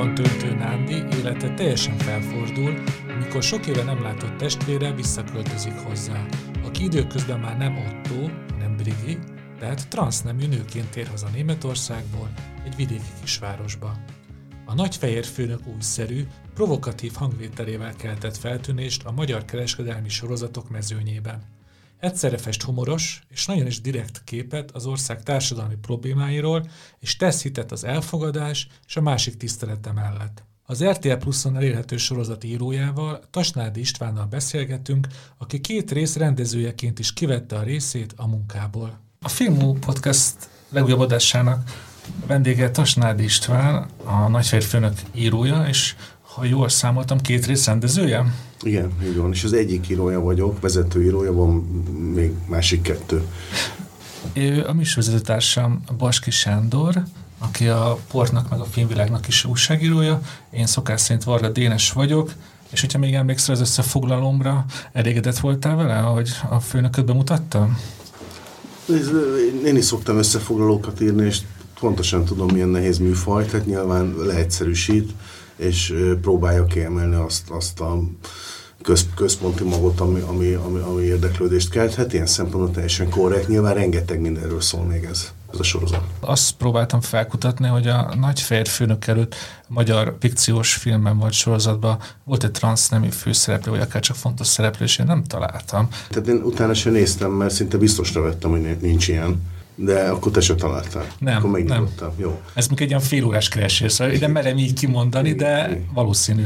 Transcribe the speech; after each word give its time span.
életét 0.00 0.14
a 0.14 0.14
kocsmában 0.14 0.14
töltő 0.14 0.54
Nándi 0.54 1.16
élete 1.16 1.54
teljesen 1.54 1.98
felfordul, 1.98 2.82
amikor 3.16 3.42
sok 3.42 3.66
éve 3.66 3.82
nem 3.82 4.02
látott 4.02 4.36
testvére 4.36 4.92
visszaköltözik 4.92 5.72
hozzá, 5.72 6.26
aki 6.64 6.84
időközben 6.84 7.40
már 7.40 7.56
nem 7.56 7.76
Otto, 7.76 8.28
hanem 8.52 8.76
Brigi, 8.76 9.18
tehát 9.58 9.88
transznemű 9.88 10.46
nőként 10.46 10.90
tér 10.90 11.08
haza 11.08 11.28
Németországból, 11.28 12.28
egy 12.64 12.76
vidéki 12.76 13.10
kisvárosba. 13.20 13.96
A 14.66 14.74
nagyfehér 14.74 15.24
főnök 15.24 15.66
újszerű, 15.74 16.26
provokatív 16.54 17.12
hangvételével 17.14 17.94
keltett 17.94 18.36
feltűnést 18.36 19.04
a 19.04 19.12
magyar 19.12 19.44
kereskedelmi 19.44 20.08
sorozatok 20.08 20.70
mezőnyében. 20.70 21.42
Egyszerre 22.00 22.38
fest 22.38 22.62
humoros 22.62 23.22
és 23.28 23.46
nagyon 23.46 23.66
is 23.66 23.80
direkt 23.80 24.24
képet 24.24 24.70
az 24.70 24.86
ország 24.86 25.22
társadalmi 25.22 25.76
problémáiról, 25.76 26.70
és 26.98 27.16
tesz 27.16 27.42
hitet 27.42 27.72
az 27.72 27.84
elfogadás 27.84 28.68
és 28.86 28.96
a 28.96 29.00
másik 29.00 29.36
tisztelete 29.36 29.92
mellett. 29.92 30.42
Az 30.66 30.84
RTL 30.84 31.12
Pluszon 31.12 31.56
elérhető 31.56 31.96
sorozat 31.96 32.44
írójával, 32.44 33.20
Tasnádi 33.30 33.80
Istvánnal 33.80 34.26
beszélgetünk, 34.26 35.06
aki 35.38 35.60
két 35.60 35.90
rész 35.90 36.16
rendezőjeként 36.16 36.98
is 36.98 37.12
kivette 37.12 37.56
a 37.56 37.62
részét 37.62 38.12
a 38.16 38.26
munkából. 38.26 39.00
A 39.20 39.28
Filmú 39.28 39.78
Podcast 39.78 40.34
legújabb 40.68 41.00
adásának 41.00 41.88
vendége 42.26 42.70
Tasnádi 42.70 43.22
István, 43.22 43.88
a 44.04 44.28
Nagyfehér 44.28 44.66
Főnök 44.66 45.00
írója, 45.12 45.66
és 45.68 45.94
ha 46.34 46.44
jól 46.44 46.68
számoltam, 46.68 47.20
két 47.20 47.46
rész 47.46 47.66
rendezője? 47.66 48.34
Igen, 48.62 48.92
így 49.04 49.16
van. 49.16 49.32
És 49.32 49.44
az 49.44 49.52
egyik 49.52 49.88
írója 49.88 50.20
vagyok, 50.20 50.60
vezető 50.60 51.04
írója, 51.04 51.32
van 51.32 51.50
még 52.14 52.32
másik 52.46 52.82
kettő. 52.82 53.22
Ő 54.32 54.64
a 54.66 54.72
műsorvezetőtársam 54.72 55.82
Baski 55.98 56.30
Sándor, 56.30 57.02
aki 57.38 57.68
a 57.68 57.98
Portnak 58.10 58.50
meg 58.50 58.60
a 58.60 58.64
Filmvilágnak 58.64 59.28
is 59.28 59.44
újságírója. 59.44 60.20
Én 60.50 60.66
szokás 60.66 61.00
szerint 61.00 61.24
Varga 61.24 61.48
Dénes 61.48 61.92
vagyok, 61.92 62.32
és 62.70 62.80
hogyha 62.80 62.98
még 62.98 63.14
emlékszel 63.14 63.54
az 63.54 63.60
összefoglalomra, 63.60 64.64
elégedett 64.92 65.38
voltál 65.38 65.76
vele, 65.76 65.98
ahogy 65.98 66.30
a 66.50 66.60
főnököt 66.60 67.04
bemutattam? 67.04 67.78
Én 69.64 69.76
is 69.76 69.84
szoktam 69.84 70.18
összefoglalókat 70.18 71.00
írni, 71.00 71.26
és 71.26 71.38
pontosan 71.80 72.24
tudom, 72.24 72.48
milyen 72.52 72.68
nehéz 72.68 72.98
műfaj, 72.98 73.46
tehát 73.46 73.66
nyilván 73.66 74.14
leegyszerűsít, 74.18 75.12
és 75.60 75.94
próbálja 76.20 76.64
kiemelni 76.64 77.14
azt, 77.14 77.50
azt 77.50 77.80
a 77.80 78.02
köz, 78.82 79.06
központi 79.14 79.64
magot, 79.64 80.00
ami, 80.00 80.20
ami, 80.20 80.52
ami, 80.52 80.78
ami 80.78 81.02
érdeklődést 81.02 81.70
kelthet. 81.70 82.12
Ilyen 82.12 82.26
szempontból 82.26 82.70
teljesen 82.70 83.08
korrekt. 83.08 83.48
Nyilván 83.48 83.74
rengeteg 83.74 84.20
mindenről 84.20 84.60
szól 84.60 84.84
még 84.84 85.04
ez, 85.04 85.32
ez 85.52 85.58
a 85.58 85.62
sorozat. 85.62 86.02
Azt 86.20 86.52
próbáltam 86.52 87.00
felkutatni, 87.00 87.66
hogy 87.66 87.86
a 87.86 88.14
nagy 88.20 88.40
férfőnök 88.40 89.06
előtt 89.06 89.34
magyar 89.68 90.16
fikciós 90.20 90.74
filmben 90.74 91.18
vagy 91.18 91.32
sorozatban 91.32 91.98
volt 92.24 92.44
egy 92.44 92.50
transznemű 92.50 93.08
főszereplő, 93.08 93.70
vagy 93.70 93.80
akár 93.80 94.02
csak 94.02 94.16
fontos 94.16 94.46
szereplő, 94.46 94.84
és 94.84 94.98
én 94.98 95.06
nem 95.06 95.24
találtam. 95.24 95.88
Tehát 96.08 96.28
én 96.28 96.40
utána 96.44 96.74
sem 96.74 96.92
néztem, 96.92 97.30
mert 97.30 97.54
szinte 97.54 97.76
biztosra 97.76 98.22
vettem, 98.22 98.50
hogy 98.50 98.76
nincs 98.80 99.08
ilyen. 99.08 99.42
De 99.84 100.00
akkor 100.08 100.32
te 100.32 100.40
se 100.40 100.54
találtál. 100.54 101.06
Nem, 101.18 101.36
akkor 101.36 101.60
nem. 101.60 101.88
Jó. 102.16 102.40
Ez 102.54 102.68
még 102.68 102.80
egy 102.80 102.88
ilyen 102.88 103.00
félórás 103.00 103.48
keresés, 103.48 103.92
szóval 103.92 104.14
ide 104.14 104.28
merem 104.28 104.58
így 104.58 104.72
kimondani, 104.72 105.32
de 105.32 105.80
valószínű. 105.94 106.44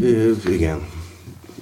É, 0.00 0.30
igen. 0.48 0.80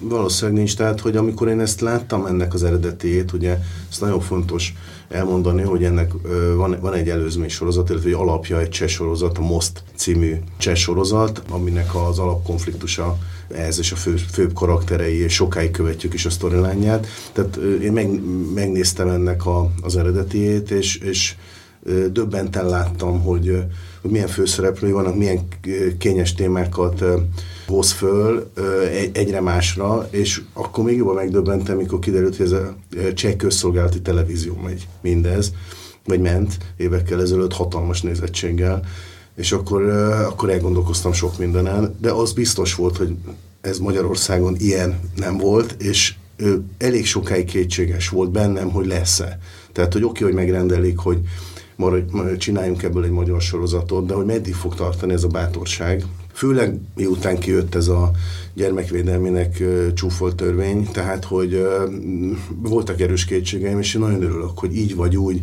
Valószínűleg 0.03 0.57
nincs. 0.57 0.77
Tehát, 0.77 1.01
hogy 1.01 1.17
amikor 1.17 1.49
én 1.49 1.61
ezt 1.61 1.81
láttam, 1.81 2.27
ennek 2.27 2.55
az 2.55 2.65
eredetiét, 2.65 3.33
ugye, 3.33 3.59
ez 3.91 3.99
nagyon 4.01 4.21
fontos 4.21 4.75
elmondani, 5.09 5.63
hogy 5.63 5.85
ennek 5.85 6.13
van, 6.57 6.77
van 6.81 6.95
egy 6.95 7.09
előzmény 7.09 7.49
sorozat, 7.49 7.91
illetve 7.91 8.09
egy 8.09 8.15
alapja 8.15 8.61
egy 8.61 8.69
cseh 8.69 8.89
sorozat, 8.89 9.39
a 9.39 9.41
Most 9.41 9.83
című 9.95 10.37
cseh 10.59 10.75
sorozat, 10.75 11.43
aminek 11.51 11.95
az 11.95 12.19
alapkonfliktusa 12.19 13.19
ez 13.49 13.79
és 13.79 13.93
a 13.93 13.97
fő, 13.97 14.17
főbb 14.17 14.53
karakterei, 14.53 15.17
és 15.17 15.35
sokáig 15.35 15.71
követjük 15.71 16.15
is 16.15 16.27
a 16.27 16.31
sztorilányját. 16.31 17.07
Tehát 17.33 17.57
én 17.83 17.93
meg, 17.93 18.21
megnéztem 18.55 19.09
ennek 19.09 19.47
a, 19.47 19.71
az 19.83 19.97
eredetiét, 19.97 20.71
és, 20.71 20.97
és 20.97 21.35
döbbenten 22.11 22.67
láttam, 22.67 23.21
hogy, 23.21 23.65
hogy 24.01 24.11
milyen 24.11 24.29
főszereplői 24.29 24.93
vannak, 24.93 25.17
milyen 25.17 25.41
kényes 25.99 26.35
témákat 26.35 27.05
hoz 27.73 27.91
föl 27.91 28.51
egyre 29.13 29.41
másra, 29.41 30.09
és 30.11 30.43
akkor 30.53 30.85
még 30.85 30.97
jobban 30.97 31.15
megdöbbentem, 31.15 31.77
mikor 31.77 31.99
kiderült, 31.99 32.37
hogy 32.37 32.47
ez 32.47 32.53
a 32.53 32.77
cseh 33.15 33.35
közszolgálati 33.35 34.01
televízió 34.01 34.61
megy 34.65 34.89
mindez, 35.01 35.53
vagy 36.05 36.21
ment 36.21 36.57
évekkel 36.77 37.21
ezelőtt 37.21 37.53
hatalmas 37.53 38.03
nézettséggel, 38.03 38.83
és 39.37 39.53
akkor, 39.53 39.89
akkor 40.27 40.51
elgondolkoztam 40.51 41.13
sok 41.13 41.39
mindenen, 41.39 41.97
de 42.01 42.11
az 42.11 42.33
biztos 42.33 42.75
volt, 42.75 42.97
hogy 42.97 43.15
ez 43.61 43.79
Magyarországon 43.79 44.57
ilyen 44.59 45.01
nem 45.17 45.39
volt, 45.39 45.83
és 45.83 46.15
elég 46.79 47.07
sokáig 47.07 47.45
kétséges 47.45 48.09
volt 48.09 48.31
bennem, 48.31 48.71
hogy 48.71 48.87
lesz-e. 48.87 49.39
Tehát, 49.73 49.93
hogy 49.93 50.03
oké, 50.03 50.25
okay, 50.25 50.35
hogy 50.35 50.45
megrendelik, 50.45 50.99
hogy 50.99 51.19
maradj, 51.77 52.37
csináljunk 52.37 52.83
ebből 52.83 53.05
egy 53.05 53.11
magyar 53.11 53.41
sorozatot, 53.41 54.07
de 54.07 54.15
hogy 54.15 54.27
meddig 54.27 54.55
fog 54.55 54.75
tartani 54.75 55.13
ez 55.13 55.25
a 55.25 55.29
bátorság. 55.29 56.05
Főleg 56.33 56.79
miután 56.95 57.39
kijött 57.39 57.75
ez 57.75 57.89
a 57.89 58.11
gyermekvédelmének 58.55 59.57
uh, 59.61 59.93
csúfolt 59.93 60.37
törvény, 60.37 60.89
tehát 60.93 61.25
hogy 61.25 61.67
voltak 62.57 63.01
erős 63.01 63.25
kétségeim, 63.25 63.79
és 63.79 63.95
én 63.95 64.01
nagyon 64.01 64.23
örülök, 64.23 64.59
hogy 64.59 64.77
így 64.77 64.95
vagy 64.95 65.17
úgy, 65.17 65.41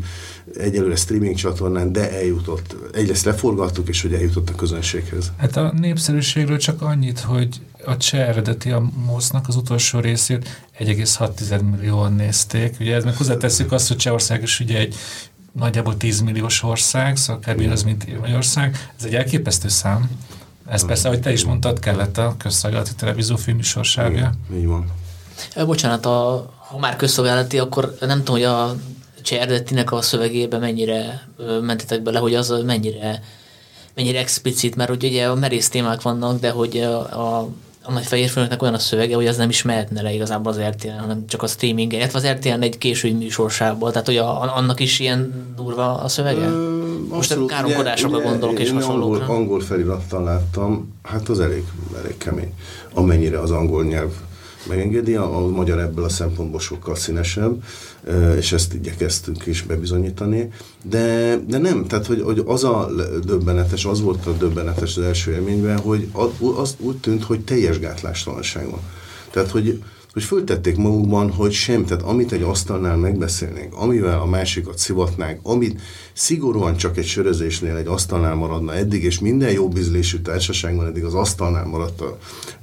egyelőre 0.58 0.96
streaming 0.96 1.36
csatornán, 1.36 1.92
de 1.92 2.12
eljutott. 2.12 2.76
Egyrészt 2.94 3.26
leforgattuk, 3.26 3.88
és 3.88 4.02
hogy 4.02 4.14
eljutott 4.14 4.50
a 4.50 4.56
közönséghez. 4.56 5.32
Hát 5.38 5.58
a 5.58 5.74
népszerűségről 5.80 6.58
csak 6.58 6.82
annyit, 6.82 7.20
hogy 7.20 7.62
a 7.86 7.98
cseh 7.98 8.28
eredeti 8.28 8.72
a 8.72 8.90
mosznak 9.06 9.48
az 9.48 9.56
utolsó 9.56 10.00
részét 10.00 10.68
1,6 10.80 11.72
millióan 11.72 12.14
nézték. 12.14 12.76
Ugye 12.80 12.96
ez 12.96 13.04
meg 13.04 13.16
hozzáteszük 13.16 13.72
azt, 13.72 13.88
hogy 13.88 13.98
Csehország 13.98 14.42
is 14.42 14.60
ugye 14.60 14.78
egy 14.78 14.96
nagyjából 15.52 15.98
10 15.98 16.22
milliós 16.22 16.64
ország, 16.64 17.18
szóval 17.18 17.42
kb. 17.42 17.72
az, 17.72 17.84
mint 17.84 18.20
Magyarország. 18.20 18.90
Ez 18.98 19.06
egy 19.06 19.16
elképesztő 19.16 19.68
szám. 19.68 20.10
Ez 20.70 20.86
persze, 20.86 21.08
ahogy 21.08 21.20
te 21.20 21.32
is 21.32 21.44
mondtad, 21.44 21.80
kellett 21.80 22.18
a 22.18 22.36
közszolgálati 22.38 22.92
televíziófilm 22.96 23.62
sorsága. 23.62 24.32
Így 24.54 24.68
van. 24.68 24.92
Bocsánat, 25.66 26.06
a, 26.06 26.50
ha 26.58 26.78
már 26.78 26.96
közszolgálati, 26.96 27.60
akkor 27.60 27.96
nem 28.00 28.18
tudom, 28.18 28.36
hogy 28.36 28.44
a 28.44 28.76
Cserdettinek 29.22 29.92
a 29.92 30.02
szövegébe 30.02 30.58
mennyire 30.58 31.28
mentetek 31.62 32.02
bele, 32.02 32.20
hogy 32.20 32.36
az 32.36 32.54
mennyire, 32.66 33.24
mennyire 33.96 34.20
explicit, 34.20 34.76
mert 34.76 34.90
hogy 34.90 35.04
ugye 35.04 35.28
a 35.28 35.36
merész 35.36 35.70
témák 35.70 36.02
vannak, 36.02 36.40
de 36.40 36.50
hogy 36.50 36.78
a, 36.78 37.00
a 37.00 37.50
a 37.84 37.92
nagy 37.92 38.06
fehér 38.06 38.32
olyan 38.60 38.74
a 38.74 38.80
szövege, 38.80 39.16
hogy 39.16 39.28
az 39.28 39.38
nem 39.38 39.50
is 39.50 39.62
mehetne 39.62 40.02
le 40.02 40.14
igazából 40.14 40.52
az 40.52 40.60
RTL, 40.60 40.88
hanem 41.00 41.28
csak 41.28 41.44
a 41.44 41.48
streaming 41.48 41.94
illetve 41.94 42.18
az 42.18 42.28
RTL 42.28 42.62
egy 42.62 42.78
késői 42.78 43.12
műsorsából, 43.12 43.92
tehát 43.92 44.08
hogy 44.08 44.18
a, 44.18 44.56
annak 44.56 44.80
is 44.80 45.00
ilyen 45.00 45.54
durva 45.56 45.98
a 45.98 46.08
szövege? 46.08 46.46
Ö, 46.46 46.79
Most 47.08 47.32
a 47.32 47.46
káromkodásokra 47.46 48.20
gondolok 48.22 48.60
és 48.60 48.72
hasonlókra. 48.72 49.22
Angol, 49.22 49.36
angol 49.36 49.60
felirattal 49.60 50.24
láttam, 50.24 50.94
hát 51.04 51.30
az 51.30 51.40
elég, 51.40 51.64
elég 51.98 52.18
kemény, 52.18 52.54
amennyire 52.94 53.40
az 53.40 53.52
angol 53.52 53.84
nyelv 53.84 54.12
megengedi, 54.68 55.16
a, 55.16 55.38
a 55.38 55.48
magyar 55.48 55.80
ebből 55.80 56.04
a 56.04 56.10
szempontból 56.10 56.60
sokkal 56.60 56.96
színesebb, 56.96 57.64
és 58.38 58.52
ezt 58.52 58.74
igyekeztünk 58.74 59.46
is 59.46 59.62
bebizonyítani, 59.62 60.50
de, 60.84 61.38
de 61.48 61.58
nem, 61.58 61.88
tehát 61.88 62.06
hogy, 62.06 62.22
hogy 62.22 62.44
az 62.46 62.64
a 62.64 62.90
döbbenetes, 63.24 63.86
az 63.86 64.02
volt 64.02 64.26
a 64.26 64.32
döbbenetes 64.32 64.98
az 64.98 65.04
első 65.04 65.32
élményben, 65.32 65.80
hogy 65.80 66.08
az 66.56 66.76
úgy 66.80 66.98
tűnt, 66.98 67.24
hogy 67.24 67.40
teljes 67.40 67.80
gátlástalanság 67.80 68.70
van. 68.70 68.80
Tehát, 69.32 69.50
hogy, 69.50 69.84
hogy 70.20 70.28
föltették 70.28 70.78
magukban, 70.78 71.32
hogy 71.32 71.52
sem, 71.52 71.86
tehát 71.86 72.04
amit 72.04 72.32
egy 72.32 72.42
asztalnál 72.42 72.98
megbeszélnénk, 72.98 73.76
amivel 73.76 74.20
a 74.20 74.26
másikat 74.26 74.78
szivatnánk, 74.78 75.40
amit 75.44 75.82
szigorúan 76.14 76.76
csak 76.76 76.98
egy 76.98 77.06
sörözésnél 77.06 77.76
egy 77.76 77.88
asztalnál 77.88 78.36
maradna 78.36 78.74
eddig, 78.74 79.04
és 79.04 79.20
minden 79.20 79.52
jó 79.52 79.68
bizlésű 79.68 80.18
társaságban 80.18 80.86
eddig 80.86 81.04
az 81.04 81.14
asztalnál 81.14 81.66
maradt 81.66 82.02
a 82.02 82.18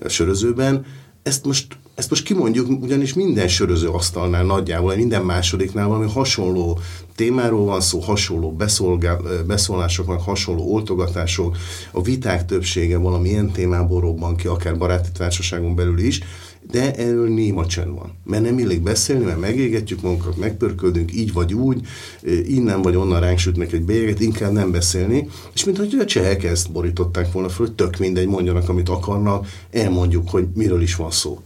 sörözőben, 0.08 0.84
ezt 1.22 1.44
most, 1.44 1.66
ezt 1.94 2.10
most 2.10 2.24
kimondjuk, 2.24 2.82
ugyanis 2.82 3.14
minden 3.14 3.48
söröző 3.48 3.88
asztalnál 3.88 4.44
nagyjából, 4.44 4.96
minden 4.96 5.24
másodiknál 5.24 5.88
valami 5.88 6.10
hasonló 6.10 6.78
témáról 7.14 7.64
van 7.64 7.80
szó, 7.80 7.98
hasonló 7.98 8.56
beszólások, 9.46 10.20
hasonló 10.20 10.72
oltogatások, 10.72 11.56
a 11.92 12.02
viták 12.02 12.44
többsége 12.44 12.98
valamilyen 12.98 13.50
témából 13.50 14.00
robban 14.00 14.36
ki, 14.36 14.46
akár 14.46 14.78
baráti 14.78 15.08
társaságon 15.12 15.74
belül 15.74 15.98
is, 15.98 16.20
de 16.70 16.94
erről 16.94 17.28
néma 17.28 17.66
csend 17.66 17.94
van. 17.94 18.12
Mert 18.24 18.42
nem 18.42 18.58
illik 18.58 18.82
beszélni, 18.82 19.24
mert 19.24 19.40
megégetjük 19.40 20.02
magunkat, 20.02 20.36
megpörköldünk, 20.36 21.14
így 21.14 21.32
vagy 21.32 21.54
úgy, 21.54 21.86
innen 22.46 22.82
vagy 22.82 22.96
onnan 22.96 23.20
ránk 23.20 23.38
sütnek 23.38 23.72
egy 23.72 23.82
bélyeget, 23.82 24.20
inkább 24.20 24.52
nem 24.52 24.70
beszélni, 24.70 25.28
és 25.54 25.64
mint 25.64 25.76
hogy 25.76 25.96
a 26.00 26.04
csehek 26.04 26.44
ezt 26.44 26.72
borították 26.72 27.32
volna 27.32 27.48
föl, 27.48 27.66
hogy 27.66 27.74
tök 27.74 27.96
mindegy, 27.96 28.26
mondjanak, 28.26 28.68
amit 28.68 28.88
akarnak, 28.88 29.46
elmondjuk, 29.70 30.30
hogy 30.30 30.46
miről 30.54 30.82
is 30.82 30.94
van 30.94 31.10
szó. 31.10 31.40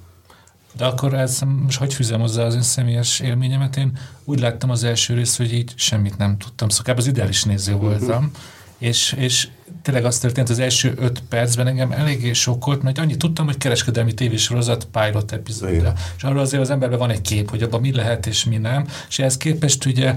De 0.77 0.85
akkor 0.85 1.15
ez 1.15 1.41
most 1.63 1.79
hogy 1.79 1.95
fűzem 1.95 2.21
hozzá 2.21 2.45
az 2.45 2.55
én 2.55 2.63
személyes 2.63 3.21
élményemet? 3.21 3.77
Én 3.77 3.99
úgy 4.25 4.41
láttam 4.41 4.71
az 4.71 4.85
első 4.85 5.15
részt, 5.15 5.37
hogy 5.37 5.53
így 5.53 5.73
semmit 5.77 6.17
nem 6.17 6.39
tudtam, 6.39 6.69
szóval 6.69 6.95
az 6.95 7.07
ideális 7.07 7.45
néző 7.45 7.75
voltam, 7.75 8.31
és, 8.79 9.15
és 9.19 9.49
tényleg 9.91 10.09
az 10.09 10.19
történt 10.19 10.49
az 10.49 10.59
első 10.59 10.95
öt 10.97 11.23
percben 11.29 11.67
engem 11.67 11.93
eléggé 11.93 12.33
sokkolt, 12.33 12.83
mert 12.83 12.99
annyit 12.99 13.19
tudtam, 13.19 13.47
hogy 13.47 13.59
kereskedelmi 13.59 14.15
tévésorozat 14.15 14.85
pilot 14.93 15.33
epizódja. 15.33 15.93
És 16.17 16.23
arról 16.23 16.39
azért 16.39 16.63
az 16.63 16.71
emberben 16.71 16.99
van 16.99 17.11
egy 17.11 17.21
kép, 17.21 17.51
hogy 17.51 17.63
abban 17.63 17.81
mi 17.81 17.93
lehet 17.93 18.27
és 18.27 18.45
mi 18.45 18.57
nem. 18.57 18.87
És 19.09 19.19
ehhez 19.19 19.37
képest 19.37 19.85
ugye 19.85 20.15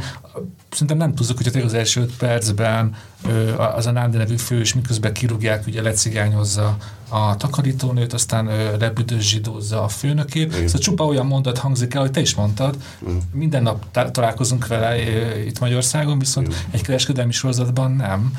szerintem 0.69 0.97
nem 0.97 1.15
tudjuk, 1.15 1.37
hogy 1.53 1.61
az 1.61 1.73
első 1.73 2.01
öt 2.01 2.17
percben 2.17 2.95
az 3.75 3.85
a 3.85 3.91
Nándi 3.91 4.17
nevű 4.17 4.35
fős 4.35 4.73
miközben 4.73 5.13
kirúgják, 5.13 5.67
ugye 5.67 5.81
lecigányozza 5.81 6.77
a 7.09 7.37
takarítónőt, 7.37 8.13
aztán 8.13 8.49
lebüdös 8.79 9.29
zsidózza 9.29 9.83
a 9.83 9.87
főnökét. 9.87 10.53
Igen. 10.55 10.67
Szóval 10.67 10.81
csupa 10.81 11.05
olyan 11.05 11.25
mondat 11.25 11.57
hangzik 11.57 11.93
el, 11.93 12.01
hogy 12.01 12.11
te 12.11 12.19
is 12.19 12.35
mondtad, 12.35 12.77
mm. 13.09 13.17
minden 13.31 13.63
nap 13.63 14.11
találkozunk 14.11 14.67
vele 14.67 14.97
itt 15.45 15.59
Magyarországon, 15.59 16.19
viszont 16.19 16.47
Igen. 16.47 16.59
egy 16.71 16.81
kereskedelmi 16.81 17.31
sorozatban 17.31 17.91
nem. 17.91 18.33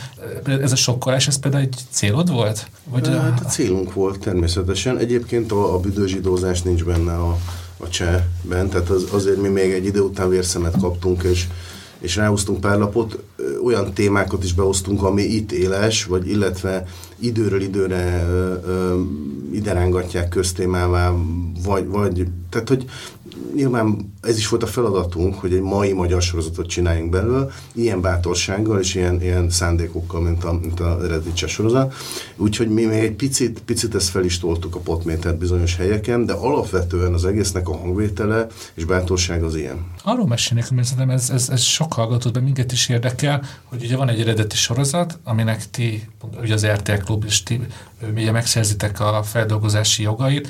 Ez 0.60 0.72
a 0.72 0.76
sokkolás, 0.76 1.23
ez 1.26 1.38
például 1.38 1.62
egy 1.62 1.76
célod 1.90 2.30
volt? 2.30 2.68
Vagy 2.84 3.08
hát 3.08 3.40
a 3.44 3.48
célunk 3.48 3.92
volt 3.92 4.18
természetesen. 4.18 4.98
Egyébként 4.98 5.52
a, 5.52 5.74
a 5.74 5.78
büdőzsidózás 5.78 6.62
nincs 6.62 6.84
benne 6.84 7.14
a, 7.14 7.38
a 7.76 7.88
csehben, 7.88 8.68
tehát 8.68 8.88
az, 8.88 9.06
azért 9.10 9.40
mi 9.40 9.48
még 9.48 9.72
egy 9.72 9.86
idő 9.86 10.00
után 10.00 10.28
vérszemet 10.28 10.76
kaptunk, 10.80 11.22
és 11.22 11.46
és 12.04 12.16
ráhoztunk 12.16 12.60
pár 12.60 12.78
lapot, 12.78 13.18
olyan 13.64 13.92
témákat 13.92 14.44
is 14.44 14.52
behoztunk, 14.52 15.02
ami 15.02 15.22
itt 15.22 15.52
éles, 15.52 16.04
vagy 16.04 16.28
illetve 16.28 16.86
időről 17.18 17.62
időre 17.62 18.26
ö, 18.28 18.54
ö, 18.66 19.00
ide 19.52 19.72
rángatják 19.72 20.28
köztémává, 20.28 21.12
vagy, 21.64 21.86
vagy 21.86 22.26
tehát, 22.50 22.68
hogy 22.68 22.84
nyilván 23.54 24.12
ez 24.20 24.36
is 24.38 24.48
volt 24.48 24.62
a 24.62 24.66
feladatunk, 24.66 25.34
hogy 25.34 25.52
egy 25.52 25.60
mai 25.60 25.92
magyar 25.92 26.22
sorozatot 26.22 26.66
csináljunk 26.66 27.10
belőle, 27.10 27.46
ilyen 27.74 28.00
bátorsággal 28.00 28.80
és 28.80 28.94
ilyen, 28.94 29.22
ilyen 29.22 29.50
szándékokkal, 29.50 30.20
mint 30.20 30.44
a, 30.44 30.52
mint 30.52 30.80
a 30.80 31.04
eredeti 31.04 31.46
sorozat. 31.46 31.94
Úgyhogy 32.36 32.68
mi 32.68 32.84
még 32.84 33.02
egy 33.02 33.14
picit, 33.14 33.60
picit 33.60 33.94
ezt 33.94 34.08
fel 34.08 34.24
is 34.24 34.38
toltuk 34.38 34.74
a 34.74 34.78
potmétert 34.78 35.38
bizonyos 35.38 35.76
helyeken, 35.76 36.26
de 36.26 36.32
alapvetően 36.32 37.12
az 37.12 37.24
egésznek 37.24 37.68
a 37.68 37.76
hangvétele 37.76 38.46
és 38.74 38.84
bátorság 38.84 39.42
az 39.42 39.56
ilyen. 39.56 39.86
Arról 40.02 40.26
mesélnék, 40.26 40.70
mert 40.70 40.86
szerintem 40.86 41.14
ez, 41.14 41.30
ez, 41.30 41.48
ez 41.48 41.60
sok 41.62 41.92
hallgatót, 41.92 42.32
be 42.32 42.40
minket 42.40 42.72
is 42.72 42.88
érdekel, 42.88 43.42
hogy 43.64 43.82
ugye 43.82 43.96
van 43.96 44.08
egy 44.08 44.20
eredeti 44.20 44.56
sorozat, 44.56 45.18
aminek 45.24 45.70
ti, 45.70 46.08
ugye 46.40 46.54
az 46.54 46.66
RTL 46.66 46.92
Klub 46.92 47.24
és 47.26 47.42
ti 47.42 47.60
ugye 48.14 48.30
megszerzitek 48.30 49.00
a 49.00 49.22
feldolgozási 49.22 50.02
jogait, 50.02 50.48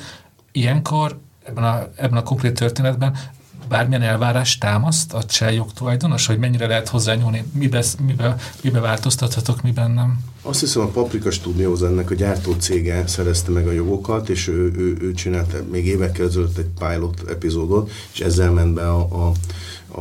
ilyenkor 0.51 1.17
ebben 1.45 1.63
a, 1.63 1.87
ebben 1.95 2.17
a 2.17 2.23
konkrét 2.23 2.53
történetben 2.53 3.17
bármilyen 3.67 4.01
elvárás 4.01 4.57
támaszt 4.57 5.13
a 5.13 5.23
cseh 5.23 5.53
jogtulajdonos, 5.53 6.25
hogy 6.25 6.37
mennyire 6.37 6.67
lehet 6.67 6.89
hozzányúlni, 6.89 7.43
mibe, 7.53 7.83
mibe, 8.05 8.35
mibe 8.61 8.79
változtathatok, 8.79 9.61
miben 9.61 9.91
nem? 9.91 10.19
Azt 10.41 10.59
hiszem 10.59 10.81
a 10.81 10.87
Paprika 10.87 11.31
Studios 11.31 11.81
ennek 11.81 12.11
a 12.11 12.15
gyártó 12.15 12.53
cége 12.59 13.07
szerezte 13.07 13.51
meg 13.51 13.67
a 13.67 13.71
jogokat, 13.71 14.29
és 14.29 14.47
ő, 14.47 14.71
ő, 14.77 14.97
ő 15.01 15.13
csinált 15.13 15.71
még 15.71 15.85
évekkel 15.85 16.25
ezelőtt 16.25 16.57
egy 16.57 16.69
pilot 16.79 17.23
epizódot, 17.29 17.91
és 18.13 18.19
ezzel 18.19 18.51
ment 18.51 18.73
be 18.73 18.89
a, 18.89 19.27
a, 19.27 19.31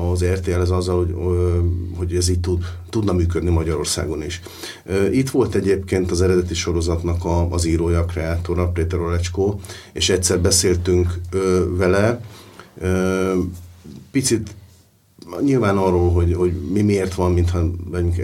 az 0.00 0.24
RTL 0.24 0.60
ez 0.60 0.70
azzal, 0.70 0.96
hogy, 0.96 1.14
hogy 1.96 2.14
ez 2.14 2.28
így 2.28 2.40
tud, 2.40 2.64
tudna 2.90 3.12
működni 3.12 3.50
Magyarországon 3.50 4.22
is. 4.22 4.40
Itt 5.12 5.30
volt 5.30 5.54
egyébként 5.54 6.10
az 6.10 6.22
eredeti 6.22 6.54
sorozatnak 6.54 7.24
a, 7.24 7.50
az 7.50 7.64
írója, 7.64 7.98
a 7.98 8.04
kreátora, 8.04 8.68
Péter 8.68 8.98
Olecskó, 8.98 9.60
és 9.92 10.08
egyszer 10.08 10.40
beszéltünk 10.40 11.20
vele, 11.68 12.20
picit 14.10 14.54
nyilván 15.40 15.76
arról, 15.76 16.10
hogy, 16.12 16.34
hogy 16.34 16.52
mi 16.72 16.82
miért 16.82 17.14
van, 17.14 17.32
mintha 17.32 17.70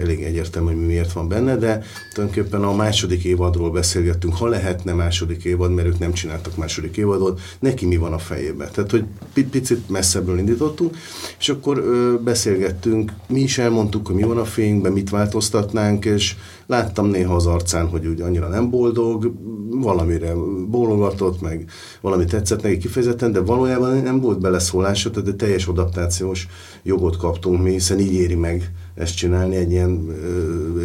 elég 0.01 0.21
egyértelmű, 0.21 0.67
hogy 0.67 0.79
mi 0.79 0.85
miért 0.85 1.11
van 1.11 1.27
benne, 1.27 1.55
de 1.55 1.83
tulajdonképpen 2.13 2.63
a 2.63 2.75
második 2.75 3.23
évadról 3.23 3.71
beszélgettünk, 3.71 4.35
ha 4.35 4.47
lehetne 4.47 4.93
második 4.93 5.43
évad, 5.43 5.73
mert 5.73 5.87
ők 5.87 5.99
nem 5.99 6.13
csináltak 6.13 6.57
második 6.57 6.97
évadot, 6.97 7.41
neki 7.59 7.85
mi 7.85 7.97
van 7.97 8.13
a 8.13 8.17
fejében. 8.17 8.69
Tehát, 8.71 8.91
hogy 8.91 9.05
picit 9.49 9.89
messzebbről 9.89 10.37
indítottunk, 10.37 10.95
és 11.39 11.49
akkor 11.49 11.77
ö, 11.77 12.15
beszélgettünk, 12.23 13.13
mi 13.27 13.39
is 13.39 13.57
elmondtuk, 13.57 14.07
hogy 14.07 14.15
mi 14.15 14.23
van 14.23 14.37
a 14.37 14.45
fényben, 14.45 14.91
mit 14.91 15.09
változtatnánk, 15.09 16.05
és 16.05 16.35
láttam 16.71 17.07
néha 17.07 17.35
az 17.35 17.45
arcán, 17.45 17.87
hogy 17.87 18.05
úgy 18.07 18.21
annyira 18.21 18.47
nem 18.47 18.69
boldog, 18.69 19.33
valamire 19.69 20.33
bólogatott, 20.69 21.41
meg 21.41 21.69
valami 22.01 22.25
tetszett 22.25 22.61
neki 22.61 22.77
kifejezetten, 22.77 23.31
de 23.31 23.39
valójában 23.39 23.97
nem 23.97 24.19
volt 24.19 24.39
beleszólása, 24.39 25.09
tehát 25.09 25.27
egy 25.29 25.35
teljes 25.35 25.65
adaptációs 25.65 26.47
jogot 26.83 27.17
kaptunk 27.17 27.63
mi, 27.63 27.71
hiszen 27.71 27.99
így 27.99 28.13
éri 28.13 28.35
meg 28.35 28.71
ezt 28.95 29.15
csinálni, 29.15 29.55
egy 29.55 29.71
ilyen 29.71 30.07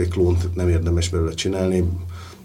egy 0.01 0.09
klónt 0.09 0.55
nem 0.55 0.69
érdemes 0.69 1.09
belőle 1.09 1.35
csinálni, 1.35 1.85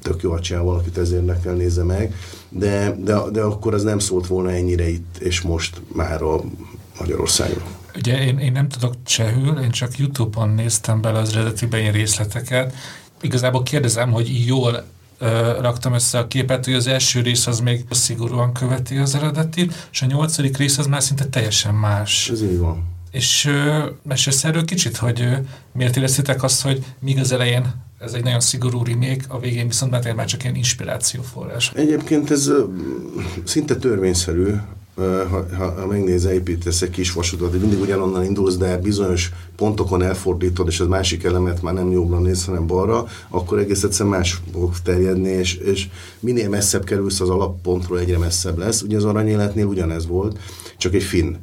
tök 0.02 0.22
jó, 0.22 0.32
ha 0.32 0.64
valakit 0.64 0.98
ez 0.98 1.12
érdekel, 1.12 1.54
nézze 1.54 1.84
meg, 1.84 2.16
de, 2.50 2.96
de, 3.04 3.20
de 3.32 3.42
akkor 3.42 3.74
az 3.74 3.84
nem 3.84 4.00
szólt 4.00 4.28
volna 4.28 4.52
ennyire 4.52 4.90
itt 4.90 5.18
és 5.20 5.42
most 5.42 5.82
már 5.94 6.22
a 6.22 6.42
Magyarországon. 7.00 7.64
Ugye 7.96 8.26
én, 8.26 8.38
én 8.38 8.52
nem 8.52 8.68
tudok 8.68 8.94
csehül, 9.04 9.60
én 9.60 9.72
csak 9.72 9.98
Youtube-on 9.98 10.50
néztem 10.50 11.02
bele 11.02 11.20
az 11.20 11.36
eredetiben 11.36 11.80
ilyen 11.80 11.94
részleteket. 11.94 12.74
Igazából 13.22 13.64
kérdezem, 13.64 14.12
hogy 14.12 14.46
jól 14.46 14.84
raktam 15.60 15.94
össze 15.94 16.18
a 16.18 16.28
képet, 16.28 16.66
hogy 16.66 16.74
az 16.74 16.88
első 16.88 17.22
rész 17.22 17.48
az 17.48 17.60
még 17.60 17.86
szigorúan 17.90 18.54
követi 18.54 18.98
az 18.98 19.16
eredetit, 19.16 19.88
és 19.92 20.02
a 20.02 20.06
nyolcadik 20.06 20.58
rész 20.58 20.78
az 20.78 20.88
már 20.88 21.04
szinte 21.04 21.26
teljesen 21.26 21.74
más. 21.74 22.30
Ez 22.30 22.42
így 22.42 22.58
van. 22.58 22.84
És 23.12 23.52
mesélsz 24.04 24.44
erről 24.44 24.66
kicsit, 24.66 24.98
hogy 24.98 25.28
miért 25.74 25.98
éreztétek 25.98 26.44
azt, 26.44 26.62
hogy 26.62 26.86
míg 27.00 27.20
az 27.20 27.32
elején 27.32 27.74
ez 28.00 28.14
egy 28.14 28.24
nagyon 28.24 28.40
szigorú 28.40 28.84
remake, 28.84 29.24
a 29.28 29.40
végén 29.40 29.68
viszont 29.68 29.92
már, 29.92 30.14
már 30.14 30.26
csak 30.26 30.44
ilyen 30.44 30.56
inspirációforrás. 30.56 31.72
Egyébként 31.76 32.32
ez 32.32 32.52
szinte 33.44 33.76
törvényszerű, 33.76 34.54
ha, 34.96 35.46
ha, 35.58 35.72
ha 35.80 35.88
megnézel, 35.88 36.34
építesz 36.34 36.82
egy 36.82 36.90
kis 36.90 37.14
vasutat, 37.14 37.60
mindig 37.62 37.80
ugyanonnan 37.80 38.26
indulsz, 38.26 38.58
de 38.58 38.78
bizonyos 38.78 39.32
pontokon 39.56 40.02
elfordítod, 40.02 40.68
és 40.68 40.80
az 40.80 40.88
másik 40.88 41.24
elemet 41.24 41.62
már 41.62 41.74
nem 41.74 41.92
jobbra 41.92 42.20
néz, 42.20 42.46
hanem 42.46 42.68
balra, 42.68 43.06
akkor 43.30 43.60
egész 43.60 43.84
egyszerűen 43.84 44.16
más 44.16 44.42
fog 44.54 44.74
terjedni, 44.84 45.30
és, 45.30 45.56
és 45.56 45.90
minél 46.20 46.50
messzebb 46.50 46.84
kerülsz 46.84 47.20
az 47.20 47.30
alappontról, 47.30 48.00
egyre 48.00 48.18
messzebb 48.18 48.58
lesz. 48.58 48.82
Ugye 48.82 48.98
az 48.98 49.06
aranyéletnél 49.06 49.66
ugyanez 49.66 50.08
volt, 50.08 50.40
csak 50.78 50.94
egy 50.94 51.04
finn 51.04 51.36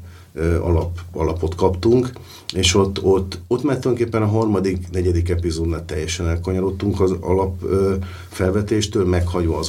alap, 0.61 0.99
alapot 1.13 1.55
kaptunk, 1.55 2.11
és 2.55 2.75
ott, 2.75 3.03
ott, 3.03 3.41
ott 3.47 3.63
már 3.63 3.79
tulajdonképpen 3.79 4.23
a 4.23 4.27
harmadik, 4.27 4.91
negyedik 4.91 5.29
epizódnál 5.29 5.85
teljesen 5.85 6.29
elkanyarodtunk 6.29 7.01
az 7.01 7.15
alap 7.21 7.63
ö, 7.63 7.95
felvetéstől, 8.29 9.07
meghagyva 9.07 9.59
az 9.59 9.69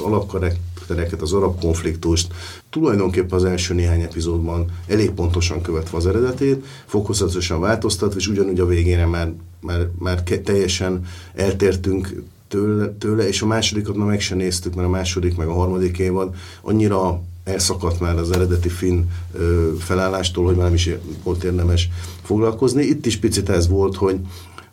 alapkaraktereket, 0.90 1.22
az 1.22 1.34
arab 1.34 1.60
konfliktust, 1.60 2.34
tulajdonképpen 2.70 3.38
az 3.38 3.44
első 3.44 3.74
néhány 3.74 4.02
epizódban 4.02 4.66
elég 4.88 5.12
pontosan 5.12 5.62
követve 5.62 5.98
az 5.98 6.08
eredetét, 6.08 6.66
fokozatosan 6.86 7.60
változtatva, 7.60 8.20
és 8.20 8.28
ugyanúgy 8.28 8.60
a 8.60 8.66
végére 8.66 9.06
már, 9.06 9.32
már, 9.62 9.88
már 10.00 10.24
teljesen 10.24 11.06
eltértünk 11.36 12.24
tőle, 12.48 12.94
tőle, 12.98 13.28
és 13.28 13.42
a 13.42 13.46
másodikat 13.46 13.96
már 13.96 14.08
meg 14.08 14.22
sem 14.22 14.38
néztük, 14.38 14.76
mert 14.76 14.88
a 14.88 14.92
második 14.92 15.38
meg 15.38 15.48
a 15.48 15.54
harmadik 15.54 15.98
évad 15.98 16.36
annyira 16.62 17.22
elszakadt 17.44 18.00
már 18.00 18.18
az 18.18 18.32
eredeti 18.32 18.70
finn 18.70 19.04
ö, 19.34 19.72
felállástól, 19.80 20.46
hogy 20.46 20.56
már 20.56 20.66
nem 20.66 20.74
is 20.74 20.90
volt 21.24 21.44
érdemes 21.44 21.90
foglalkozni. 22.24 22.84
Itt 22.84 23.06
is 23.06 23.18
picit 23.18 23.50
ez 23.50 23.68
volt, 23.68 23.96
hogy 23.96 24.20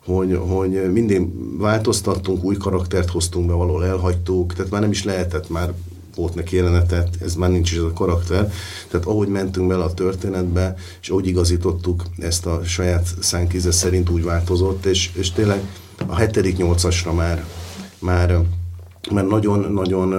hogy, 0.07 0.39
hogy 0.47 0.91
mindig 0.91 1.21
változtattunk, 1.57 2.43
új 2.43 2.57
karaktert 2.57 3.09
hoztunk 3.09 3.47
be, 3.47 3.53
valahol 3.53 3.85
elhagytuk, 3.85 4.53
tehát 4.53 4.71
már 4.71 4.81
nem 4.81 4.91
is 4.91 5.03
lehetett, 5.03 5.49
már 5.49 5.73
volt 6.17 6.35
neki 6.35 6.55
jelenetet, 6.55 7.09
ez 7.21 7.35
már 7.35 7.49
nincs 7.49 7.71
is 7.71 7.77
ez 7.77 7.83
a 7.83 7.93
karakter. 7.93 8.51
Tehát 8.89 9.05
ahogy 9.05 9.27
mentünk 9.27 9.67
bele 9.67 9.83
a 9.83 9.93
történetbe, 9.93 10.75
és 11.01 11.09
ahogy 11.09 11.27
igazítottuk 11.27 12.03
ezt 12.17 12.45
a 12.45 12.61
saját 12.63 13.07
szánkíze 13.19 13.71
szerint 13.71 14.09
úgy 14.09 14.23
változott, 14.23 14.85
és, 14.85 15.09
és 15.13 15.31
tényleg 15.31 15.59
a 16.07 16.15
hetedik 16.15 16.57
nyolcasra 16.57 17.13
már, 17.13 17.45
már 17.99 18.39
mert 19.11 19.27
nagyon-nagyon 19.27 20.13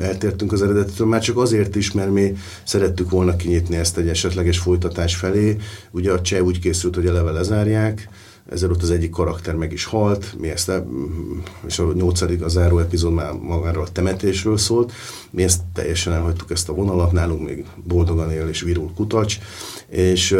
eltértünk 0.00 0.52
az 0.52 0.62
eredetitől, 0.62 1.06
már 1.06 1.20
csak 1.20 1.38
azért 1.38 1.76
is, 1.76 1.92
mert 1.92 2.12
mi 2.12 2.36
szerettük 2.64 3.10
volna 3.10 3.36
kinyitni 3.36 3.76
ezt 3.76 3.98
egy 3.98 4.08
esetleges 4.08 4.58
folytatás 4.58 5.14
felé. 5.14 5.56
Ugye 5.90 6.12
a 6.12 6.20
cseh 6.20 6.44
úgy 6.44 6.58
készült, 6.58 6.94
hogy 6.94 7.06
eleve 7.06 7.30
lezárják, 7.30 8.08
ezzel 8.08 8.08
ott 8.52 8.82
az 8.82 8.90
egyik 8.90 9.10
karakter 9.10 9.54
meg 9.54 9.72
is 9.72 9.84
halt, 9.84 10.34
mi 10.38 10.48
ezt, 10.48 10.72
és 11.66 11.78
a 11.78 11.92
nyolcadik, 11.92 12.42
a 12.42 12.48
záró 12.48 12.78
epizód 12.78 13.12
már 13.12 13.32
magáról 13.32 13.82
a 13.82 13.92
temetésről 13.92 14.56
szólt, 14.56 14.92
mi 15.30 15.42
ezt 15.42 15.60
teljesen 15.72 16.12
elhagytuk 16.12 16.50
ezt 16.50 16.68
a 16.68 16.74
vonalat, 16.74 17.12
nálunk 17.12 17.42
még 17.42 17.64
boldogan 17.84 18.30
él 18.30 18.48
és 18.48 18.60
virul 18.60 18.92
kutacs, 18.94 19.38
és 19.88 20.36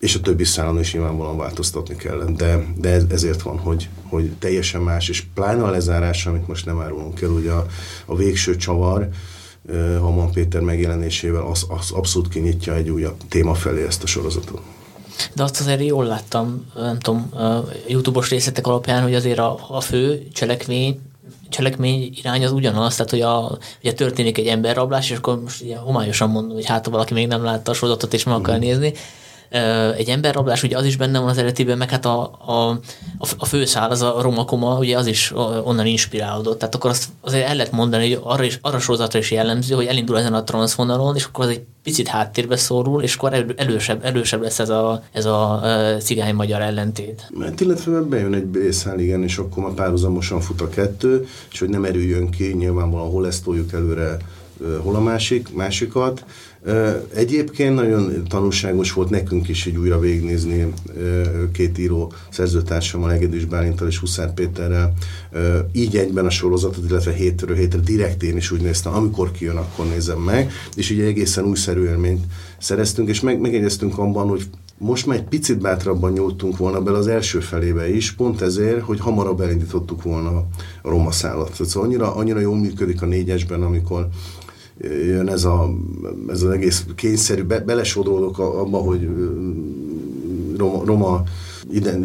és 0.00 0.14
a 0.14 0.20
többi 0.20 0.44
szálon 0.44 0.78
is 0.78 0.92
nyilvánvalóan 0.92 1.36
változtatni 1.36 1.96
kellett, 1.96 2.36
de, 2.36 2.66
de 2.78 3.00
ezért 3.08 3.42
van, 3.42 3.58
hogy, 3.58 3.88
hogy 4.02 4.32
teljesen 4.38 4.80
más, 4.80 5.08
és 5.08 5.24
pláne 5.34 5.62
a 5.62 5.70
lezárás, 5.70 6.26
amit 6.26 6.48
most 6.48 6.66
nem 6.66 6.80
árulunk 6.80 7.20
el, 7.20 7.30
ugye 7.30 7.50
a, 7.50 7.66
a 8.04 8.16
végső 8.16 8.56
csavar, 8.56 9.08
Haman 10.00 10.32
Péter 10.32 10.60
megjelenésével 10.60 11.42
az, 11.42 11.66
az 11.68 11.90
abszolút 11.90 12.28
kinyitja 12.28 12.74
egy 12.74 12.90
újabb 12.90 13.16
téma 13.28 13.54
felé 13.54 13.82
ezt 13.86 14.02
a 14.02 14.06
sorozatot. 14.06 14.60
De 15.34 15.42
azt 15.42 15.60
azért 15.60 15.84
jól 15.84 16.04
láttam, 16.04 16.66
nem 16.74 16.98
tudom, 16.98 17.32
YouTube-os 17.86 18.30
részletek 18.30 18.66
alapján, 18.66 19.02
hogy 19.02 19.14
azért 19.14 19.38
a, 19.38 19.58
a 19.68 19.80
fő 19.80 20.28
cselekmény 20.32 21.00
cselekmény 21.48 22.12
irány 22.14 22.44
az 22.44 22.52
ugyanaz, 22.52 22.96
tehát 22.96 23.10
hogy 23.10 23.20
a, 23.20 23.58
ugye 23.80 23.92
történik 23.92 24.38
egy 24.38 24.46
emberrablás, 24.46 25.10
és 25.10 25.16
akkor 25.16 25.42
most 25.42 25.62
ugye 25.62 25.76
homályosan 25.76 26.30
mondom, 26.30 26.54
hogy 26.54 26.66
hát 26.66 26.84
ha 26.84 26.90
valaki 26.90 27.14
még 27.14 27.26
nem 27.26 27.44
látta 27.44 27.70
a 27.70 27.74
sorozatot 27.74 28.14
és 28.14 28.24
meg 28.24 28.34
akar 28.34 28.58
nézni, 28.58 28.92
egy 29.96 30.08
emberrablás, 30.08 30.62
ugye 30.62 30.76
az 30.76 30.84
is 30.84 30.96
benne 30.96 31.18
van 31.18 31.28
az 31.28 31.38
eredetiben, 31.38 31.78
meg 31.78 31.90
hát 31.90 32.04
a, 32.06 32.22
a, 32.46 32.80
a 33.38 33.44
főszál, 33.44 33.90
az 33.90 34.02
a 34.02 34.20
romakoma, 34.20 34.78
ugye 34.78 34.98
az 34.98 35.06
is 35.06 35.32
onnan 35.64 35.86
inspirálódott. 35.86 36.58
Tehát 36.58 36.74
akkor 36.74 36.90
azt 36.90 37.08
azért 37.20 37.48
el 37.48 37.56
lehet 37.56 37.72
mondani, 37.72 38.12
hogy 38.12 38.20
arra, 38.24 38.44
is, 38.44 38.58
arra 38.62 38.78
sorozatra 38.78 39.18
is 39.18 39.30
jellemző, 39.30 39.74
hogy 39.74 39.86
elindul 39.86 40.18
ezen 40.18 40.34
a 40.34 40.44
transzvonalon, 40.44 41.16
és 41.16 41.24
akkor 41.24 41.44
az 41.44 41.50
egy 41.50 41.62
picit 41.82 42.08
háttérbe 42.08 42.56
szorul, 42.56 43.02
és 43.02 43.14
akkor 43.14 43.54
elősebb, 43.56 44.04
elősebb 44.04 44.42
lesz 44.42 44.58
ez 44.58 44.68
a, 44.68 45.02
ez 45.12 45.24
a 45.24 45.60
cigány-magyar 45.98 46.60
ellentét. 46.60 47.30
Mert 47.38 47.60
illetve 47.60 48.00
bejön 48.00 48.34
egy 48.34 48.44
B-szál, 48.44 48.98
igen, 48.98 49.22
és 49.22 49.38
akkor 49.38 49.62
már 49.62 49.72
párhuzamosan 49.72 50.40
fut 50.40 50.60
a 50.60 50.68
kettő, 50.68 51.26
és 51.52 51.58
hogy 51.58 51.68
nem 51.68 51.84
erüljön 51.84 52.30
ki, 52.30 52.54
nyilvánvalóan 52.54 53.10
hol 53.10 53.26
ezt 53.26 53.44
toljuk 53.44 53.72
előre, 53.72 54.16
hol 54.82 54.94
a 54.94 55.00
másik, 55.00 55.54
másikat. 55.54 56.24
Egyébként 57.14 57.74
nagyon 57.74 58.24
tanulságos 58.28 58.92
volt 58.92 59.10
nekünk 59.10 59.48
is 59.48 59.66
így 59.66 59.76
újra 59.76 59.98
végignézni 59.98 60.72
két 61.52 61.78
író 61.78 62.12
szerzőtársammal, 62.30 63.12
Egedűs 63.12 63.44
Bálintal 63.44 63.88
és 63.88 63.98
Huszár 63.98 64.34
Péterrel, 64.34 64.92
így 65.72 65.96
egyben 65.96 66.26
a 66.26 66.30
sorozatot, 66.30 66.90
illetve 66.90 67.12
hétről 67.12 67.56
hétre 67.56 67.80
direkt 67.80 68.22
én 68.22 68.36
is 68.36 68.50
úgy 68.50 68.60
néztem, 68.60 68.94
amikor 68.94 69.30
kijön, 69.30 69.56
akkor 69.56 69.86
nézem 69.86 70.18
meg, 70.18 70.52
és 70.76 70.90
így 70.90 71.00
egészen 71.00 71.44
újszerű 71.44 71.84
élményt 71.84 72.24
szereztünk, 72.58 73.08
és 73.08 73.20
meg, 73.20 73.40
megegyeztünk 73.40 73.98
abban, 73.98 74.28
hogy 74.28 74.46
most 74.78 75.06
már 75.06 75.16
egy 75.16 75.24
picit 75.24 75.58
bátrabban 75.58 76.12
nyúltunk 76.12 76.56
volna 76.56 76.80
bele 76.80 76.98
az 76.98 77.06
első 77.06 77.40
felébe 77.40 77.94
is, 77.94 78.12
pont 78.12 78.40
ezért, 78.40 78.80
hogy 78.80 79.00
hamarabb 79.00 79.40
elindítottuk 79.40 80.02
volna 80.02 80.28
a 80.28 80.46
roma 80.82 81.10
szállat. 81.10 81.54
Szóval 81.54 81.88
annyira, 81.88 82.14
annyira 82.14 82.40
jól 82.40 82.56
működik 82.56 83.02
a 83.02 83.06
négyesben, 83.06 83.62
amikor 83.62 84.08
jön 84.80 85.28
ez, 85.28 85.44
a, 85.44 85.70
ez 86.28 86.42
az 86.42 86.50
egész 86.50 86.84
kényszerű, 86.94 87.42
be, 87.42 87.60
belesodródok 87.60 88.38
abba, 88.38 88.78
hogy 88.78 89.08
roma, 90.56 90.84
roma 90.84 91.22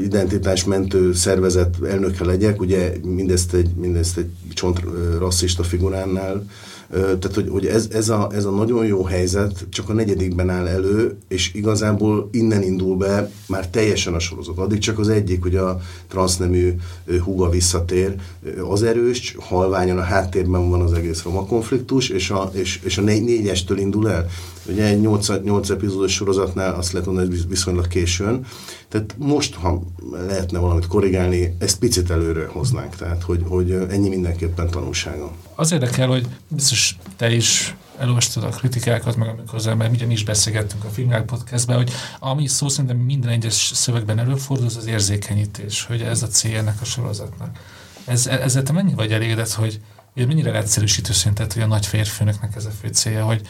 identitásmentő 0.02 1.14
szervezet 1.14 1.76
elnöke 1.84 2.26
legyek, 2.26 2.62
ugye 2.62 2.94
mindezt 3.04 3.54
egy, 3.54 3.70
mindezt 3.76 4.18
egy 4.18 4.30
csont 4.54 4.82
rasszista 5.20 5.64
figuránál 5.64 6.46
tehát, 6.92 7.34
hogy, 7.34 7.50
hogy 7.50 7.66
ez, 7.66 7.88
ez, 7.92 8.10
a, 8.10 8.30
ez 8.34 8.46
a 8.46 8.52
nagyon 8.52 8.86
jó 8.86 9.04
helyzet 9.04 9.66
csak 9.70 9.90
a 9.90 9.94
negyedikben 9.94 10.50
áll 10.50 10.68
elő, 10.68 11.16
és 11.28 11.54
igazából 11.54 12.30
innen 12.32 12.64
indul 12.64 12.98
be 12.98 13.32
már 13.48 13.68
teljesen 13.68 14.14
a 14.14 14.20
sorozat. 14.20 14.58
Addig 14.58 14.80
csak 14.80 15.00
az 15.00 15.10
egyik, 15.10 15.42
hogy 15.42 15.56
a 15.56 15.80
transznemű 16.08 16.74
húga 17.24 17.50
visszatér, 17.50 18.16
az 18.70 18.84
erős, 18.84 19.36
halványan 19.40 19.98
a 19.98 20.02
háttérben 20.02 20.70
van 20.70 20.82
az 20.82 20.94
egész 20.94 21.24
roma 21.24 21.46
konfliktus, 21.46 22.10
és 22.10 22.30
a, 22.30 22.50
és, 22.54 22.80
és 22.84 22.98
a 22.98 23.02
négy, 23.02 23.24
négyestől 23.24 23.78
indul 23.78 24.10
el. 24.10 24.28
Ugye 24.66 24.86
egy 24.86 25.02
8, 25.02 25.28
8 25.44 25.70
epizódos 25.70 26.14
sorozatnál 26.14 26.74
azt 26.74 26.92
lehet 26.92 27.08
mondani, 27.08 27.28
hogy 27.28 27.48
viszonylag 27.48 27.88
későn. 27.88 28.46
Tehát 28.88 29.16
most, 29.18 29.56
ha 29.56 29.82
lehetne 30.28 30.60
valamit 30.60 30.88
korrigálni, 30.88 31.56
ezt 31.60 31.80
picit 31.80 32.10
előre 32.10 32.48
hoznánk. 32.48 32.96
Tehát, 32.96 33.24
hogy, 33.24 33.44
hogy 33.48 33.72
ennyi 33.72 34.10
mindenképpen 34.10 34.70
tanulsága. 34.70 35.32
Az 35.56 35.72
érdekel, 35.72 36.08
hogy 36.08 36.28
biztos 36.48 36.98
te 37.16 37.34
is 37.34 37.76
elolvastad 37.98 38.44
a 38.44 38.50
kritikákat, 38.50 39.16
meg 39.16 39.28
amikor 39.28 39.56
az 39.56 39.68
ember, 39.68 39.90
ugye 39.90 40.06
mi 40.06 40.14
is 40.14 40.24
beszélgettünk 40.24 40.84
a 40.84 40.90
Filmák 40.90 41.26
podcastben, 41.26 41.78
hogy 41.78 41.92
ami 42.20 42.48
szó 42.48 42.68
szerintem 42.68 42.98
minden 42.98 43.30
egyes 43.30 43.72
szövegben 43.74 44.20
előfordul, 44.20 44.66
az 44.66 44.86
érzékenyítés, 44.86 45.86
hogy 45.86 46.02
ez 46.02 46.24
a 46.24 46.28
cél 46.28 46.58
ennek 46.58 46.82
a 46.82 46.86
sorozatnak. 46.86 47.58
Ez, 48.06 48.28
ezzel 48.28 48.64
te 48.64 48.72
mennyi 48.72 48.94
vagy 48.94 49.12
elégedett, 49.12 49.52
hogy 49.52 49.80
mennyire 50.14 50.56
egyszerűsítő 50.56 51.14
szintet, 51.14 51.54
hogy 51.54 51.62
a 51.62 51.68
nagy 51.68 51.86
férfőnöknek 51.86 52.56
ez 52.56 52.66
a 52.66 52.70
fő 52.82 52.88
célja, 52.88 53.26
hogy 53.26 53.42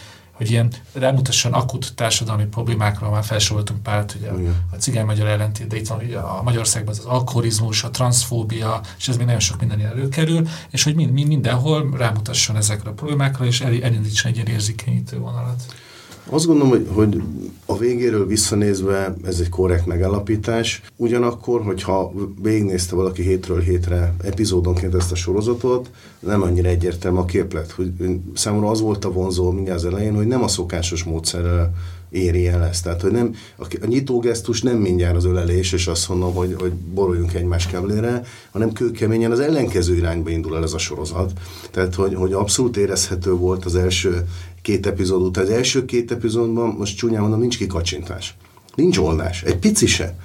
hogy 0.41 0.51
ilyen 0.51 0.71
rámutasson 0.93 1.53
akut 1.53 1.93
társadalmi 1.95 2.45
problémákra, 2.45 3.10
már 3.10 3.24
felsoroltunk 3.24 3.83
párt, 3.83 4.15
ugye 4.19 4.29
a, 4.29 4.36
a 4.71 4.75
cigány-magyar 4.75 5.27
ellentét, 5.27 5.67
de 5.67 5.77
itt 5.77 5.88
van 5.88 6.00
ugye 6.03 6.17
a 6.17 6.41
Magyarországban 6.43 6.93
az 6.98 7.05
alkoholizmus, 7.05 7.83
a 7.83 7.89
transzfóbia, 7.89 8.81
és 8.98 9.07
ez 9.07 9.17
még 9.17 9.25
nagyon 9.25 9.41
sok 9.41 9.60
minden 9.60 9.81
előkerül, 9.81 10.48
és 10.69 10.83
hogy 10.83 10.95
mind, 10.95 11.12
mind, 11.12 11.27
mindenhol 11.27 11.89
rámutasson 11.98 12.55
ezekre 12.55 12.89
a 12.89 12.93
problémákra, 12.93 13.45
és 13.45 13.62
el, 13.62 13.81
elindítson 13.81 14.31
egy 14.31 14.36
ilyen 14.38 14.48
érzékenyítő 14.48 15.17
vonalat. 15.17 15.63
Azt 16.29 16.45
gondolom, 16.45 16.69
hogy, 16.69 16.87
hogy 16.93 17.21
a 17.65 17.77
végéről 17.77 18.27
visszanézve 18.27 19.15
ez 19.23 19.39
egy 19.39 19.49
korrekt 19.49 19.85
megállapítás. 19.85 20.81
Ugyanakkor, 20.95 21.61
hogyha 21.61 22.13
végignézte 22.41 22.95
valaki 22.95 23.21
hétről 23.21 23.59
hétre 23.59 24.13
epizódonként 24.23 24.95
ezt 24.95 25.11
a 25.11 25.15
sorozatot, 25.15 25.89
nem 26.19 26.41
annyira 26.41 26.69
egyértelmű 26.69 27.17
a 27.17 27.25
képlet. 27.25 27.71
Hogy 27.71 27.91
számomra 28.33 28.69
az 28.69 28.81
volt 28.81 29.05
a 29.05 29.11
vonzó 29.11 29.51
mindjárt 29.51 29.79
az 29.79 29.85
elején, 29.85 30.15
hogy 30.15 30.27
nem 30.27 30.43
a 30.43 30.47
szokásos 30.47 31.03
módszerrel 31.03 31.73
éri 32.11 32.47
el 32.47 32.63
ezt. 32.63 32.83
Tehát, 32.83 33.01
hogy 33.01 33.11
nem, 33.11 33.35
a, 33.57 33.65
a 33.81 33.85
nyitógesztus 33.85 34.61
nem 34.61 34.77
mindjárt 34.77 35.15
az 35.15 35.25
ölelés, 35.25 35.71
és 35.71 35.87
azt 35.87 36.09
mondom, 36.09 36.33
hogy, 36.33 36.55
hogy 36.59 36.71
boruljunk 36.73 37.33
egymás 37.33 37.67
kemlére, 37.67 38.23
hanem 38.51 38.73
kőkeményen 38.73 39.31
az 39.31 39.39
ellenkező 39.39 39.95
irányba 39.95 40.29
indul 40.29 40.55
el 40.55 40.63
ez 40.63 40.73
a 40.73 40.77
sorozat. 40.77 41.31
Tehát, 41.71 41.95
hogy, 41.95 42.15
hogy 42.15 42.33
abszolút 42.33 42.77
érezhető 42.77 43.31
volt 43.31 43.65
az 43.65 43.75
első 43.75 44.25
két 44.61 44.87
epizód 44.87 45.21
után. 45.21 45.43
Az 45.43 45.49
első 45.49 45.85
két 45.85 46.11
epizódban, 46.11 46.75
most 46.77 46.97
csúnyán 46.97 47.21
mondom, 47.21 47.39
nincs 47.39 47.57
kikacsintás. 47.57 48.35
Nincs 48.75 48.97
oldás. 48.97 49.43
Egy 49.43 49.57
pici 49.57 49.85
se. 49.85 50.15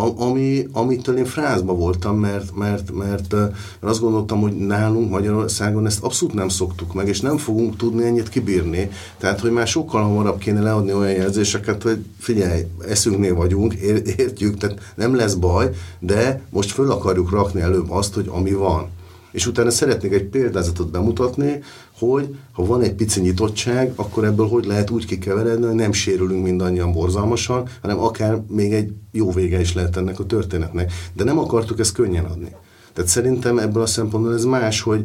Ami, 0.00 0.66
amitől 0.72 1.16
én 1.16 1.24
frázba 1.24 1.74
voltam, 1.74 2.18
mert, 2.18 2.56
mert, 2.56 2.92
mert, 2.92 3.32
mert 3.32 3.90
azt 3.90 4.00
gondoltam, 4.00 4.40
hogy 4.40 4.52
nálunk 4.52 5.10
Magyarországon 5.10 5.86
ezt 5.86 6.02
abszolút 6.02 6.34
nem 6.34 6.48
szoktuk 6.48 6.94
meg, 6.94 7.08
és 7.08 7.20
nem 7.20 7.36
fogunk 7.36 7.76
tudni 7.76 8.04
ennyit 8.04 8.28
kibírni. 8.28 8.90
Tehát, 9.18 9.40
hogy 9.40 9.50
már 9.50 9.66
sokkal 9.66 10.02
hamarabb 10.02 10.38
kéne 10.38 10.60
leadni 10.60 10.92
olyan 10.92 11.12
jelzéseket, 11.12 11.82
hogy 11.82 12.04
figyelj, 12.18 12.62
eszünknél 12.88 13.34
vagyunk, 13.34 13.74
értjük, 13.74 14.56
tehát 14.56 14.78
nem 14.94 15.14
lesz 15.14 15.34
baj, 15.34 15.70
de 15.98 16.42
most 16.50 16.70
föl 16.70 16.90
akarjuk 16.90 17.30
rakni 17.30 17.60
előbb 17.60 17.90
azt, 17.90 18.14
hogy 18.14 18.30
ami 18.32 18.52
van. 18.52 18.88
És 19.32 19.46
utána 19.46 19.70
szeretnék 19.70 20.12
egy 20.12 20.24
példázatot 20.24 20.90
bemutatni, 20.90 21.62
hogy 22.00 22.34
ha 22.52 22.64
van 22.64 22.82
egy 22.82 22.94
pici 22.94 23.20
nyitottság, 23.20 23.92
akkor 23.94 24.24
ebből 24.24 24.48
hogy 24.48 24.64
lehet 24.64 24.90
úgy 24.90 25.06
kikeveredni, 25.06 25.66
hogy 25.66 25.74
nem 25.74 25.92
sérülünk 25.92 26.44
mindannyian 26.44 26.92
borzalmasan, 26.92 27.68
hanem 27.82 27.98
akár 27.98 28.42
még 28.48 28.72
egy 28.72 28.92
jó 29.12 29.32
vége 29.32 29.60
is 29.60 29.74
lehet 29.74 29.96
ennek 29.96 30.18
a 30.18 30.26
történetnek. 30.26 30.92
De 31.12 31.24
nem 31.24 31.38
akartuk 31.38 31.78
ezt 31.78 31.94
könnyen 31.94 32.24
adni. 32.24 32.48
Tehát 32.92 33.10
szerintem 33.10 33.58
ebből 33.58 33.82
a 33.82 33.86
szempontból 33.86 34.34
ez 34.34 34.44
más, 34.44 34.80
hogy, 34.80 35.04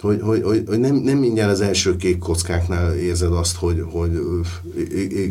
hogy, 0.00 0.20
hogy, 0.20 0.42
hogy, 0.42 0.64
hogy 0.66 0.78
nem, 0.78 0.94
nem 0.94 1.16
mindjárt 1.16 1.50
az 1.52 1.60
első 1.60 1.96
kék 1.96 2.18
kockáknál 2.18 2.94
érzed 2.94 3.32
azt, 3.32 3.56
hogy, 3.56 3.84
hogy 3.90 4.20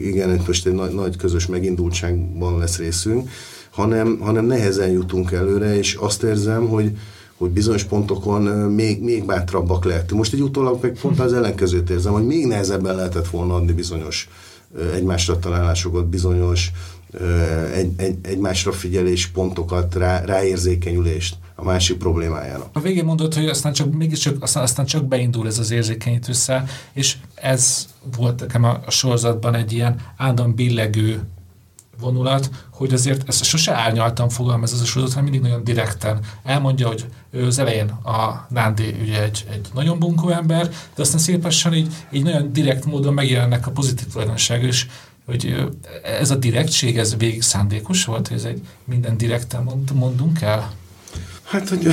igen, 0.04 0.42
most 0.48 0.68
egy 0.68 0.74
nagy, 0.74 0.94
nagy 0.94 1.16
közös 1.16 1.46
megindultságban 1.46 2.58
lesz 2.58 2.78
részünk, 2.78 3.30
hanem, 3.70 4.20
hanem 4.20 4.46
nehezen 4.46 4.90
jutunk 4.90 5.32
előre, 5.32 5.78
és 5.78 5.96
azt 5.96 6.24
érzem, 6.24 6.68
hogy, 6.68 6.98
hogy 7.44 7.52
bizonyos 7.52 7.84
pontokon 7.84 8.42
még, 8.72 9.02
még 9.02 9.26
bátrabbak 9.26 9.86
lehetünk. 9.86 10.20
Most 10.20 10.34
egy 10.34 10.42
utólag 10.42 10.78
meg 10.82 10.98
pont 11.02 11.20
az 11.20 11.34
ellenkezőt 11.34 11.90
érzem, 11.90 12.14
hogy 12.14 12.26
még 12.26 12.46
nehezebben 12.46 12.96
lehetett 12.96 13.28
volna 13.28 13.56
adni 13.56 13.72
bizonyos 13.72 14.30
egymásra 14.94 15.40
találásokat, 15.40 16.08
bizonyos 16.08 16.72
egy, 17.74 17.92
egy, 17.96 18.18
egymásra 18.22 18.72
figyelés 18.72 19.28
pontokat, 19.28 19.96
rá, 19.96 20.26
ráérzékenyülést 20.26 21.36
a 21.56 21.64
másik 21.64 21.98
problémájának. 21.98 22.70
A 22.74 22.80
végén 22.80 23.06
mondod, 23.06 23.34
hogy 23.34 23.46
aztán 23.46 23.74
csak, 23.74 23.94
mégiscsak, 23.94 24.44
aztán, 24.44 24.64
aztán 24.64 24.86
csak 24.86 25.06
beindul 25.06 25.48
ez 25.48 25.60
az 25.60 25.72
érzékenyítőszál, 25.72 26.68
és 26.94 27.18
ez 27.36 27.88
volt 28.18 28.40
nekem 28.40 28.64
a, 28.64 28.82
a 28.86 28.92
sorozatban 28.92 29.56
egy 29.56 29.72
ilyen 29.72 30.00
ádam 30.18 30.56
billegő 30.56 31.22
vonulat, 32.00 32.50
hogy 32.72 32.94
azért 32.94 33.28
ezt 33.28 33.44
sose 33.44 33.74
árnyaltan 33.74 34.30
fogalmaz 34.30 34.74
ez 34.74 34.82
a 34.82 34.86
sorozat, 34.86 35.14
hanem 35.14 35.30
mindig 35.30 35.50
nagyon 35.50 35.64
direkten 35.64 36.20
elmondja, 36.44 36.88
hogy 36.88 37.06
ő 37.32 37.46
az 37.46 37.60
elején 37.60 37.90
a 37.90 38.48
Nándi 38.50 38.96
ugye 39.02 39.24
egy, 39.24 39.46
egy 39.52 39.68
nagyon 39.74 40.00
bunkó 40.00 40.30
ember, 40.30 40.70
de 40.96 41.02
aztán 41.02 41.20
szépen 41.20 41.52
így, 41.74 41.94
így 42.12 42.24
nagyon 42.24 42.54
direkt 42.54 42.86
módon 42.86 43.14
megjelennek 43.14 43.68
a 43.68 43.72
pozitív 43.72 44.08
tulajdonság, 44.08 44.64
és 44.64 44.88
hogy 45.26 45.72
ez 46.04 46.32
a 46.32 46.36
direktség, 46.36 46.98
ez 46.98 47.16
végig 47.18 47.42
szándékos 47.42 48.06
volt, 48.06 48.28
hogy 48.28 48.38
ez 48.38 48.44
egy 48.44 48.62
minden 48.84 49.18
direkten 49.18 49.64
mond, 49.64 49.94
mondunk 49.94 50.42
el? 50.42 50.72
Hát, 51.54 51.70
hogy 51.70 51.88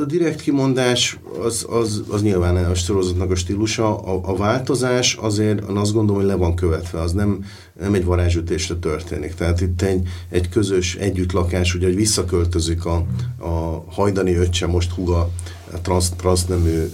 a 0.00 0.04
direkt 0.04 0.40
kimondás 0.40 1.18
az, 1.42 1.66
az, 1.68 2.02
az 2.08 2.22
nyilván 2.22 2.56
a 2.56 2.74
sorozatnak 2.74 3.30
a 3.30 3.34
stílusa. 3.34 3.98
A, 3.98 4.20
a 4.24 4.36
változás 4.36 5.14
azért 5.14 5.62
azt 5.68 5.92
gondolom, 5.92 6.20
hogy 6.20 6.30
le 6.30 6.36
van 6.36 6.54
követve, 6.54 7.00
az 7.00 7.12
nem, 7.12 7.44
nem 7.80 7.94
egy 7.94 8.04
varázsütésre 8.04 8.74
történik. 8.74 9.34
Tehát 9.34 9.60
itt 9.60 9.82
egy, 9.82 10.08
egy 10.28 10.48
közös 10.48 10.94
együttlakás, 10.94 11.74
ugye, 11.74 11.86
hogy 11.86 11.96
visszaköltözik 11.96 12.84
a, 12.84 12.94
a 13.38 13.84
hajdani 13.88 14.34
öccse, 14.34 14.66
most 14.66 14.90
huga 14.90 15.30
transz, 15.82 16.12
transznemű 16.16 16.90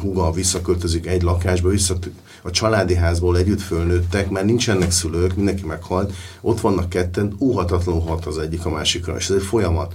húga 0.00 0.32
visszaköltözik 0.32 1.06
egy 1.06 1.22
lakásba, 1.22 1.68
vissza, 1.68 1.98
a 2.42 2.50
családi 2.50 2.94
házból 2.94 3.36
együtt 3.36 3.60
fölnőttek, 3.60 4.30
mert 4.30 4.46
nincsenek 4.46 4.90
szülők, 4.90 5.36
mindenki 5.36 5.64
meghalt, 5.64 6.12
ott 6.40 6.60
vannak 6.60 6.88
ketten, 6.88 7.36
óhatatlanul 7.40 8.00
hat 8.02 8.26
az 8.26 8.38
egyik 8.38 8.64
a 8.64 8.70
másikra, 8.70 9.16
és 9.16 9.28
ez 9.28 9.36
egy 9.36 9.42
folyamat. 9.42 9.94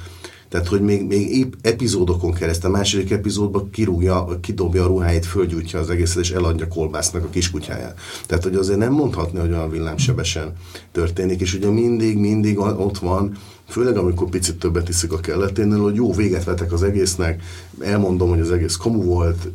Tehát, 0.54 0.68
hogy 0.68 0.82
még, 0.82 1.06
még 1.06 1.38
épp 1.38 1.54
epizódokon 1.62 2.34
keresztül, 2.34 2.70
a 2.70 2.74
második 2.78 3.12
epizódban 3.12 3.70
kirúgja, 3.70 4.40
kidobja 4.42 4.84
a 4.84 4.88
ruháit, 4.88 5.26
fölgyújtja 5.26 5.80
az 5.80 5.90
egészet, 5.90 6.24
és 6.24 6.32
eladja 6.32 6.68
kolbásznak 6.68 7.24
a 7.24 7.30
kiskutyáját. 7.30 8.00
Tehát, 8.26 8.44
hogy 8.44 8.56
azért 8.56 8.78
nem 8.78 8.94
mondhatni, 8.94 9.40
hogy 9.40 9.52
olyan 9.52 9.72
villámsebesen 9.72 10.54
történik, 10.92 11.42
és 11.42 11.54
ugye 11.54 11.70
mindig, 11.70 12.18
mindig 12.18 12.60
ott 12.60 12.98
van, 12.98 13.38
főleg 13.68 13.98
amikor 13.98 14.30
picit 14.30 14.56
többet 14.56 14.90
iszik 14.90 15.12
a 15.12 15.20
kelleténél, 15.20 15.82
hogy 15.82 15.96
jó, 15.96 16.14
véget 16.14 16.44
vetek 16.44 16.72
az 16.72 16.84
egésznek, 16.84 17.44
elmondom, 17.80 18.30
hogy 18.30 18.40
az 18.40 18.52
egész 18.52 18.76
komu 18.76 19.04
volt, 19.04 19.50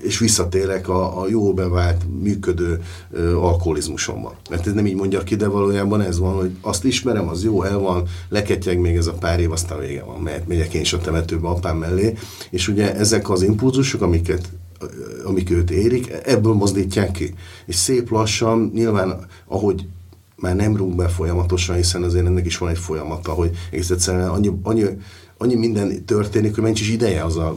és 0.00 0.18
visszatérek 0.18 0.88
a, 0.88 1.20
a 1.20 1.28
jó 1.28 1.54
bevált, 1.54 2.02
működő 2.22 2.80
alkoholizmusomban. 3.34 4.32
Mert 4.50 4.66
ez 4.66 4.72
nem 4.72 4.86
így 4.86 4.94
mondja 4.94 5.22
ki, 5.22 5.36
de 5.36 5.46
valójában 5.46 6.00
ez 6.00 6.18
van, 6.18 6.34
hogy 6.34 6.50
azt 6.60 6.84
ismerem, 6.84 7.28
az 7.28 7.44
jó, 7.44 7.62
el 7.62 7.78
van, 7.78 8.08
leketyeg 8.28 8.78
még 8.78 8.96
ez 8.96 9.06
a 9.06 9.12
pár 9.12 9.40
év, 9.40 9.52
aztán 9.52 9.78
vége 9.78 10.02
van, 10.02 10.20
mert 10.20 10.48
megyek 10.48 10.74
én 10.74 10.80
is 10.80 10.92
a 10.92 10.98
temetőbe 10.98 11.48
apám 11.48 11.76
mellé, 11.76 12.14
és 12.50 12.68
ugye 12.68 12.96
ezek 12.96 13.30
az 13.30 13.42
impulzusok, 13.42 14.02
amiket 14.02 14.50
amik 15.24 15.50
őt 15.50 15.70
érik, 15.70 16.12
ebből 16.24 16.52
mozdítják 16.52 17.10
ki. 17.10 17.34
És 17.66 17.74
szép 17.74 18.10
lassan, 18.10 18.70
nyilván, 18.74 19.26
ahogy 19.46 19.86
már 20.42 20.56
nem 20.56 20.76
rúg 20.76 20.94
be 20.94 21.08
folyamatosan, 21.08 21.76
hiszen 21.76 22.02
azért 22.02 22.26
ennek 22.26 22.46
is 22.46 22.58
van 22.58 22.68
egy 22.68 22.78
folyamata, 22.78 23.32
hogy 23.32 23.50
egész 23.70 23.90
egyszerűen 23.90 24.28
annyi, 24.28 24.50
annyi, 24.62 24.84
annyi 25.38 25.54
minden 25.54 26.04
történik, 26.04 26.54
hogy 26.54 26.62
mencs 26.62 26.80
is 26.80 26.90
ideje 26.90 27.24
az 27.24 27.36
a 27.36 27.56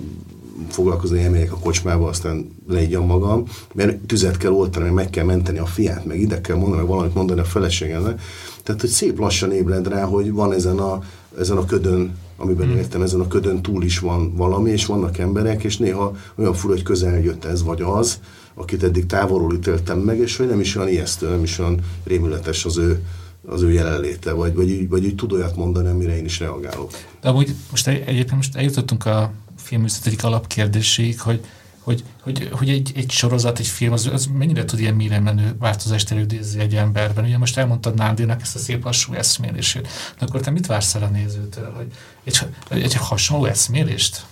foglalkozni, 0.70 1.24
elmegyek 1.24 1.52
a 1.52 1.58
kocsmába, 1.58 2.08
aztán 2.08 2.52
leígyam 2.68 3.06
magam, 3.06 3.44
mert 3.74 3.98
tüzet 3.98 4.38
kell 4.38 4.52
oltani, 4.52 4.86
meg 4.86 4.94
meg 4.94 5.10
kell 5.10 5.26
menteni 5.26 5.58
a 5.58 5.66
fiát, 5.66 6.06
meg 6.06 6.20
ide 6.20 6.42
kell 6.42 6.56
mondani, 6.56 6.78
meg 6.82 6.90
valamit 6.90 7.14
mondani 7.14 7.40
a 7.40 7.44
feleségemnek. 7.44 8.22
Tehát, 8.64 8.82
hogy 8.82 8.90
szép 8.90 9.20
lassan 9.20 9.52
ébred 9.52 9.88
rá, 9.88 10.04
hogy 10.04 10.32
van 10.32 10.54
ezen 10.54 10.78
a, 10.78 11.04
ezen 11.40 11.58
a 11.58 11.66
ködön, 11.66 12.18
amiben 12.38 12.68
hmm. 12.68 12.78
értem, 12.78 13.02
ezen 13.02 13.20
a 13.20 13.28
ködön 13.28 13.62
túl 13.62 13.84
is 13.84 14.00
van 14.00 14.36
valami, 14.36 14.72
és 14.72 14.86
vannak 14.86 15.18
emberek, 15.18 15.64
és 15.64 15.78
néha 15.78 16.16
olyan 16.36 16.54
fura, 16.54 16.74
hogy 16.74 16.84
közel 16.84 17.20
jött 17.20 17.46
ez 17.46 17.64
vagy 17.64 17.82
az, 17.82 18.20
akit 18.56 18.84
eddig 18.84 19.06
távolról 19.06 19.54
ítéltem 19.54 20.00
meg, 20.00 20.18
és 20.18 20.38
hogy 20.38 20.48
nem 20.48 20.60
is 20.60 20.76
olyan 20.76 20.90
ijesztő, 20.90 21.30
nem 21.30 21.44
is 21.44 21.60
olyan 21.60 21.80
rémületes 22.04 22.66
az 22.66 22.78
ő, 22.78 23.04
az 23.48 23.62
ő 23.62 23.72
jelenléte, 23.72 24.32
vagy, 24.32 24.56
vagy, 24.56 24.78
vagy, 24.78 24.90
vagy 24.90 25.06
úgy 25.06 25.16
tud 25.16 25.32
olyat 25.32 25.56
mondani, 25.56 25.88
amire 25.88 26.18
én 26.18 26.26
is 26.26 26.40
reagálok. 26.40 26.92
De 27.22 27.30
amúgy 27.30 27.56
most 27.72 27.88
egyébként 27.88 28.36
most 28.36 28.56
eljutottunk 28.56 29.06
a 29.06 29.32
filműszet 29.58 30.06
egyik 30.06 30.24
alapkérdéséig, 30.24 31.20
hogy, 31.20 31.46
hogy, 31.80 32.04
hogy, 32.22 32.50
hogy 32.52 32.70
egy, 32.70 32.92
egy 32.96 33.12
sorozat, 33.12 33.60
egy 33.60 33.68
film, 33.68 33.94
az, 33.94 34.10
az 34.14 34.30
mennyire 34.38 34.66
tud 34.66 34.80
ilyen 34.80 34.94
mélyre 34.96 35.20
menő 35.20 35.56
változást 35.60 36.12
előidézni 36.12 36.62
egy 36.62 36.76
emberben. 36.76 37.26
Ugye 37.26 37.38
most 37.38 37.58
elmondtad 37.58 37.96
Nándinak 37.96 38.42
ezt 38.42 38.56
a 38.56 38.60
szép 38.60 38.84
lassú 38.84 39.14
eszmélését. 39.14 39.88
De 40.20 40.26
akkor 40.26 40.42
te 40.42 40.50
mit 40.50 40.66
vársz 40.66 40.96
el 40.96 41.04
a 41.04 41.08
nézőtől? 41.08 41.74
Hogy 41.76 41.88
egy, 42.24 42.82
egy 42.82 42.94
hasonló 42.94 43.46
eszmélést? 43.46 44.26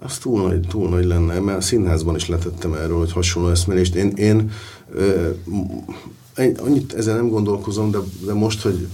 Az 0.00 0.18
túl 0.18 0.42
nagy, 0.42 0.60
túl 0.68 0.88
nagy 0.88 1.04
lenne, 1.04 1.40
mert 1.40 1.58
a 1.58 1.60
színházban 1.60 2.14
is 2.14 2.28
letettem 2.28 2.72
erről, 2.72 2.98
hogy 2.98 3.12
hasonló 3.12 3.48
eszmélést. 3.48 3.94
Én, 3.94 4.12
én 4.16 4.50
ö, 4.94 5.30
annyit 6.56 6.92
ezzel 6.92 7.16
nem 7.16 7.28
gondolkozom, 7.28 7.90
de, 7.90 7.98
de 8.26 8.32
most, 8.32 8.62
hogy 8.62 8.88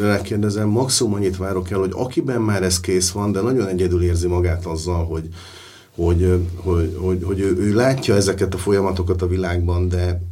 rákérdezem, 0.00 0.68
maximum 0.68 1.14
annyit 1.14 1.36
várok 1.36 1.70
el, 1.70 1.78
hogy 1.78 1.92
akiben 1.94 2.40
már 2.40 2.62
ez 2.62 2.80
kész 2.80 3.10
van, 3.10 3.32
de 3.32 3.40
nagyon 3.40 3.66
egyedül 3.66 4.02
érzi 4.02 4.26
magát 4.26 4.66
azzal, 4.66 5.04
hogy, 5.04 5.28
hogy, 5.94 6.46
hogy, 6.56 6.96
hogy, 7.00 7.22
hogy 7.24 7.40
ő, 7.40 7.56
ő 7.56 7.74
látja 7.74 8.14
ezeket 8.14 8.54
a 8.54 8.58
folyamatokat 8.58 9.22
a 9.22 9.26
világban, 9.26 9.88
de, 9.88 10.22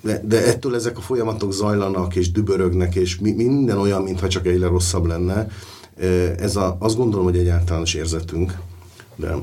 de, 0.00 0.22
de 0.24 0.46
ettől 0.46 0.74
ezek 0.74 0.98
a 0.98 1.00
folyamatok 1.00 1.52
zajlanak, 1.52 2.16
és 2.16 2.30
dübörögnek, 2.32 2.94
és 2.94 3.18
mi, 3.18 3.32
minden 3.32 3.78
olyan, 3.78 4.02
mintha 4.02 4.28
csak 4.28 4.46
egyre 4.46 4.66
rosszabb 4.66 5.06
lenne, 5.06 5.48
ez 6.38 6.56
a, 6.56 6.76
azt 6.78 6.96
gondolom, 6.96 7.24
hogy 7.24 7.36
egy 7.36 7.48
általános 7.48 7.94
érzetünk, 7.94 8.58
de 9.16 9.34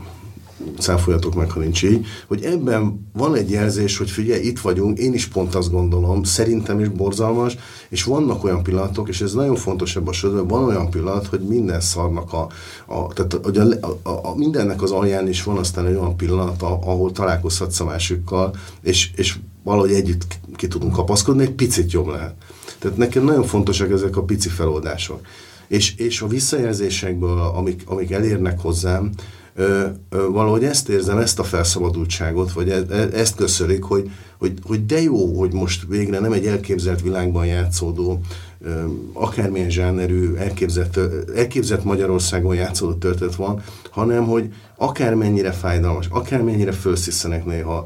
száfoljatok 0.78 1.36
meg, 1.36 1.52
ha 1.52 1.60
nincs 1.60 1.84
így, 1.84 2.06
hogy 2.28 2.44
ebben 2.44 3.10
van 3.14 3.36
egy 3.36 3.50
jelzés, 3.50 3.98
hogy 3.98 4.10
figyelj, 4.10 4.42
itt 4.42 4.60
vagyunk, 4.60 4.98
én 4.98 5.14
is 5.14 5.28
pont 5.28 5.56
azt 5.56 5.72
gondolom, 5.72 6.24
szerintem 6.24 6.80
is 6.80 6.88
borzalmas, 6.88 7.58
és 7.90 8.04
vannak 8.04 8.44
olyan 8.44 8.64
pillanatok, 8.64 9.10
és 9.10 9.22
ez 9.22 9.34
nagyon 9.34 9.56
fontos 9.56 9.96
ebben 9.96 10.08
a 10.08 10.12
sorozatban, 10.12 10.60
van 10.60 10.70
olyan 10.70 10.90
pillanat, 10.90 11.28
hogy 11.28 11.40
minden 11.40 11.80
szarnak 11.80 12.34
a, 12.34 12.48
a 12.86 13.14
tehát 13.14 13.40
hogy 13.44 13.58
a, 13.58 13.88
a, 14.04 14.10
a, 14.10 14.36
mindennek 14.36 14.82
az 14.82 14.92
alján 14.92 15.28
is 15.28 15.44
van 15.44 15.58
aztán 15.58 15.86
egy 15.86 15.96
olyan 15.96 16.18
pillanat, 16.18 16.62
ahol 16.62 17.12
találkozhatsz 17.12 17.80
a 17.80 17.86
másikkal, 17.86 18.56
és, 18.82 19.12
és 19.16 19.38
valahogy 19.64 19.92
együtt 19.92 20.40
ki 20.56 20.68
tudunk 20.68 20.94
kapaszkodni, 20.94 21.44
egy 21.44 21.54
picit 21.54 21.92
jobb 21.92 22.08
lehet. 22.08 22.34
Tehát 22.80 22.98
nekem 22.98 23.24
nagyon 23.24 23.44
fontosak 23.44 23.92
ezek 23.92 24.18
a 24.18 24.24
pici 24.24 24.50
feloldások 24.50 25.20
és, 25.68 25.96
és 25.96 26.22
a 26.22 26.28
visszajelzésekből, 26.28 27.40
amik, 27.40 27.82
amik 27.86 28.12
elérnek 28.12 28.60
hozzám, 28.60 29.10
ö, 29.56 29.86
ö, 30.10 30.28
valahogy 30.30 30.64
ezt 30.64 30.90
érzem, 30.90 31.18
ezt 31.18 31.40
a 31.40 31.44
felszabadultságot, 31.44 32.52
vagy 32.52 32.70
e, 32.70 32.82
e, 32.90 33.10
ezt 33.14 33.36
köszörik, 33.36 33.84
hogy, 33.84 34.10
hogy, 34.38 34.54
hogy 34.64 34.86
de 34.86 35.02
jó, 35.02 35.40
hogy 35.40 35.54
most 35.54 35.86
végre 35.88 36.20
nem 36.20 36.32
egy 36.32 36.46
elképzelt 36.46 37.02
világban 37.02 37.46
játszódó, 37.46 38.20
ö, 38.62 38.84
akármilyen 39.14 39.70
zsánerű, 39.70 40.34
elképzett, 40.34 41.00
elképzett 41.36 41.84
Magyarországon 41.84 42.56
játszódó 42.56 42.94
történet 42.94 43.36
van, 43.36 43.64
hanem 43.90 44.26
hogy 44.26 44.54
akármennyire 44.78 45.52
fájdalmas, 45.52 46.08
akármennyire 46.10 46.72
felsziszenek 46.72 47.46
néha, 47.46 47.86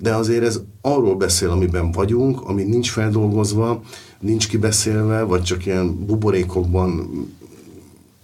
de 0.00 0.14
azért 0.14 0.44
ez 0.44 0.60
arról 0.80 1.16
beszél, 1.16 1.50
amiben 1.50 1.92
vagyunk, 1.92 2.40
ami 2.42 2.62
nincs 2.62 2.90
feldolgozva, 2.90 3.82
nincs 4.20 4.48
kibeszélve, 4.48 5.22
vagy 5.22 5.42
csak 5.42 5.66
ilyen 5.66 6.06
buborékokban, 6.06 7.10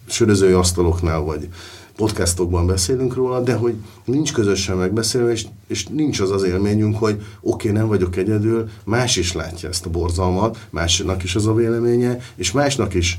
sörözői 0.07 0.53
asztaloknál, 0.53 1.21
vagy 1.21 1.49
podcastokban 1.97 2.67
beszélünk 2.67 3.15
róla, 3.15 3.41
de 3.41 3.55
hogy 3.55 3.75
nincs 4.05 4.33
közösen 4.33 4.77
megbeszélve, 4.77 5.31
és, 5.31 5.47
és 5.67 5.87
nincs 5.87 6.21
az 6.21 6.31
az 6.31 6.43
élményünk, 6.43 6.99
hogy 6.99 7.15
oké, 7.15 7.69
okay, 7.69 7.81
nem 7.81 7.89
vagyok 7.89 8.17
egyedül, 8.17 8.69
más 8.85 9.17
is 9.17 9.33
látja 9.33 9.69
ezt 9.69 9.87
a 9.87 9.91
borzalmat, 9.91 10.67
másnak 10.71 11.23
is 11.23 11.35
az 11.35 11.47
a 11.47 11.55
véleménye, 11.55 12.19
és 12.37 12.53
másnak 12.53 12.95
is, 12.95 13.19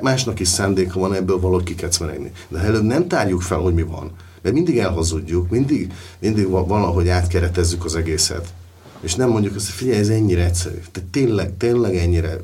másnak 0.00 0.40
is 0.40 0.48
szándéka 0.48 1.00
van 1.00 1.14
ebből 1.14 1.40
valahogy 1.40 1.64
kikecmeregni. 1.64 2.32
De 2.48 2.58
előbb 2.58 2.84
nem 2.84 3.08
tárjuk 3.08 3.42
fel, 3.42 3.58
hogy 3.58 3.74
mi 3.74 3.82
van, 3.82 4.10
mert 4.42 4.54
mindig 4.54 4.78
elhazudjuk, 4.78 5.50
mindig, 5.50 5.92
mindig 6.18 6.48
valahogy 6.48 7.08
átkeretezzük 7.08 7.84
az 7.84 7.94
egészet. 7.94 8.52
És 9.00 9.14
nem 9.14 9.28
mondjuk 9.28 9.54
azt, 9.54 9.66
figyelj, 9.66 9.98
ez 9.98 10.08
ennyire 10.08 10.44
egyszerű. 10.44 10.78
Tehát 10.92 11.08
tényleg, 11.10 11.56
tényleg 11.56 11.96
ennyire 11.96 12.40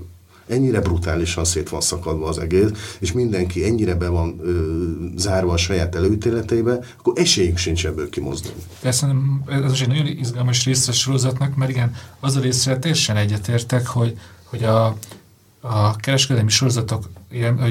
ennyire 0.46 0.80
brutálisan 0.80 1.44
szét 1.44 1.68
van 1.68 1.80
szakadva 1.80 2.28
az 2.28 2.38
egész, 2.38 2.96
és 2.98 3.12
mindenki 3.12 3.64
ennyire 3.64 3.94
be 3.94 4.08
van 4.08 4.38
ö, 4.42 4.90
zárva 5.16 5.52
a 5.52 5.56
saját 5.56 5.94
előítéleteibe, 5.94 6.78
akkor 6.98 7.12
esélyünk 7.16 7.58
sincs 7.58 7.86
ebből 7.86 8.08
kimozdulni. 8.10 8.62
Persze, 8.80 9.14
ez 9.46 9.72
is 9.72 9.80
egy 9.80 9.88
nagyon 9.88 10.06
izgalmas 10.06 10.64
része 10.64 10.90
a 10.90 10.94
sorozatnak, 10.94 11.56
mert 11.56 11.70
igen, 11.70 11.94
az 12.20 12.36
a 12.36 12.40
részre 12.40 12.78
teljesen 12.78 13.16
egyetértek, 13.16 13.86
hogy, 13.86 14.18
hogy 14.44 14.64
a, 14.64 14.96
a 15.60 15.96
kereskedelmi 15.96 16.50
sorozatok 16.50 17.08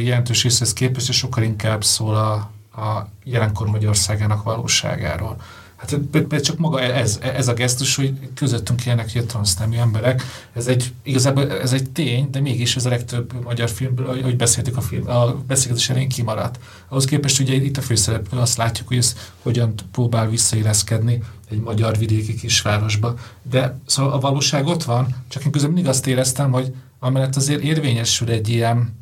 jelentős 0.03 0.43
részhez 0.43 0.73
képest 0.73 1.11
sokkal 1.11 1.43
inkább 1.43 1.83
szól 1.83 2.15
a, 2.15 2.33
a 2.81 3.09
jelenkor 3.23 3.67
Magyarországának 3.67 4.43
valóságáról. 4.43 5.41
Hát 5.89 6.41
csak 6.41 6.57
maga 6.57 6.81
ez, 6.81 7.19
ez 7.21 7.47
a 7.47 7.53
gesztus, 7.53 7.95
hogy 7.95 8.13
közöttünk 8.33 8.85
élnek 8.85 9.11
a 9.15 9.23
transznemű 9.23 9.77
emberek, 9.77 10.23
ez 10.53 10.67
egy, 10.67 10.93
igazából 11.03 11.51
ez 11.51 11.73
egy 11.73 11.89
tény, 11.89 12.27
de 12.31 12.39
mégis 12.39 12.75
ez 12.75 12.85
a 12.85 12.89
legtöbb 12.89 13.43
magyar 13.43 13.69
filmből, 13.69 14.05
ahogy 14.05 14.35
beszéltük 14.35 14.77
a, 14.77 14.81
film, 14.81 15.09
a 15.09 15.35
beszélgetés 15.47 15.89
elején 15.89 16.09
kimaradt. 16.09 16.59
Ahhoz 16.87 17.05
képest 17.05 17.39
ugye 17.39 17.53
itt 17.53 17.77
a 17.77 17.81
főszereplő 17.81 18.39
azt 18.39 18.57
látjuk, 18.57 18.87
hogy 18.87 18.97
ez 18.97 19.15
hogyan 19.41 19.73
próbál 19.91 20.29
visszaéleszkedni 20.29 21.21
egy 21.49 21.59
magyar 21.59 21.97
vidéki 21.97 22.35
kisvárosba. 22.35 23.15
De 23.49 23.79
szóval 23.85 24.11
a 24.11 24.19
valóság 24.19 24.65
ott 24.65 24.83
van, 24.83 25.15
csak 25.27 25.45
én 25.45 25.51
közben 25.51 25.71
mindig 25.71 25.89
azt 25.89 26.07
éreztem, 26.07 26.51
hogy 26.51 26.73
amellett 26.99 27.35
azért 27.35 27.61
érvényesül 27.61 28.29
egy 28.29 28.49
ilyen 28.49 28.95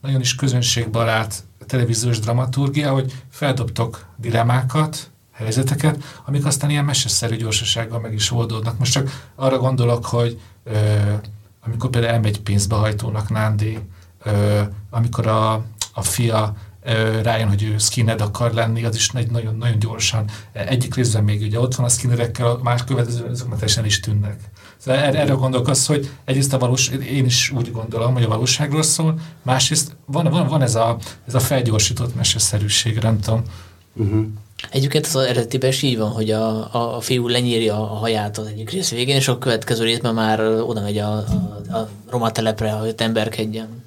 nagyon 0.00 0.20
is 0.20 0.34
közönségbarát 0.34 1.44
televíziós 1.66 2.18
dramaturgia, 2.18 2.92
hogy 2.92 3.12
feldobtok 3.30 4.06
dilemákat, 4.16 5.10
helyzeteket, 5.36 6.02
amik 6.24 6.44
aztán 6.44 6.70
ilyen 6.70 6.84
meseszerű 6.84 7.36
gyorsasággal 7.36 8.00
meg 8.00 8.12
is 8.14 8.30
oldódnak. 8.30 8.78
Most 8.78 8.92
csak 8.92 9.30
arra 9.34 9.58
gondolok, 9.58 10.06
hogy 10.06 10.40
ö, 10.64 10.74
amikor 11.64 11.90
például 11.90 12.12
elmegy 12.12 12.40
pénzbehajtónak 12.40 13.30
Nándi, 13.30 13.78
ö, 14.22 14.60
amikor 14.90 15.26
a, 15.26 15.52
a 15.92 16.02
fia 16.02 16.54
rájön, 17.22 17.48
hogy 17.48 17.62
ő 17.62 17.78
skinhead 17.78 18.20
akar 18.20 18.52
lenni, 18.52 18.84
az 18.84 18.94
is 18.94 19.10
nagyon-nagyon 19.10 19.78
gyorsan. 19.78 20.24
Egyik 20.52 20.94
részben 20.94 21.24
még 21.24 21.42
ugye 21.42 21.60
ott 21.60 21.74
van 21.74 21.86
a 21.86 21.88
skinheadekkel, 21.88 22.46
a 22.46 22.58
más 22.62 22.84
következő 22.84 23.24
azok 23.24 23.50
teljesen 23.50 23.84
is 23.84 24.00
tűnnek. 24.00 24.40
Szóval 24.76 25.00
erre, 25.00 25.18
erre 25.18 25.32
gondolkodsz, 25.32 25.86
hogy 25.86 26.10
egyrészt 26.24 26.52
a 26.52 26.58
valós, 26.58 26.88
én 26.88 27.24
is 27.24 27.50
úgy 27.50 27.72
gondolom, 27.72 28.12
hogy 28.12 28.22
a 28.22 28.28
valóságról 28.28 28.82
szól, 28.82 29.18
másrészt 29.42 29.96
van, 30.04 30.24
van, 30.30 30.46
van 30.46 30.62
ez, 30.62 30.74
a, 30.74 30.96
ez 31.26 31.34
a 31.34 31.40
felgyorsított 31.40 32.14
meseszerűség, 32.14 32.98
nem 32.98 33.20
tudom. 33.20 33.42
Uh-huh. 33.94 34.26
Egyébként 34.70 35.06
az 35.06 35.16
eredetiben 35.16 35.68
is 35.68 35.82
így 35.82 35.98
van, 35.98 36.10
hogy 36.10 36.30
a, 36.30 36.74
a, 36.74 36.96
a 36.96 37.00
fiú 37.00 37.28
lenyírja 37.28 37.74
a 37.74 37.94
haját 37.94 38.38
az 38.38 38.46
egyik 38.46 38.70
rész 38.70 38.90
végén, 38.90 39.16
és 39.16 39.28
a 39.28 39.38
következő 39.38 39.84
részben 39.84 40.14
már 40.14 40.40
oda 40.40 40.80
megy 40.80 40.98
a, 40.98 41.12
a, 41.12 41.76
a 41.76 41.88
roma 42.10 42.30
telepre, 42.32 42.70
hogy 42.70 42.94
emberkedjen. 42.96 43.84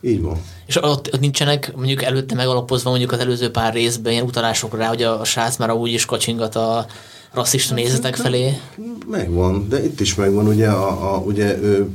Így 0.00 0.22
van. 0.22 0.40
És 0.66 0.76
ott, 0.76 1.12
ott 1.12 1.20
nincsenek 1.20 1.72
mondjuk 1.76 2.02
előtte 2.02 2.34
megalapozva 2.34 2.90
mondjuk 2.90 3.12
az 3.12 3.18
előző 3.18 3.50
pár 3.50 3.72
részben 3.72 4.12
ilyen 4.12 4.24
utalások 4.24 4.76
rá, 4.76 4.88
hogy 4.88 5.02
a, 5.02 5.20
a 5.20 5.24
srác 5.24 5.56
már 5.56 5.70
úgy 5.70 5.92
is 5.92 6.04
kacsingat 6.04 6.56
a 6.56 6.86
rasszista 7.32 7.74
hát, 7.74 7.84
nézetek 7.84 8.16
felé? 8.16 8.58
Megvan, 9.06 9.68
de 9.68 9.84
itt 9.84 10.00
is 10.00 10.14
megvan, 10.14 10.46
ugye, 10.46 10.68
a, 10.68 11.14
a, 11.14 11.18
ugye 11.18 11.58
ő 11.58 11.88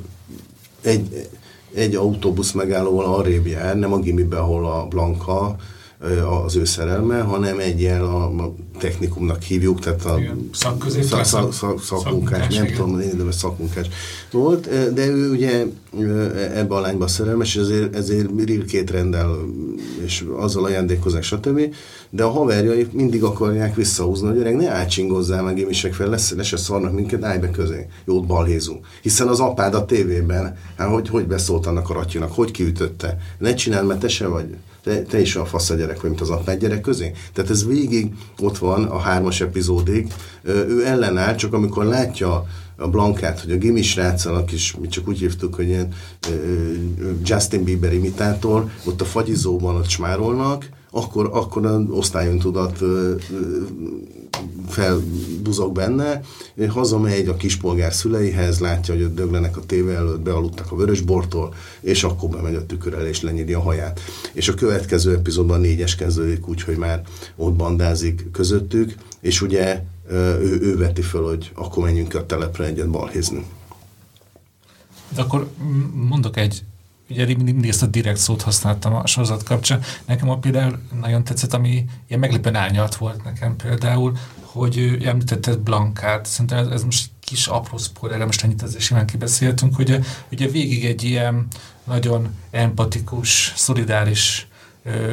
egy, 0.81 1.27
egy 1.73 1.95
autóbusz 1.95 2.51
megállóval 2.51 3.05
arrébb 3.05 3.47
jár, 3.47 3.75
nem 3.75 3.93
a 3.93 3.99
gimibe, 3.99 4.37
ahol 4.37 4.65
a 4.65 4.85
Blanka, 4.87 5.55
az 6.45 6.55
ő 6.55 6.65
szerelme, 6.65 7.19
hanem 7.19 7.59
egy 7.59 7.79
ilyen 7.79 8.01
a, 8.01 8.25
a 8.25 8.53
technikumnak 8.79 9.41
hívjuk, 9.41 9.79
tehát 9.79 10.05
a 10.05 10.19
szakközép, 10.53 11.03
szak, 11.03 11.25
szak, 11.25 11.53
szak, 11.53 11.83
szakmunkás, 11.83 12.55
nem 12.55 12.65
tudom, 12.65 12.99
én 12.99 13.17
de 13.17 13.31
szakmunkás 13.31 13.87
volt, 14.31 14.93
de 14.93 15.05
ő 15.05 15.31
ugye 15.31 15.65
ebbe 16.53 16.75
a 16.75 16.79
lányba 16.79 17.07
szerelmes, 17.07 17.55
és 17.55 17.61
ezért, 17.61 17.95
ezért 17.95 18.29
rilkét 18.45 18.91
rendel, 18.91 19.35
és 20.05 20.25
azzal 20.37 20.63
ajándékozás, 20.63 21.25
stb. 21.25 21.75
De 22.09 22.23
a 22.23 22.29
haverjai 22.29 22.87
mindig 22.91 23.23
akarják 23.23 23.75
visszahúzni, 23.75 24.27
hogy 24.27 24.37
öreg, 24.37 24.55
ne 24.55 24.69
ácsingozzál 24.69 25.43
meg 25.43 25.57
émisek 25.57 25.93
fel, 25.93 26.09
lesz, 26.09 26.33
lesz 26.33 26.61
szarnak 26.61 26.93
minket, 26.93 27.23
állj 27.23 27.39
be 27.39 27.51
közé, 27.51 27.87
jót 28.05 28.25
balhézunk. 28.25 28.85
Hiszen 29.01 29.27
az 29.27 29.39
apád 29.39 29.73
a 29.73 29.85
tévében, 29.85 30.57
hát 30.77 30.89
hogy, 30.89 31.09
hogy 31.09 31.27
beszólt 31.27 31.65
annak 31.65 31.89
a 31.89 31.93
ratyinak, 31.93 32.31
hogy 32.31 32.51
kiütötte, 32.51 33.17
ne 33.37 33.53
csináld, 33.53 33.87
mert 33.87 33.99
te 33.99 34.07
se 34.07 34.27
vagy 34.27 34.45
te, 34.83 35.01
te 35.01 35.19
is 35.19 35.35
a 35.35 35.45
fasz 35.45 35.69
a 35.69 35.75
gyerek 35.75 36.01
vagy, 36.01 36.09
mint 36.09 36.21
az 36.21 36.29
apád 36.29 36.59
gyerek 36.59 36.81
közé. 36.81 37.11
Tehát 37.33 37.49
ez 37.49 37.65
végig 37.65 38.13
ott 38.39 38.57
van 38.57 38.83
a 38.83 38.97
hármas 38.97 39.41
epizódig. 39.41 40.13
Ő 40.43 40.85
ellenáll, 40.85 41.35
csak 41.35 41.53
amikor 41.53 41.85
látja 41.85 42.45
a 42.77 42.87
Blankát, 42.87 43.39
hogy 43.39 43.51
a 43.51 43.57
Gimi 43.57 43.81
sráccal, 43.81 44.35
aki 44.35 44.55
is, 44.55 44.75
mi 44.75 44.87
csak 44.87 45.07
úgy 45.07 45.19
hívtuk, 45.19 45.55
hogy 45.55 45.67
ilyen 45.67 45.93
Justin 47.23 47.63
Bieber 47.63 47.93
imitátor, 47.93 48.69
ott 48.85 49.01
a 49.01 49.05
fagyizóban 49.05 49.75
ott 49.75 49.89
smárolnak, 49.89 50.69
akkor, 50.91 51.29
akkor 51.33 51.65
az 51.65 51.81
osztályon 51.89 52.39
tudat 52.39 52.83
felbuzog 54.67 55.73
benne, 55.73 56.21
hazamegy 56.67 57.27
a 57.27 57.35
kispolgár 57.35 57.93
szüleihez, 57.93 58.59
látja, 58.59 58.93
hogy 58.93 59.03
ott 59.03 59.15
döglenek 59.15 59.57
a 59.57 59.65
tévé 59.65 59.93
előtt, 59.93 60.21
bealudtak 60.21 60.71
a 60.71 60.75
vörösbortól, 60.75 61.53
és 61.81 62.03
akkor 62.03 62.29
bemegy 62.29 62.55
a 62.55 62.65
tükör 62.65 62.93
elé, 62.93 63.09
és 63.09 63.21
lenyíri 63.21 63.53
a 63.53 63.61
haját. 63.61 63.99
És 64.33 64.47
a 64.47 64.53
következő 64.53 65.13
epizódban 65.15 65.59
négyes 65.59 65.95
kezdődik 65.95 66.47
úgy, 66.47 66.61
hogy 66.61 66.77
már 66.77 67.01
ott 67.35 67.53
bandázik 67.53 68.31
közöttük, 68.31 68.95
és 69.21 69.41
ugye 69.41 69.83
ő, 70.09 70.59
ő 70.61 70.77
veti 70.77 71.01
föl, 71.01 71.27
hogy 71.27 71.51
akkor 71.53 71.83
menjünk 71.83 72.15
a 72.15 72.25
telepre 72.25 72.65
egyet 72.65 72.89
balhézni. 72.89 73.45
De 75.15 75.21
akkor 75.21 75.49
mondok 75.93 76.37
egy 76.37 76.63
ugye 77.09 77.25
mindig 77.25 77.69
ezt 77.69 77.83
a 77.83 77.85
direkt 77.85 78.17
szót 78.17 78.41
használtam 78.41 78.95
a 78.95 79.07
sorozat 79.07 79.43
kapcsán. 79.43 79.81
Nekem 80.05 80.29
a 80.29 80.37
például 80.37 80.79
nagyon 80.99 81.23
tetszett, 81.23 81.53
ami 81.53 81.85
ilyen 82.07 82.19
meglepően 82.19 82.55
árnyalt 82.55 82.95
volt 82.95 83.23
nekem 83.23 83.55
például, 83.55 84.17
hogy 84.41 84.97
említetted 85.05 85.59
Blankát, 85.59 86.25
szerintem 86.25 86.57
ez, 86.57 86.67
ez 86.67 86.83
most 86.83 87.09
kis 87.19 87.47
apró 87.47 87.77
spoiler, 87.77 88.25
most 88.25 88.43
ennyit 88.43 88.61
azért 88.61 88.83
simán 88.83 89.05
kibeszéltünk, 89.05 89.75
hogy 89.75 89.99
ugye 90.31 90.47
végig 90.47 90.85
egy 90.85 91.03
ilyen 91.03 91.47
nagyon 91.83 92.35
empatikus, 92.51 93.53
szolidáris 93.55 94.47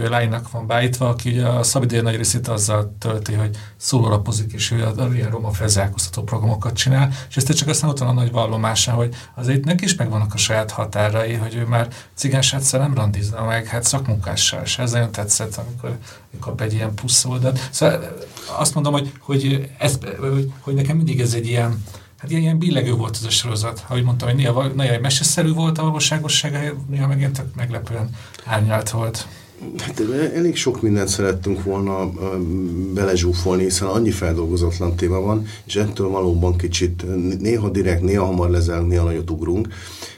lánynak 0.09 0.51
van 0.51 0.67
beállítva, 0.67 1.09
aki 1.09 1.31
ugye 1.31 1.47
a 1.47 1.63
szabidő 1.63 2.01
nagy 2.01 2.17
részét 2.17 2.49
azzal 2.49 2.95
tölti, 2.99 3.33
hogy 3.33 3.57
szólólapozik, 3.77 4.53
és 4.53 4.71
ő 4.71 4.85
a, 4.85 5.09
ilyen 5.15 5.31
roma 5.31 5.51
felzárkóztató 5.51 6.23
programokat 6.23 6.77
csinál, 6.77 7.13
és 7.29 7.37
ezt 7.37 7.53
csak 7.53 7.69
aztán 7.69 7.95
van 7.99 8.09
a 8.09 8.13
nagy 8.13 8.31
vallomása, 8.31 8.93
hogy 8.93 9.15
azért 9.35 9.65
neki 9.65 9.85
is 9.85 9.95
megvannak 9.95 10.35
a 10.35 10.37
saját 10.37 10.71
határai, 10.71 11.35
hogy 11.35 11.55
ő 11.55 11.65
már 11.65 11.89
cigánsátszer 12.15 12.81
nem 12.81 12.95
randizna 12.95 13.45
meg, 13.45 13.67
hát 13.67 13.85
szakmunkással, 13.85 14.61
és 14.65 14.79
ez 14.79 14.93
nagyon 14.93 15.13
tetszett, 15.13 15.57
amikor 15.57 15.99
kap 16.41 16.61
egy 16.61 16.73
ilyen 16.73 16.95
puszoldat. 16.95 17.69
Szóval 17.71 18.17
azt 18.59 18.75
mondom, 18.75 18.93
hogy, 18.93 19.13
hogy, 19.21 19.71
ez, 19.79 19.99
hogy, 20.21 20.53
hogy 20.61 20.75
nekem 20.75 20.97
mindig 20.97 21.21
ez 21.21 21.35
egy 21.35 21.47
ilyen, 21.47 21.85
Hát 22.21 22.31
ilyen, 22.31 22.43
ilyen 22.43 22.59
billegő 22.59 22.93
volt 22.93 23.17
az 23.17 23.25
a 23.25 23.31
sorozat. 23.31 23.85
Ahogy 23.89 24.03
mondtam, 24.03 24.29
hogy 24.29 24.37
néha, 24.37 24.67
néha 24.67 25.01
meseszerű 25.01 25.53
volt 25.53 25.79
a 25.79 25.83
valóságossága, 25.83 26.59
néha 26.89 27.07
megint 27.07 27.43
meglepően 27.57 28.11
árnyalt 28.45 28.91
volt. 28.91 29.27
Hát 29.79 30.03
elég 30.35 30.57
sok 30.57 30.83
mindent 30.83 31.09
szerettünk 31.09 31.63
volna 31.63 32.11
belezsúfolni, 32.95 33.63
hiszen 33.63 33.89
annyi 33.89 34.11
feldolgozatlan 34.11 34.97
téma 34.97 35.21
van, 35.21 35.47
és 35.65 35.77
ettől 35.77 36.09
valóban 36.09 36.57
kicsit 36.57 37.05
néha 37.41 37.69
direkt, 37.69 38.03
néha 38.03 38.25
hamar 38.25 38.51
lezel, 38.51 38.83
néha 38.83 39.05
nagyot 39.05 39.31
ugrunk, 39.31 39.69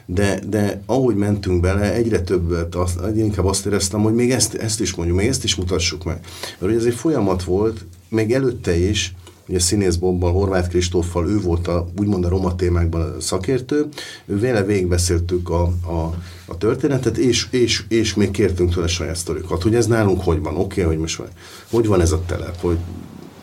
de, 0.06 0.40
de 0.48 0.82
ahogy 0.86 1.16
mentünk 1.16 1.60
bele, 1.60 1.92
egyre 1.92 2.20
többet, 2.20 2.74
azt, 2.74 3.00
inkább 3.16 3.44
azt 3.44 3.66
éreztem, 3.66 4.02
hogy 4.02 4.14
még 4.14 4.30
ezt, 4.30 4.54
ezt 4.54 4.80
is 4.80 4.94
mondjuk, 4.94 5.18
még 5.18 5.28
ezt 5.28 5.44
is 5.44 5.54
mutassuk 5.54 6.04
meg. 6.04 6.20
Mert 6.58 6.74
ez 6.74 6.84
egy 6.84 6.94
folyamat 6.94 7.44
volt, 7.44 7.84
még 8.08 8.32
előtte 8.32 8.76
is, 8.76 9.14
ugye 9.52 9.60
színész 9.60 9.96
Bobbal, 9.96 10.32
Horváth 10.32 10.68
Kristóffal, 10.68 11.28
ő 11.28 11.40
volt 11.40 11.68
a, 11.68 11.88
úgymond 11.98 12.24
a 12.24 12.28
roma 12.28 12.54
témákban 12.54 13.00
a 13.00 13.20
szakértő, 13.20 13.86
vele 14.24 14.62
végigbeszéltük 14.62 15.50
a, 15.50 15.62
a, 15.86 16.14
a 16.46 16.56
történetet, 16.58 17.16
és, 17.16 17.46
és, 17.50 17.84
és 17.88 18.14
még 18.14 18.30
kértünk 18.30 18.74
tőle 18.74 18.86
saját 18.86 19.16
sztorikat, 19.16 19.62
hogy 19.62 19.74
ez 19.74 19.86
nálunk 19.86 20.22
hogy 20.22 20.40
van, 20.40 20.56
oké, 20.56 20.62
okay, 20.62 20.84
hogy 20.94 21.02
most 21.02 21.16
van, 21.16 21.28
hogy 21.70 21.86
van 21.86 22.00
ez 22.00 22.12
a 22.12 22.22
telep, 22.26 22.60
hogy 22.60 22.76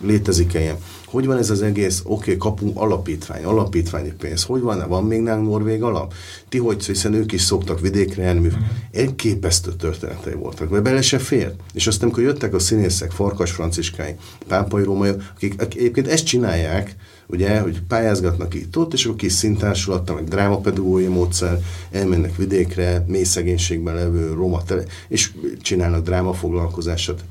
létezik-e 0.01 0.59
ilyen. 0.59 0.77
Hogy 1.09 1.25
van 1.25 1.37
ez 1.37 1.49
az 1.49 1.61
egész, 1.61 2.01
oké, 2.03 2.13
okay, 2.13 2.37
kapunk 2.37 2.77
alapítvány, 2.77 3.43
alapítványi 3.43 4.13
pénz, 4.17 4.43
hogy 4.43 4.61
van, 4.61 4.87
van 4.87 5.03
még 5.03 5.21
nálunk 5.21 5.47
norvég 5.47 5.83
alap? 5.83 6.13
Ti 6.49 6.57
hogy, 6.57 6.85
hiszen 6.85 7.13
ők 7.13 7.31
is 7.31 7.41
szoktak 7.41 7.79
vidékre 7.79 8.23
járni, 8.23 8.47
mm. 8.47 8.51
elképesztő 8.91 9.71
történetei 9.73 10.33
voltak, 10.33 10.69
mert 10.69 10.83
bele 10.83 11.01
se 11.01 11.19
fér. 11.19 11.53
És 11.73 11.87
aztán, 11.87 12.03
amikor 12.03 12.23
jöttek 12.23 12.53
a 12.53 12.59
színészek, 12.59 13.11
Farkas 13.11 13.51
Franciskái, 13.51 14.15
Pápai 14.47 14.83
Római, 14.83 15.09
akik, 15.35 15.61
akik 15.61 15.79
egyébként 15.79 16.07
ezt 16.07 16.25
csinálják, 16.25 16.95
ugye, 17.31 17.59
hogy 17.59 17.81
pályázgatnak 17.87 18.53
itt 18.53 18.77
ott, 18.77 18.93
és 18.93 19.05
akkor 19.05 19.17
kis 19.17 19.33
szintársulattal, 19.33 20.15
meg 20.15 20.23
drámapedagógiai 20.23 21.11
módszer, 21.11 21.59
elmennek 21.91 22.35
vidékre, 22.35 23.03
mély 23.07 23.23
szegénységben 23.23 23.95
levő 23.95 24.33
roma 24.33 24.63
tele, 24.63 24.83
és 25.07 25.31
csinálnak 25.61 26.03
drámafoglalkozásot. 26.03 27.23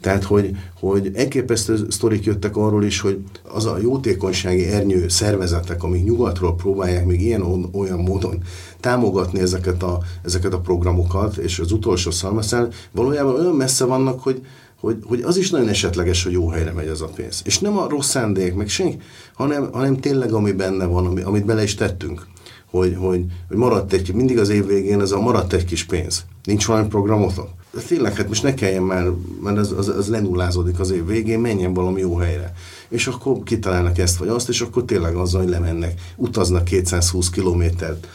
Tehát, 0.00 0.24
hogy, 0.24 0.56
hogy 0.80 1.10
elképesztő 1.14 1.86
sztorik 1.88 2.24
jöttek 2.24 2.56
arról 2.56 2.84
is, 2.84 3.00
hogy 3.00 3.18
az 3.42 3.66
a 3.66 3.78
jótékonysági 3.78 4.66
ernyő 4.66 5.08
szervezetek, 5.08 5.82
amik 5.82 6.04
nyugatról 6.04 6.54
próbálják 6.54 7.06
még 7.06 7.20
ilyen 7.20 7.68
olyan 7.72 7.98
módon 7.98 8.42
támogatni 8.80 9.40
ezeket 9.40 9.82
a, 9.82 9.98
ezeket 10.24 10.52
a 10.52 10.60
programokat, 10.60 11.36
és 11.36 11.58
az 11.58 11.72
utolsó 11.72 12.10
szalmaszál 12.10 12.68
valójában 12.92 13.34
olyan 13.34 13.56
messze 13.56 13.84
vannak, 13.84 14.20
hogy, 14.20 14.42
hogy, 14.80 14.96
hogy 15.04 15.22
az 15.22 15.36
is 15.36 15.50
nagyon 15.50 15.68
esetleges, 15.68 16.22
hogy 16.22 16.32
jó 16.32 16.48
helyre 16.48 16.72
megy 16.72 16.88
az 16.88 17.02
a 17.02 17.06
pénz. 17.06 17.42
És 17.44 17.58
nem 17.58 17.78
a 17.78 17.88
rossz 17.88 18.08
szándék, 18.08 18.54
meg 18.54 18.68
senki, 18.68 18.98
hanem, 19.34 19.68
hanem 19.72 20.00
tényleg 20.00 20.32
ami 20.32 20.52
benne 20.52 20.84
van, 20.84 21.06
ami, 21.06 21.20
amit 21.20 21.44
bele 21.44 21.62
is 21.62 21.74
tettünk. 21.74 22.26
Hogy, 22.70 22.96
hogy, 22.98 23.24
hogy 23.48 23.56
maradt 23.56 23.92
egy, 23.92 24.14
mindig 24.14 24.38
az 24.38 24.48
év 24.48 24.66
végén 24.66 25.00
ez 25.00 25.10
a 25.10 25.20
maradt 25.20 25.52
egy 25.52 25.64
kis 25.64 25.84
pénz. 25.84 26.24
Nincs 26.44 26.66
valami 26.66 26.88
programotok? 26.88 27.48
Tényleg, 27.86 28.14
hát 28.14 28.28
most 28.28 28.42
ne 28.42 28.54
kelljen 28.54 28.82
már, 28.82 29.06
mert 29.42 29.58
az, 29.58 29.72
az, 29.72 29.88
az 29.88 30.08
lenullázódik 30.08 30.80
az 30.80 30.90
év 30.90 31.06
végén, 31.06 31.40
menjen 31.40 31.74
valami 31.74 32.00
jó 32.00 32.16
helyre 32.16 32.52
és 32.90 33.06
akkor 33.06 33.42
kitalálnak 33.42 33.98
ezt 33.98 34.16
vagy 34.16 34.28
azt, 34.28 34.48
és 34.48 34.60
akkor 34.60 34.84
tényleg 34.84 35.14
azzal, 35.14 35.40
hogy 35.40 35.50
lemennek, 35.50 36.00
utaznak 36.16 36.64
220 36.64 37.30
kilométert 37.30 38.06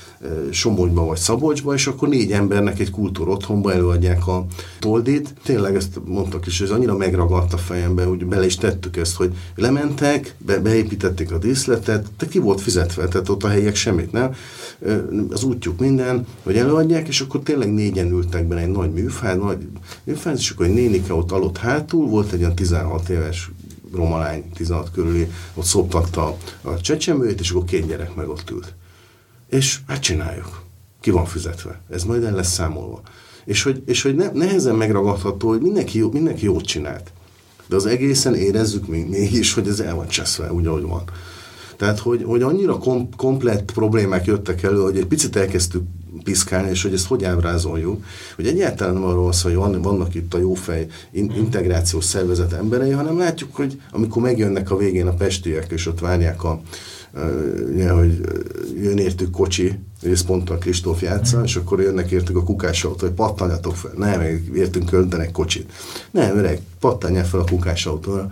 Somogyba 0.50 1.06
vagy 1.06 1.18
Szabolcsba, 1.18 1.74
és 1.74 1.88
akkor 1.88 2.08
négy 2.08 2.32
embernek 2.32 2.80
egy 2.80 2.90
kultúr 2.90 3.28
otthonba 3.28 3.74
előadják 3.74 4.28
a 4.28 4.46
toldit. 4.80 5.34
Tényleg 5.44 5.76
ezt 5.76 6.00
mondtak 6.06 6.46
is, 6.46 6.62
ez 6.62 6.70
annyira 6.70 6.98
megragadt 6.98 7.54
a 7.54 7.58
fejembe, 7.58 8.04
hogy 8.04 8.26
bele 8.26 8.46
is 8.46 8.56
tettük 8.56 8.98
ezt, 8.98 9.16
hogy 9.16 9.34
lementek, 9.56 10.36
be, 10.38 10.60
beépítették 10.60 11.32
a 11.32 11.38
díszletet, 11.38 12.08
de 12.18 12.28
ki 12.28 12.40
volt 12.40 12.62
fizetve, 12.62 13.08
tehát 13.08 13.30
ott 13.30 13.44
a 13.44 13.48
helyek 13.48 13.76
semmit 13.76 14.12
nem. 14.12 14.36
Az 15.30 15.44
útjuk 15.44 15.80
minden, 15.80 16.26
hogy 16.44 16.58
előadják, 16.58 17.08
és 17.08 17.22
akkor 17.22 17.42
tényleg 17.42 17.74
négyen 17.74 18.12
ültek 18.12 18.48
benne 18.48 18.62
egy 18.62 18.72
nagy 18.72 18.92
műfád, 18.92 19.40
nagy 19.40 19.68
műfád, 20.04 20.38
és 20.38 20.50
akkor 20.50 20.66
egy 20.66 20.74
nénike 20.74 21.14
ott 21.14 21.32
aludt 21.32 21.58
hátul, 21.58 22.08
volt 22.08 22.32
egy 22.32 22.40
olyan 22.40 22.56
16 22.56 23.10
éves 23.10 23.52
romalány 23.95 24.49
16 24.53 24.91
körüli, 24.91 25.31
ott 25.53 25.65
szoptatta 25.65 26.38
a 26.62 26.81
csecsemőjét, 26.81 27.39
és 27.39 27.51
akkor 27.51 27.63
két 27.63 27.88
gyerek 27.88 28.15
meg 28.15 28.29
ott 28.29 28.49
ült. 28.49 28.73
És 29.49 29.79
hát 29.88 29.99
csináljuk. 29.99 30.63
Ki 31.01 31.12
van 31.12 31.25
fizetve. 31.25 31.81
Ez 31.89 32.03
majd 32.03 32.23
el 32.23 32.34
lesz 32.34 32.51
számolva. 32.51 33.01
és 33.45 33.63
hogy, 33.63 33.84
és 33.86 34.01
hogy 34.01 34.15
ne, 34.15 34.31
nehezen 34.31 34.75
megragadható, 34.75 35.47
hogy 35.47 35.62
mindenki, 35.62 35.97
jó, 35.97 36.12
mindenki 36.12 36.45
jót 36.45 36.65
csinált. 36.65 37.12
De 37.67 37.75
az 37.75 37.86
egészen 37.86 38.36
érezzük 38.36 38.88
még, 38.88 39.10
mégis, 39.10 39.53
hogy 39.53 39.67
ez 39.67 39.79
el 39.79 39.95
van 39.95 40.08
cseszve, 40.08 40.53
úgy, 40.53 40.65
ahogy 40.65 40.84
van. 40.84 41.03
Tehát, 41.77 41.99
hogy, 41.99 42.23
hogy 42.23 42.41
annyira 42.41 42.77
kom, 42.77 43.10
komplett 43.17 43.71
problémák 43.71 44.25
jöttek 44.25 44.63
elő, 44.63 44.81
hogy 44.81 44.97
egy 44.97 45.05
picit 45.05 45.36
elkezdtük 45.36 45.84
piszkálni, 46.23 46.69
és 46.69 46.82
hogy 46.82 46.93
ezt 46.93 47.08
hogy 47.08 47.23
ábrázoljuk, 47.23 48.04
hogy 48.36 48.47
egyáltalán 48.47 48.93
nem 48.93 49.04
arról 49.04 49.34
szól, 49.34 49.51
hogy 49.51 49.60
van, 49.60 49.82
vannak 49.82 50.15
itt 50.15 50.34
a 50.34 50.38
jófej 50.38 50.88
integrációs 51.12 52.04
szervezet 52.04 52.54
emberei, 52.54 52.91
hanem 52.91 53.17
látjuk, 53.17 53.56
hogy 53.56 53.82
amikor 53.91 54.21
megjönnek 54.21 54.71
a 54.71 54.78
végén 54.78 55.08
a 55.08 55.13
pestiek, 55.13 55.71
és 55.71 55.88
ott 55.88 55.99
várják 55.99 56.43
a, 56.43 56.62
ugye, 57.73 57.89
hogy 57.89 58.21
jön 58.82 58.97
értük 58.97 59.32
kocsi, 59.32 59.80
és 60.01 60.21
pont 60.21 60.49
a 60.49 60.58
Kristóf 60.58 61.01
játsza, 61.01 61.43
és 61.43 61.56
akkor 61.56 61.82
jönnek 61.82 62.12
értük 62.12 62.38
a 62.38 62.43
kukásautó, 62.43 63.06
hogy 63.06 63.15
pattanjatok 63.15 63.75
fel. 63.75 63.91
Nem, 63.97 64.21
értünk 64.56 64.89
költenek 64.89 65.32
kocsit. 65.32 65.71
Nem, 66.12 66.38
öreg, 66.38 66.60
pattanjál 66.80 67.25
fel 67.25 67.39
a 67.39 67.43
kukásautóra. 67.43 68.28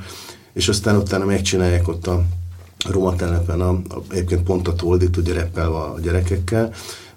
És 0.54 0.68
aztán 0.68 0.98
utána 0.98 1.26
megcsinálják 1.26 1.88
ott 1.88 2.08
a 2.08 2.26
roma 2.90 3.16
telepen, 3.16 3.62
a, 3.62 3.70
a, 3.70 4.02
egyébként 4.10 4.44
pont 4.44 4.68
a 4.68 4.74
toldit, 4.74 5.18
ugye 5.18 5.34
reppelve 5.34 5.78
a 5.78 6.00
gyerekekkel, 6.02 6.74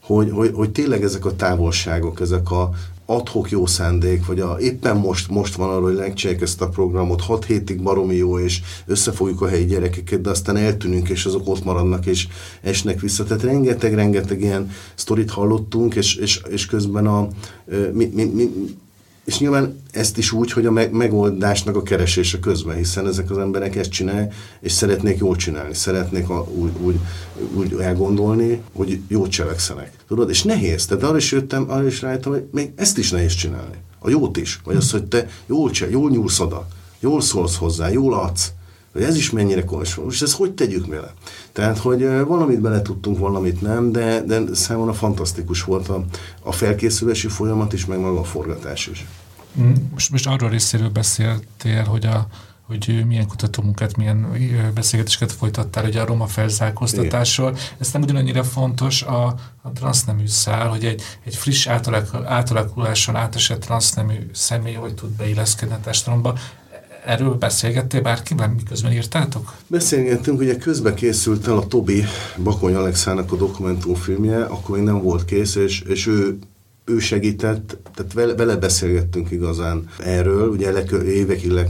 hogy, 0.07 0.31
hogy, 0.31 0.51
hogy 0.55 0.71
tényleg 0.71 1.03
ezek 1.03 1.25
a 1.25 1.37
távolságok, 1.37 2.21
ezek 2.21 2.51
a 2.51 2.71
adhok 3.07 3.51
jó 3.51 3.67
szándék, 3.67 4.27
vagy 4.27 4.41
a, 4.41 4.57
éppen 4.61 4.97
most, 4.97 5.29
most 5.29 5.55
van 5.55 5.69
arra, 5.69 5.83
hogy 5.83 5.97
megcsinálják 5.97 6.43
ezt 6.43 6.61
a 6.63 6.69
programot, 6.69 7.21
6 7.21 7.45
hétig 7.45 7.83
baromi 7.83 8.15
jó, 8.15 8.39
és 8.39 8.61
összefogjuk 8.87 9.41
a 9.41 9.49
helyi 9.49 9.65
gyerekeket, 9.65 10.21
de 10.21 10.31
aztán 10.31 10.57
eltűnünk, 10.57 11.09
és 11.09 11.25
azok 11.25 11.49
ott 11.49 11.65
maradnak, 11.65 12.07
és 12.07 12.29
esnek 12.63 13.01
vissza. 13.01 13.25
Tehát 13.25 13.43
rengeteg-rengeteg 13.43 14.41
ilyen 14.41 14.71
sztorit 14.95 15.31
hallottunk, 15.31 15.95
és, 15.95 16.15
és, 16.15 16.43
és 16.49 16.67
közben 16.67 17.07
a, 17.07 17.29
mi, 17.93 18.11
mi, 18.15 18.25
mi, 18.25 18.51
és 19.27 19.39
nyilván 19.39 19.77
ezt 19.91 20.19
is 20.19 20.33
úgy, 20.33 20.53
hogy 20.53 20.67
a 20.67 20.71
megoldásnak 20.71 21.77
a 21.77 21.83
keresése 21.83 22.39
közben, 22.39 22.77
hiszen 22.77 23.07
ezek 23.07 23.31
az 23.31 23.39
emberek 23.39 23.77
ezt 23.77 23.91
csinálják, 23.91 24.35
és 24.61 24.73
szeretnék 24.73 25.19
jól 25.19 25.37
csinálni, 25.37 25.75
szeretnék 25.75 26.29
a, 26.29 26.49
úgy, 26.55 26.71
úgy, 26.81 26.99
úgy 27.55 27.73
elgondolni, 27.81 28.63
hogy 28.73 29.01
jót 29.09 29.31
cselekszenek. 29.31 29.93
Tudod, 30.09 30.31
és 30.31 30.43
nehéz. 30.43 30.87
Tehát 30.87 31.03
arra 31.03 31.17
is 31.17 31.33
jöttem, 31.33 31.71
arra 31.71 31.87
is 31.87 32.03
rájöttem, 32.03 32.33
hogy 32.33 32.47
még 32.53 32.73
ezt 32.77 32.99
is 32.99 33.11
nehéz 33.11 33.35
csinálni. 33.35 33.77
A 33.99 34.11
jót 34.11 34.37
is. 34.37 34.61
Vagy 34.65 34.77
az, 34.77 34.91
hogy 34.91 35.05
te 35.05 35.29
jól 35.47 35.71
csinál, 35.71 35.93
jól 35.93 36.11
nyúlsz 36.11 36.41
oda, 36.41 36.69
jól 37.01 37.21
szólsz 37.21 37.57
hozzá, 37.57 37.89
jól 37.89 38.15
adsz. 38.15 38.53
Hogy 38.97 39.05
ez 39.05 39.17
is 39.17 39.31
mennyire 39.31 39.65
komoly. 39.65 39.85
És 40.09 40.23
ezt 40.23 40.37
hogy 40.37 40.53
tegyük 40.53 40.87
vele? 40.87 41.15
Tehát, 41.53 41.79
hogy 41.79 42.03
valamit 42.27 42.61
bele 42.61 42.83
tudtunk, 42.83 43.19
valamit 43.19 43.61
nem, 43.61 43.93
de, 43.93 44.21
de 44.21 44.41
számomra 44.55 44.93
fantasztikus 44.93 45.63
volt 45.63 45.89
a, 45.89 46.05
a 46.43 46.53
felkészülési 46.53 47.29
folyamat 47.29 47.73
is, 47.73 47.87
meg 47.87 47.99
maga 47.99 48.21
a 48.21 48.25
forgatás 48.25 48.87
is. 48.87 49.07
Mm, 49.61 49.73
most, 49.93 50.11
most 50.11 50.27
arról 50.27 50.51
részéről 50.51 50.89
beszéltél, 50.89 51.85
hogy 51.85 52.07
a, 52.07 52.27
hogy 52.67 53.05
milyen 53.07 53.27
kutatómunkát, 53.27 53.97
milyen 53.97 54.27
beszélgetéseket 54.75 55.33
folytattál 55.33 55.85
ugye 55.85 56.01
a 56.01 56.07
roma 56.07 56.27
felzárkóztatásról. 56.27 57.57
Ez 57.79 57.91
nem 57.93 58.03
ugyanannyira 58.03 58.45
fontos 58.45 59.03
a, 59.03 59.27
a 59.63 59.73
transznemű 59.75 60.27
szál, 60.27 60.69
hogy 60.69 60.85
egy, 60.85 61.03
egy 61.25 61.37
friss 61.37 61.67
átalakuláson 62.25 63.17
átesett 63.17 63.61
transznemű 63.61 64.31
személy 64.33 64.75
hogy 64.75 64.95
tud 64.95 65.11
beilleszkedni 65.11 65.75
a 65.75 65.81
társadalomba. 65.81 66.39
Erről 67.07 67.35
beszélgettél 67.35 68.01
bárkivel, 68.01 68.55
miközben 68.57 68.93
írtátok? 68.93 69.55
Beszélgettünk, 69.67 70.41
ugye 70.41 70.57
közben 70.57 70.95
készült 70.95 71.47
el 71.47 71.57
a 71.57 71.67
Tobi 71.67 72.05
Bakony 72.43 72.75
Alexának 72.75 73.33
a 73.33 73.37
dokumentumfilmje, 73.37 74.45
akkor 74.45 74.77
még 74.77 74.85
nem 74.85 75.03
volt 75.03 75.25
kész, 75.25 75.55
és, 75.55 75.81
és 75.81 76.07
ő 76.07 76.39
ő 76.85 76.99
segített, 76.99 77.79
tehát 77.95 78.13
vele, 78.13 78.35
vele 78.35 78.57
beszélgettünk 78.57 79.31
igazán 79.31 79.89
erről, 79.99 80.49
ugye 80.49 80.71
lekö, 80.71 81.05
évekig 81.05 81.51
le, 81.51 81.69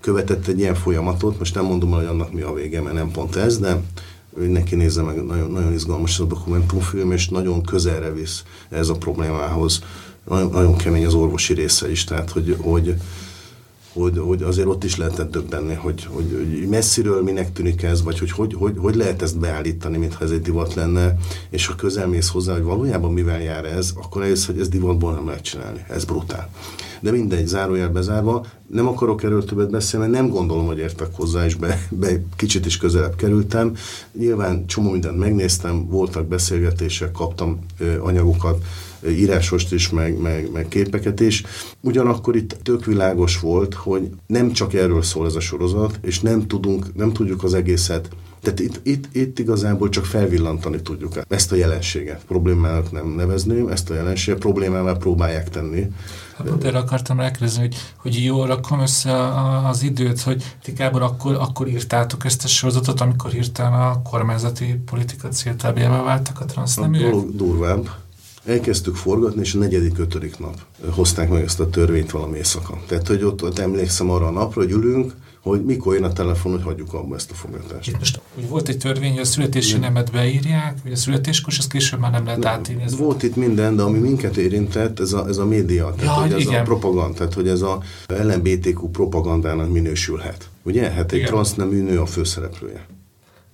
követett 0.00 0.46
egy 0.46 0.58
ilyen 0.58 0.74
folyamatot, 0.74 1.38
most 1.38 1.54
nem 1.54 1.64
mondom, 1.64 1.90
hogy 1.90 2.04
annak 2.04 2.32
mi 2.32 2.40
a 2.40 2.52
vége, 2.52 2.80
mert 2.80 2.94
nem 2.94 3.10
pont 3.10 3.36
ez, 3.36 3.58
de 3.58 3.80
neki 4.36 4.74
nézze 4.74 5.02
meg, 5.02 5.24
nagyon, 5.24 5.50
nagyon 5.50 5.72
izgalmas 5.72 6.18
a 6.18 6.24
dokumentumfilm, 6.24 7.12
és 7.12 7.28
nagyon 7.28 7.62
közelre 7.62 8.12
visz 8.12 8.42
ez 8.68 8.88
a 8.88 8.94
problémához. 8.94 9.82
Nagyon, 10.28 10.50
nagyon 10.50 10.76
kemény 10.76 11.06
az 11.06 11.14
orvosi 11.14 11.54
része 11.54 11.90
is, 11.90 12.04
tehát 12.04 12.30
hogy, 12.30 12.56
hogy 12.60 12.94
hogy, 13.92 14.18
hogy 14.18 14.42
azért 14.42 14.66
ott 14.66 14.84
is 14.84 14.96
lehetett 14.96 15.30
döbbenni, 15.30 15.74
hogy, 15.74 16.04
hogy, 16.04 16.34
hogy 16.36 16.68
messziről 16.68 17.22
minek 17.22 17.52
tűnik 17.52 17.82
ez, 17.82 18.02
vagy 18.02 18.18
hogy 18.18 18.30
hogy, 18.30 18.54
hogy 18.54 18.74
hogy 18.78 18.94
lehet 18.94 19.22
ezt 19.22 19.38
beállítani, 19.38 19.98
mintha 19.98 20.24
ez 20.24 20.30
egy 20.30 20.42
divat 20.42 20.74
lenne, 20.74 21.16
és 21.50 21.66
ha 21.66 21.74
közelmész 21.74 22.28
hozzá, 22.28 22.52
hogy 22.52 22.62
valójában 22.62 23.12
mivel 23.12 23.42
jár 23.42 23.64
ez, 23.64 23.92
akkor 24.02 24.22
ez, 24.22 24.46
hogy 24.46 24.58
ez 24.58 24.68
divatból 24.68 25.12
nem 25.12 25.26
lehet 25.26 25.42
csinálni. 25.42 25.84
Ez 25.88 26.04
brutál. 26.04 26.50
De 27.00 27.10
mindegy, 27.10 27.46
zárójel 27.46 27.88
bezárva, 27.88 28.46
nem 28.66 28.88
akarok 28.88 29.22
erről 29.22 29.44
többet 29.44 29.70
beszélni, 29.70 30.06
mert 30.06 30.20
nem 30.20 30.30
gondolom, 30.30 30.66
hogy 30.66 30.78
értek 30.78 31.08
hozzá, 31.14 31.44
és 31.44 31.54
be, 31.54 31.86
be 31.90 32.22
kicsit 32.36 32.66
is 32.66 32.76
közelebb 32.76 33.16
kerültem. 33.16 33.74
Nyilván 34.12 34.66
csomó 34.66 34.90
mindent 34.90 35.18
megnéztem, 35.18 35.86
voltak 35.88 36.26
beszélgetések, 36.26 37.12
kaptam 37.12 37.58
ö, 37.78 38.00
anyagokat, 38.00 38.64
írásost 39.08 39.72
is, 39.72 39.90
meg, 39.90 40.18
meg, 40.18 40.50
meg 40.52 40.68
képeket 40.68 41.20
is. 41.20 41.44
Ugyanakkor 41.80 42.36
itt 42.36 42.56
tök 42.62 42.84
világos 42.84 43.40
volt, 43.40 43.74
hogy 43.74 44.08
nem 44.26 44.52
csak 44.52 44.74
erről 44.74 45.02
szól 45.02 45.26
ez 45.26 45.34
a 45.34 45.40
sorozat, 45.40 45.98
és 46.02 46.20
nem 46.20 46.46
tudunk, 46.46 46.94
nem 46.94 47.12
tudjuk 47.12 47.44
az 47.44 47.54
egészet 47.54 48.08
tehát 48.42 48.60
itt, 48.60 48.80
itt, 48.82 49.08
itt 49.12 49.38
igazából 49.38 49.88
csak 49.88 50.04
felvillantani 50.04 50.82
tudjuk 50.82 51.12
ezt 51.28 51.52
a 51.52 51.54
jelenséget. 51.54 52.24
Problémának 52.26 52.92
nem 52.92 53.08
nevezném, 53.08 53.68
ezt 53.68 53.90
a 53.90 53.94
jelenséget 53.94 54.40
problémával 54.40 54.96
próbálják 54.96 55.48
tenni. 55.48 55.86
Hát 56.36 56.46
pont 56.46 56.64
erre 56.64 56.78
akartam 56.78 57.18
rákérdezni, 57.18 57.60
hogy, 57.60 57.76
hogy 57.96 58.24
jól 58.24 58.46
rakom 58.46 58.80
össze 58.80 59.12
az 59.68 59.82
időt, 59.82 60.20
hogy 60.20 60.56
ti 60.62 60.72
Gábor 60.72 61.02
akkor, 61.02 61.34
akkor 61.34 61.68
írtátok 61.68 62.24
ezt 62.24 62.44
a 62.44 62.48
sorozatot, 62.48 63.00
amikor 63.00 63.30
hirtelen 63.30 63.72
a 63.72 64.02
kormányzati 64.02 64.80
politika 64.90 65.28
céltábjává 65.28 66.02
váltak 66.02 66.40
a 66.40 66.44
transzneműek? 66.44 67.14
Durvább. 67.14 67.88
Elkezdtük 68.44 68.96
forgatni, 68.96 69.40
és 69.40 69.54
a 69.54 69.58
negyedik, 69.58 69.98
ötödik 69.98 70.38
nap 70.38 70.56
hozták 70.90 71.28
meg 71.28 71.42
ezt 71.42 71.60
a 71.60 71.70
törvényt 71.70 72.10
valami 72.10 72.36
éjszaka. 72.36 72.78
Tehát, 72.86 73.06
hogy 73.06 73.22
ott, 73.22 73.42
ott 73.42 73.58
emlékszem 73.58 74.10
arra 74.10 74.26
a 74.26 74.30
napra, 74.30 74.60
hogy 74.60 74.70
ülünk, 74.70 75.14
hogy 75.42 75.64
mikor 75.64 75.94
jön 75.94 76.04
a 76.04 76.12
telefon, 76.12 76.52
hogy 76.52 76.62
hagyjuk 76.62 76.94
abba 76.94 77.14
ezt 77.14 77.30
a 77.30 77.34
forgatást. 77.34 77.88
Itt 77.88 77.98
most 77.98 78.20
hogy 78.34 78.48
volt 78.48 78.68
egy 78.68 78.78
törvény, 78.78 79.10
hogy 79.10 79.20
a 79.20 79.24
születési 79.24 79.68
Igen. 79.68 79.80
nemet 79.80 80.12
beírják, 80.12 80.76
hogy 80.82 80.92
a 80.92 80.96
születéskor, 80.96 81.52
ezt 81.58 81.70
később 81.70 82.00
már 82.00 82.10
nem 82.10 82.24
lehet 82.24 82.44
átírni. 82.44 82.82
Ez 82.82 82.96
volt 82.96 83.22
itt 83.22 83.36
minden, 83.36 83.76
de 83.76 83.82
ami 83.82 83.98
minket 83.98 84.36
érintett, 84.36 85.00
ez 85.00 85.12
a, 85.12 85.28
ez 85.28 85.36
a 85.36 85.44
média, 85.44 85.94
tehát 85.96 86.16
ja, 86.16 86.22
hogy 86.22 86.32
ez 86.32 86.40
igen. 86.40 86.60
a 86.60 86.62
propaganda, 86.62 87.16
tehát 87.16 87.34
hogy 87.34 87.48
ez 87.48 87.62
a 87.62 87.82
LMBTQ 88.06 88.88
propagandának 88.90 89.72
minősülhet. 89.72 90.48
Ugye? 90.62 90.90
Hát 90.90 91.12
egy 91.12 91.24
transznemű 91.24 91.82
nő 91.82 92.00
a 92.00 92.06
főszereplője. 92.06 92.86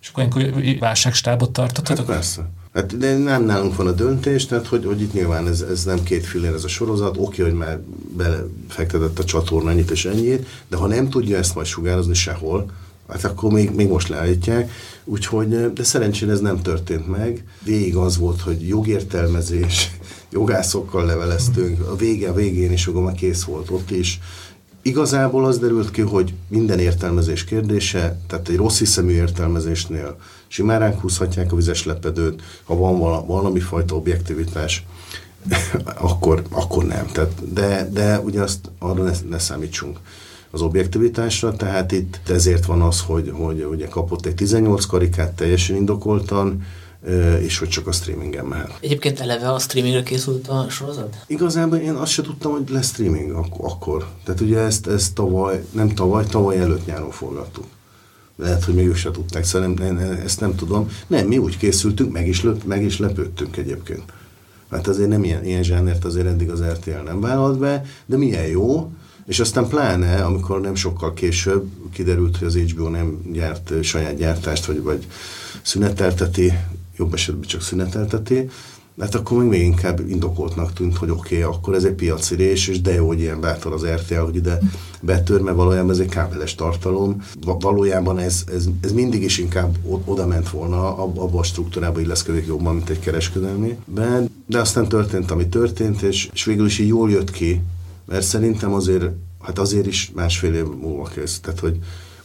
És 0.01 0.09
akkor 0.09 0.43
ilyenkor 0.43 0.79
válságstábot 0.79 1.51
tartottatok? 1.51 2.07
Hát 2.07 2.15
persze. 2.15 2.51
Hát 2.75 2.99
de 2.99 3.17
nem 3.17 3.45
nálunk 3.45 3.77
van 3.77 3.87
a 3.87 3.93
döntés, 3.93 4.47
tehát 4.47 4.67
hogy, 4.67 4.85
hogy 4.85 5.01
itt 5.01 5.13
nyilván 5.13 5.47
ez, 5.47 5.61
ez 5.61 5.85
nem 5.85 6.03
két 6.03 6.27
fillér 6.27 6.53
ez 6.53 6.65
a 6.65 6.69
sorozat, 6.69 7.17
oké, 7.19 7.43
hogy 7.43 7.53
már 7.53 7.81
belefektetett 8.17 9.19
a 9.19 9.25
csatorna 9.25 9.71
ennyit 9.71 9.91
és 9.91 10.05
ennyit, 10.05 10.47
de 10.69 10.77
ha 10.77 10.87
nem 10.87 11.09
tudja 11.09 11.37
ezt 11.37 11.55
majd 11.55 11.67
sugározni 11.67 12.15
sehol, 12.15 12.71
hát 13.09 13.25
akkor 13.25 13.53
még, 13.53 13.71
még 13.71 13.89
most 13.89 14.09
leállítják. 14.09 14.71
Úgyhogy, 15.05 15.73
de 15.73 15.85
szerencsére 15.85 16.33
ez 16.33 16.41
nem 16.41 16.63
történt 16.63 17.09
meg. 17.09 17.45
Végig 17.65 17.97
az 17.97 18.19
volt, 18.19 18.41
hogy 18.41 18.69
jogértelmezés, 18.69 19.91
jogászokkal 20.33 21.07
leveleztünk, 21.07 21.89
a 21.89 21.97
vége, 21.97 22.29
a 22.29 22.35
végén 22.35 22.73
is 22.73 22.87
akkor 22.87 23.03
már 23.03 23.15
kész 23.15 23.43
volt 23.43 23.71
ott 23.71 23.91
is. 23.91 24.21
Igazából 24.83 25.45
az 25.45 25.59
derült 25.59 25.91
ki, 25.91 26.01
hogy 26.01 26.35
minden 26.49 26.79
értelmezés 26.79 27.45
kérdése, 27.45 28.21
tehát 28.27 28.49
egy 28.49 28.57
rossz 28.57 28.79
hiszemű 28.79 29.13
értelmezésnél 29.13 30.17
simán 30.49 30.79
ránk 30.79 31.01
húzhatják 31.01 31.53
a 31.53 31.57
vizes 31.57 31.85
lepedőt, 31.85 32.43
ha 32.65 32.77
van 32.77 33.27
valami 33.27 33.61
fajta 33.61 33.95
objektivitás, 33.95 34.87
akkor, 36.09 36.43
akkor 36.51 36.85
nem. 36.85 37.07
Tehát, 37.13 37.53
de, 37.53 37.89
de 37.93 38.21
ugye 38.21 38.43
azt 38.43 38.71
arra 38.79 39.03
ne, 39.03 39.13
ne 39.29 39.39
számítsunk 39.39 39.99
az 40.51 40.61
objektivitásra, 40.61 41.57
tehát 41.57 41.93
itt 41.93 42.21
ezért 42.29 42.65
van 42.65 42.83
az, 42.83 43.01
hogy, 43.01 43.33
hogy 43.35 43.65
ugye 43.71 43.89
kapott 43.89 44.27
egy 44.27 44.35
18 44.35 44.85
karikát 44.85 45.33
teljesen 45.33 45.77
indokoltan, 45.77 46.67
és 47.41 47.59
hogy 47.59 47.69
csak 47.69 47.87
a 47.87 47.93
streamingen 47.93 48.45
mehet. 48.45 48.79
Egyébként 48.81 49.21
eleve 49.21 49.53
a 49.53 49.59
streamingre 49.59 50.03
készült 50.03 50.49
a 50.49 50.67
sorozat? 50.69 51.17
Igazából 51.27 51.79
én 51.79 51.95
azt 51.95 52.13
se 52.13 52.23
tudtam, 52.23 52.53
hogy 52.53 52.69
lesz 52.69 52.89
streaming 52.89 53.31
ak- 53.31 53.61
akkor. 53.61 54.07
Tehát 54.25 54.41
ugye 54.41 54.59
ezt, 54.59 54.87
ezt 54.87 55.15
tavaly, 55.15 55.65
nem 55.71 55.89
tavaly, 55.89 56.25
tavaly 56.25 56.59
előtt 56.59 56.87
nyáron 56.87 57.11
forgattuk. 57.11 57.65
Lehet, 58.41 58.65
hogy 58.65 58.75
még 58.75 58.87
ők 58.87 58.97
se 58.97 59.11
tudták, 59.11 59.53
nem, 59.53 59.97
ezt 60.25 60.41
nem 60.41 60.55
tudom. 60.55 60.89
Nem, 61.07 61.27
mi 61.27 61.39
úgy 61.39 61.57
készültünk, 61.57 62.13
meg 62.13 62.29
is, 62.29 62.43
löp, 62.43 62.65
meg 62.65 62.83
is 62.83 62.99
lepődtünk 62.99 63.57
egyébként. 63.57 64.13
Hát 64.71 64.89
azért 64.89 65.09
nem 65.09 65.25
ilyen, 65.25 65.45
ilyen 65.45 65.63
zsánert 65.63 66.05
azért 66.05 66.27
eddig 66.27 66.51
az 66.51 66.63
RTL 66.63 67.03
nem 67.05 67.21
vállalt 67.21 67.59
be, 67.59 67.85
de 68.07 68.17
milyen 68.17 68.47
jó, 68.47 68.93
és 69.27 69.41
aztán 69.41 69.69
pláne, 69.69 70.25
amikor 70.25 70.61
nem 70.61 70.75
sokkal 70.75 71.15
később 71.15 71.71
kiderült, 71.93 72.37
hogy 72.37 72.47
az 72.47 72.57
HBO 72.57 72.89
nem 72.89 73.21
gyárt 73.33 73.73
saját 73.83 74.17
gyártást, 74.17 74.67
vagy, 74.67 74.83
vagy 74.83 75.07
szünetelteti, 75.63 76.53
jobb 76.97 77.15
esetben 77.15 77.49
csak 77.49 77.63
szünetelteti, 77.63 78.49
Hát 79.01 79.15
akkor 79.15 79.39
még, 79.39 79.49
még 79.49 79.63
inkább 79.63 80.09
indokoltnak 80.09 80.73
tűnt, 80.73 80.97
hogy 80.97 81.11
oké, 81.11 81.43
okay, 81.43 81.55
akkor 81.55 81.75
ez 81.75 81.85
egy 81.85 81.93
piaci 81.93 82.35
rés, 82.35 82.69
és 82.69 82.81
de 82.81 82.95
jó, 82.95 83.07
hogy 83.07 83.21
ilyen 83.21 83.41
bátor 83.41 83.73
az 83.73 83.85
RTL, 83.87 84.15
hogy 84.15 84.37
ide 84.37 84.59
betör, 85.01 85.41
mert 85.41 85.57
valójában 85.57 85.91
ez 85.91 85.99
egy 85.99 86.09
kábeles 86.09 86.55
tartalom. 86.55 87.23
Valójában 87.41 88.19
ez, 88.19 88.45
ez, 88.55 88.69
ez 88.81 88.93
mindig 88.93 89.23
is 89.23 89.39
inkább 89.39 89.77
oda 90.05 90.27
ment 90.27 90.51
volna, 90.51 90.97
abba 90.97 91.39
a 91.39 91.43
struktúrába 91.43 92.01
illeszkedik 92.01 92.47
jobban, 92.47 92.75
mint 92.75 92.89
egy 92.89 93.01
kereskedelmi. 93.01 93.79
De, 93.85 94.23
de 94.47 94.59
aztán 94.59 94.89
történt, 94.89 95.31
ami 95.31 95.49
történt, 95.49 96.03
és, 96.03 96.31
és 96.33 96.45
végül 96.45 96.67
is 96.67 96.79
így 96.79 96.89
jól 96.89 97.11
jött 97.11 97.31
ki, 97.31 97.61
mert 98.05 98.25
szerintem 98.25 98.73
azért, 98.73 99.05
hát 99.43 99.59
azért 99.59 99.87
is 99.87 100.11
másfél 100.15 100.55
év 100.55 100.67
múlva 100.81 101.05
kész. 101.15 101.41
Tehát, 101.41 101.61
hogy 101.61 101.79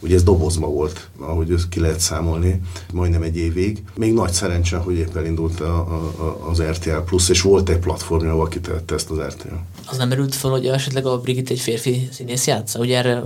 Ugye 0.04 0.14
ez 0.14 0.22
dobozma 0.22 0.66
volt, 0.66 1.08
ahogy 1.18 1.50
ezt 1.52 1.68
ki 1.68 1.80
lehet 1.80 2.00
számolni, 2.00 2.60
majdnem 2.92 3.22
egy 3.22 3.36
évig. 3.36 3.82
Még 3.96 4.12
nagy 4.12 4.32
szerencse, 4.32 4.76
hogy 4.76 4.94
épp 4.94 5.16
elindult 5.16 5.60
a, 5.60 5.76
a, 5.76 6.48
az 6.50 6.62
RTL 6.62 6.96
Plus, 7.04 7.28
és 7.28 7.42
volt 7.42 7.68
egy 7.68 7.78
platformja, 7.78 8.30
ahol 8.30 8.48
kitette 8.48 8.94
ezt 8.94 9.10
az 9.10 9.18
RTL. 9.18 9.54
Az 9.86 9.96
nem 9.96 10.08
merült 10.08 10.34
fel, 10.34 10.50
hogy 10.50 10.66
esetleg 10.66 11.06
a 11.06 11.20
Brigitte 11.20 11.52
egy 11.52 11.60
férfi 11.60 12.08
színész 12.12 12.46
játsza? 12.46 12.78
Ugye 12.78 12.96
erre 12.96 13.24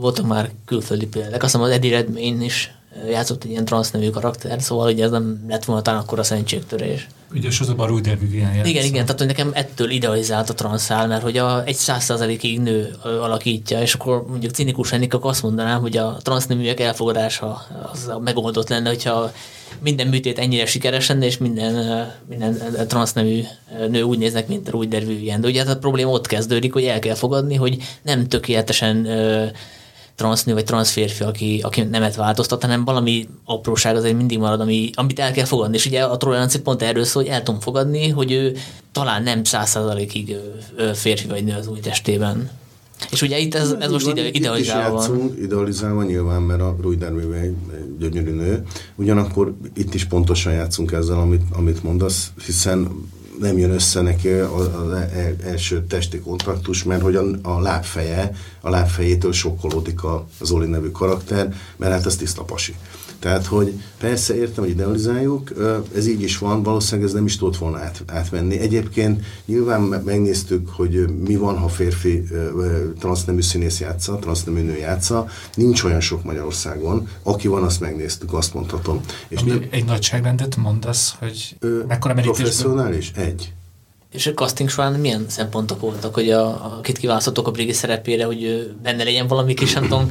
voltak 0.00 0.26
már 0.26 0.50
külföldi 0.64 1.06
példák. 1.06 1.42
Azt 1.42 1.52
hiszem 1.52 1.60
az 1.60 1.70
Eddie 1.70 1.90
Redmayne 1.90 2.44
is 2.44 2.74
játszott 3.08 3.44
egy 3.44 3.50
ilyen 3.50 3.64
transz 3.64 3.92
karakter, 4.12 4.62
szóval 4.62 4.92
ugye 4.92 5.04
ez 5.04 5.10
nem 5.10 5.44
lett 5.48 5.64
volna 5.64 5.82
talán 5.82 6.00
akkor 6.00 6.18
a 6.18 6.22
szentségtörés. 6.22 7.06
Ugye 7.34 7.48
az 7.60 7.72
a 7.76 7.86
Rúj 7.86 8.00
Vivian 8.20 8.54
játszott. 8.54 8.66
Igen, 8.66 8.84
igen, 8.84 9.04
tehát 9.04 9.18
hogy 9.18 9.26
nekem 9.26 9.50
ettől 9.52 9.90
idealizált 9.90 10.50
a 10.50 10.54
transzál, 10.54 11.06
mert 11.06 11.22
hogy 11.22 11.36
a, 11.36 11.64
egy 11.64 11.74
száz 11.74 12.04
százalékig 12.04 12.60
nő 12.60 12.96
alakítja, 13.02 13.80
és 13.80 13.94
akkor 13.94 14.26
mondjuk 14.28 14.52
cinikus 14.52 14.90
lennék, 14.90 15.14
akkor 15.14 15.30
azt 15.30 15.42
mondanám, 15.42 15.80
hogy 15.80 15.96
a 15.96 16.16
transzneműek 16.22 16.80
elfogadása 16.80 17.66
az 17.92 18.08
a 18.08 18.18
megoldott 18.18 18.68
lenne, 18.68 18.88
hogyha 18.88 19.32
minden 19.80 20.06
műtét 20.06 20.38
ennyire 20.38 20.66
sikeres 20.66 21.08
lenne, 21.08 21.26
és 21.26 21.38
minden, 21.38 22.06
minden 22.28 22.58
transznemű 22.88 23.42
nő 23.88 24.02
úgy 24.02 24.18
néznek, 24.18 24.48
mint 24.48 24.68
Rúj 24.68 24.86
Vivian. 24.86 25.40
De 25.40 25.48
ugye 25.48 25.64
hát 25.64 25.74
a 25.74 25.78
probléma 25.78 26.10
ott 26.10 26.26
kezdődik, 26.26 26.72
hogy 26.72 26.84
el 26.84 26.98
kell 26.98 27.14
fogadni, 27.14 27.54
hogy 27.54 27.76
nem 28.02 28.28
tökéletesen 28.28 29.06
transznő 30.18 30.52
vagy 30.52 30.64
transzférfi, 30.64 31.24
aki, 31.24 31.60
aki 31.62 31.82
nemet 31.82 32.16
változtat, 32.16 32.62
hanem 32.62 32.84
valami 32.84 33.28
apróság 33.44 33.96
azért 33.96 34.16
mindig 34.16 34.38
marad, 34.38 34.60
ami, 34.60 34.90
amit 34.94 35.18
el 35.18 35.32
kell 35.32 35.44
fogadni. 35.44 35.76
És 35.76 35.86
ugye 35.86 36.02
a 36.04 36.16
tolerancia 36.16 36.60
pont 36.60 36.82
erről 36.82 37.04
szól, 37.04 37.22
hogy 37.22 37.32
el 37.32 37.42
tudom 37.42 37.60
fogadni, 37.60 38.08
hogy 38.08 38.32
ő 38.32 38.56
talán 38.92 39.22
nem 39.22 39.44
százalékig 39.44 40.36
férfi 40.94 41.28
vagy 41.28 41.44
nő 41.44 41.54
az 41.54 41.66
új 41.66 41.80
testében. 41.80 42.50
És 43.10 43.22
ugye 43.22 43.38
itt 43.38 43.54
ez, 43.54 43.74
ez 43.78 43.90
most 43.90 44.06
ide, 44.06 44.28
idealizálva 44.28 45.08
van. 45.08 45.34
idealizálva 45.42 46.02
nyilván, 46.02 46.42
mert 46.42 46.60
a 46.60 46.76
Rui 46.80 46.98
egy 47.42 47.54
gyönyörű 47.98 48.30
nő. 48.30 48.62
Ugyanakkor 48.94 49.54
itt 49.74 49.94
is 49.94 50.04
pontosan 50.04 50.52
játszunk 50.52 50.92
ezzel, 50.92 51.18
amit, 51.18 51.42
amit 51.52 51.82
mondasz, 51.82 52.30
hiszen 52.46 53.08
nem 53.40 53.58
jön 53.58 53.70
össze 53.70 54.00
neki 54.00 54.28
az 54.28 54.90
e- 54.92 55.36
első 55.44 55.84
testi 55.84 56.18
kontaktus, 56.18 56.82
mert 56.82 57.02
hogy 57.02 57.16
a, 57.16 57.24
a 57.42 57.60
lábfeje, 57.60 58.34
a 58.60 58.70
lábfejétől 58.70 59.32
sokkolódik 59.32 60.04
a 60.04 60.26
Zoli 60.40 60.66
nevű 60.66 60.90
karakter, 60.90 61.54
mert 61.76 61.92
hát 61.92 62.06
ez 62.06 62.16
tiszta 62.16 62.42
pasi. 62.42 62.74
Tehát, 63.18 63.46
hogy 63.46 63.82
persze 63.98 64.36
értem, 64.36 64.64
hogy 64.64 64.72
idealizáljuk, 64.72 65.52
ez 65.96 66.06
így 66.06 66.22
is 66.22 66.38
van, 66.38 66.62
valószínűleg 66.62 67.08
ez 67.08 67.14
nem 67.14 67.24
is 67.24 67.36
tudott 67.36 67.56
volna 67.56 67.78
át, 67.78 68.02
átvenni. 68.06 68.58
Egyébként 68.58 69.24
nyilván 69.46 69.80
megnéztük, 69.80 70.68
hogy 70.68 71.04
mi 71.24 71.36
van, 71.36 71.58
ha 71.58 71.68
férfi 71.68 72.22
transznemű 72.98 73.40
színész 73.40 73.80
játsza, 73.80 74.16
transznemű 74.16 74.62
nő 74.62 74.76
játsza. 74.76 75.26
Nincs 75.54 75.82
olyan 75.82 76.00
sok 76.00 76.24
Magyarországon. 76.24 77.08
Aki 77.22 77.48
van, 77.48 77.62
azt 77.62 77.80
megnéztük, 77.80 78.32
azt 78.32 78.54
mondhatom. 78.54 79.00
És 79.28 79.42
mi, 79.42 79.68
egy 79.70 79.84
nagyságrendet 79.84 80.56
mondasz, 80.56 81.14
hogy 81.18 81.56
mekkora 81.88 82.14
merítésben? 82.14 82.44
Professzionális? 82.44 83.12
Egy. 83.14 83.52
És 84.18 84.26
a 84.26 84.34
casting 84.34 84.68
során 84.68 85.00
milyen 85.00 85.24
szempontok 85.28 85.80
voltak, 85.80 86.14
hogy 86.14 86.30
a, 86.30 86.76
akit 86.78 86.98
kiválasztottok 86.98 87.46
a 87.46 87.50
Brigi 87.50 87.72
szerepére, 87.72 88.24
hogy 88.24 88.70
benne 88.82 89.04
legyen 89.04 89.26
valami 89.26 89.54
kis, 89.54 89.72
nem 89.72 89.82
tudom, 89.82 90.10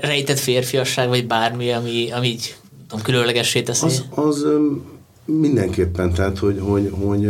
rejtett 0.00 0.38
férfiasság, 0.38 1.08
vagy 1.08 1.26
bármi, 1.26 1.70
ami, 1.70 2.10
ami 2.10 2.26
így 2.26 2.56
tudom, 2.88 3.04
különlegessé 3.04 3.62
teszi? 3.62 3.86
Az, 3.86 4.04
az 4.14 4.46
mindenképpen, 5.24 6.12
tehát, 6.12 6.38
hogy, 6.38 6.60
hogy, 6.60 6.92
hogy 7.00 7.20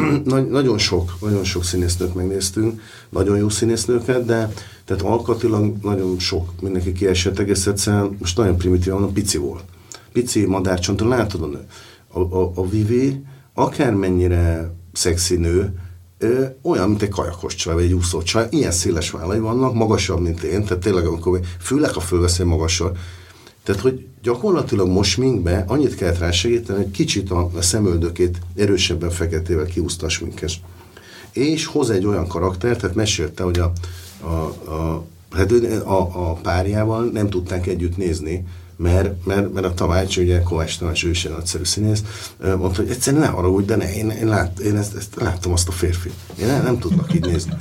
nagyon 0.58 0.78
sok, 0.78 1.16
nagyon 1.20 1.44
sok 1.44 1.64
színésznőt 1.64 2.14
megnéztünk, 2.14 2.80
nagyon 3.08 3.36
jó 3.36 3.48
színésznőket, 3.48 4.24
de 4.24 4.52
tehát 4.84 5.02
alkatilag 5.02 5.74
nagyon 5.82 6.18
sok, 6.18 6.60
mindenki 6.60 6.92
kiesett 6.92 7.38
egész 7.38 7.66
egyszerűen, 7.66 8.16
most 8.20 8.36
nagyon 8.36 8.56
primitív, 8.56 8.92
mondom, 8.92 9.12
pici 9.12 9.38
volt. 9.38 9.64
Pici 10.12 10.44
madárcsonton, 10.44 11.08
látod 11.08 11.42
a 11.42 11.46
nő. 11.46 11.66
A, 12.08 12.20
a, 12.20 12.52
a 12.54 12.68
Vivi 12.68 13.24
akármennyire 13.54 14.74
szexi 14.96 15.36
nő, 15.36 15.78
olyan, 16.62 16.88
mint 16.88 17.02
egy 17.02 17.08
kajakos 17.08 17.54
csaj, 17.54 17.74
vagy 17.74 17.84
egy 17.84 17.92
úszó 17.92 18.22
csaj, 18.22 18.46
ilyen 18.50 18.70
széles 18.70 19.10
vállai 19.10 19.38
vannak, 19.38 19.74
magasabb, 19.74 20.20
mint 20.20 20.42
én, 20.42 20.64
tehát 20.64 20.82
tényleg 20.82 21.06
amikor 21.06 21.40
főleg, 21.60 21.92
ha 21.92 22.00
fölveszi 22.00 22.42
magasabb, 22.42 22.96
tehát, 23.66 23.80
hogy 23.80 24.06
gyakorlatilag 24.22 24.88
most 24.88 25.16
minkbe 25.16 25.64
annyit 25.68 25.94
kellett 25.94 26.18
rá 26.18 26.30
segíteni, 26.30 26.82
hogy 26.82 26.90
kicsit 26.90 27.30
a, 27.30 27.50
a 27.56 27.62
szemöldökét 27.62 28.38
erősebben 28.56 29.10
feketével 29.10 29.64
kiúszta 29.64 30.06
a 30.06 30.08
sminkes. 30.08 30.60
És 31.32 31.66
hoz 31.66 31.90
egy 31.90 32.06
olyan 32.06 32.26
karaktert, 32.26 32.80
tehát 32.80 32.96
mesélte, 32.96 33.42
hogy 33.42 33.58
a, 33.58 33.72
a, 34.20 34.26
a, 34.70 35.04
hát 35.30 35.52
a, 35.84 36.30
a 36.30 36.32
párjával 36.32 37.04
nem 37.04 37.28
tudták 37.28 37.66
együtt 37.66 37.96
nézni, 37.96 38.44
mert, 38.76 39.26
mert, 39.26 39.52
mert 39.52 39.66
a 39.66 39.74
Tamács, 39.74 40.16
ugye 40.16 40.42
Kovács 40.42 40.78
Tamács, 40.78 41.04
ő 41.04 41.10
is 41.10 41.24
egy 41.24 41.32
nagyszerű 41.32 41.64
színész, 41.64 42.02
mondta, 42.40 42.80
hogy 42.80 42.90
egyszerűen 42.90 43.22
ne 43.22 43.28
arra 43.28 43.60
de 43.60 43.76
ne, 43.76 43.94
én, 43.94 44.10
én, 44.10 44.26
lát, 44.26 44.58
én 44.58 44.76
ezt, 44.76 44.96
ezt, 44.96 45.14
láttam 45.14 45.52
azt 45.52 45.68
a 45.68 45.72
férfi. 45.72 46.10
Én 46.40 46.46
nem, 46.46 46.62
nem 46.62 46.78
tudnak 46.78 47.14
így 47.14 47.26
nézni. 47.26 47.52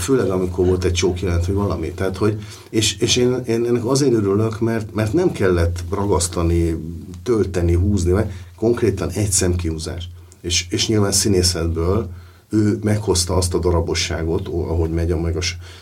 Főleg 0.00 0.30
amikor 0.30 0.66
volt 0.66 0.84
egy 0.84 0.92
csók 0.92 1.20
jelent, 1.20 1.46
vagy 1.46 1.54
valami. 1.54 1.90
Tehát, 1.90 2.16
hogy, 2.16 2.44
és, 2.70 2.96
és 2.98 3.16
én, 3.16 3.42
én 3.46 3.64
ennek 3.64 3.84
azért 3.86 4.12
örülök, 4.12 4.60
mert, 4.60 4.94
mert 4.94 5.12
nem 5.12 5.32
kellett 5.32 5.84
ragasztani, 5.90 6.76
tölteni, 7.22 7.74
húzni, 7.74 8.12
mert 8.12 8.32
konkrétan 8.56 9.10
egy 9.10 9.30
szemkihúzás. 9.30 10.08
És, 10.40 10.66
és 10.70 10.88
nyilván 10.88 11.12
színészetből 11.12 12.08
ő 12.52 12.78
meghozta 12.82 13.36
azt 13.36 13.54
a 13.54 13.58
darabosságot, 13.58 14.48
ahogy 14.48 14.90
megy 14.90 15.10
a 15.10 15.20
meg 15.20 15.36
a 15.36 15.40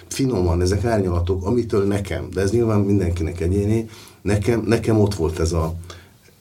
finoman, 0.09 0.61
ezek 0.61 0.85
árnyalatok, 0.85 1.47
amitől 1.47 1.85
nekem, 1.85 2.29
de 2.33 2.41
ez 2.41 2.51
nyilván 2.51 2.81
mindenkinek 2.81 3.41
egyéni, 3.41 3.89
nekem, 4.23 4.63
nekem 4.67 5.01
ott 5.01 5.15
volt 5.15 5.39
ez 5.39 5.53
a, 5.53 5.75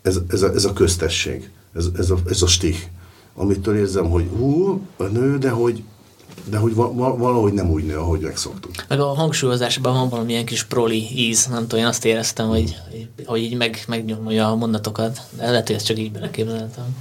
ez, 0.02 0.20
ez 0.30 0.42
a, 0.42 0.54
ez 0.54 0.66
a 0.66 0.74
köztesség, 0.74 1.50
ez, 1.76 1.86
ez, 1.98 2.10
a, 2.10 2.18
ez 2.30 2.42
a 2.42 2.48
stih, 2.48 2.78
amitől 3.36 3.78
érzem, 3.78 4.10
hogy 4.10 4.30
hú, 4.38 4.82
a 4.98 5.04
nő, 5.04 5.38
de 5.38 5.50
hogy, 5.50 5.84
de 6.50 6.58
hogy 6.58 6.74
valahogy 6.96 7.54
nem 7.54 7.70
úgy 7.70 7.86
nő, 7.86 7.98
ahogy 7.98 8.20
megszoktuk. 8.20 8.72
Meg 8.88 9.00
a 9.00 9.06
hangsúlyozásban 9.06 9.94
van 9.94 10.10
valamilyen 10.10 10.46
kis 10.46 10.64
proli 10.64 11.08
íz, 11.16 11.46
nem 11.46 11.62
tudom, 11.62 11.80
én 11.80 11.86
azt 11.86 12.06
éreztem, 12.06 12.48
hogy, 12.48 12.76
hogy 13.26 13.42
így 13.42 13.58
meg, 13.58 13.84
megnyomja 13.88 14.52
a 14.52 14.56
mondatokat, 14.56 15.22
de 15.38 15.50
lehet, 15.50 15.68
hogy 15.68 15.76
ezt 15.76 15.86
csak 15.86 16.00
így 16.00 16.12
beleképzeltem. 16.12 16.96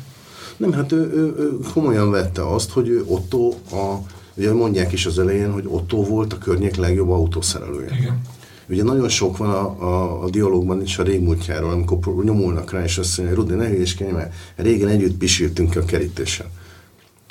Nem, 0.56 0.72
hát 0.72 0.92
ő, 0.92 0.96
ő, 0.96 1.34
ő 1.38 1.58
komolyan 1.72 2.10
vette 2.10 2.48
azt, 2.48 2.70
hogy 2.70 2.88
ő 2.88 3.04
Otto, 3.06 3.48
a, 3.70 3.98
ugye 4.34 4.52
mondják 4.52 4.92
is 4.92 5.06
az 5.06 5.18
elején, 5.18 5.52
hogy 5.52 5.64
Otto 5.66 6.04
volt 6.04 6.32
a 6.32 6.38
környék 6.38 6.76
legjobb 6.76 7.10
autószerelője. 7.10 7.96
Igen. 8.00 8.20
Ugye 8.68 8.82
nagyon 8.82 9.08
sok 9.08 9.36
van 9.36 9.50
a, 9.50 9.82
a, 9.82 10.22
a 10.22 10.30
dialógban 10.30 10.82
is 10.82 10.98
a 10.98 11.02
régmúltjáról, 11.02 11.70
amikor 11.70 12.24
nyomulnak 12.24 12.72
rá, 12.72 12.84
és 12.84 12.98
azt 12.98 13.18
mondja, 13.18 13.36
Rudi, 13.36 13.54
ne 13.54 13.68
hülyéskedj, 13.68 14.10
mert 14.10 14.34
régen 14.56 14.88
együtt 14.88 15.16
pisírtünk 15.16 15.76
a 15.76 15.84
kerítésen. 15.84 16.46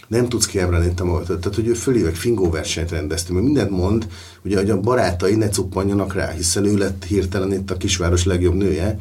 Nem 0.07 0.29
tudsz 0.29 0.45
kiemelni 0.45 0.93
te 0.93 1.03
magad. 1.03 1.25
Tehát, 1.25 1.55
hogy 1.55 1.67
ő 1.67 1.73
fölívek 1.73 2.15
fingó 2.15 2.49
versenyt 2.49 2.91
rendeztünk, 2.91 3.33
mert 3.33 3.45
mindent 3.45 3.69
mond, 3.69 4.07
ugye, 4.45 4.57
hogy 4.57 4.69
a 4.69 4.79
barátai 4.79 5.35
ne 5.35 5.49
cuppanjanak 5.49 6.13
rá, 6.13 6.31
hiszen 6.31 6.65
ő 6.65 6.77
lett 6.77 7.03
hirtelen 7.03 7.53
itt 7.53 7.71
a 7.71 7.77
kisváros 7.77 8.25
legjobb 8.25 8.55
nője, 8.55 8.97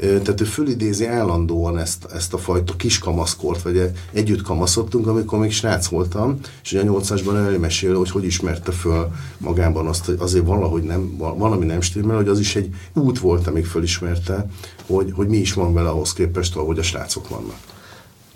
tehát 0.00 0.40
ő 0.40 0.44
fölidézi 0.44 1.06
állandóan 1.06 1.78
ezt, 1.78 2.04
ezt 2.04 2.34
a 2.34 2.38
fajta 2.38 2.76
kis 2.76 2.98
kamaszkort, 2.98 3.62
vagy 3.62 3.90
együtt 4.12 4.42
kamaszodtunk, 4.42 5.06
amikor 5.06 5.38
még 5.38 5.52
srác 5.52 5.86
voltam, 5.86 6.38
és 6.62 6.72
ugye 6.72 6.80
a 6.80 6.84
nyolcasban 6.84 7.36
elmesél, 7.36 7.96
hogy 7.96 8.10
hogy 8.10 8.24
ismerte 8.24 8.72
föl 8.72 9.10
magában 9.38 9.86
azt, 9.86 10.04
hogy 10.04 10.16
azért 10.18 10.46
valahogy 10.46 10.82
nem, 10.82 11.16
valami 11.16 11.66
nem 11.66 11.80
stimmel, 11.80 12.16
hogy 12.16 12.28
az 12.28 12.38
is 12.38 12.56
egy 12.56 12.74
út 12.92 13.18
volt, 13.18 13.46
amíg 13.46 13.66
fölismerte, 13.66 14.46
hogy, 14.86 15.12
hogy 15.14 15.28
mi 15.28 15.36
is 15.36 15.52
van 15.52 15.74
vele 15.74 15.88
ahhoz 15.88 16.12
képest, 16.12 16.56
ahogy 16.56 16.78
a 16.78 16.82
srácok 16.82 17.28
vannak. 17.28 17.56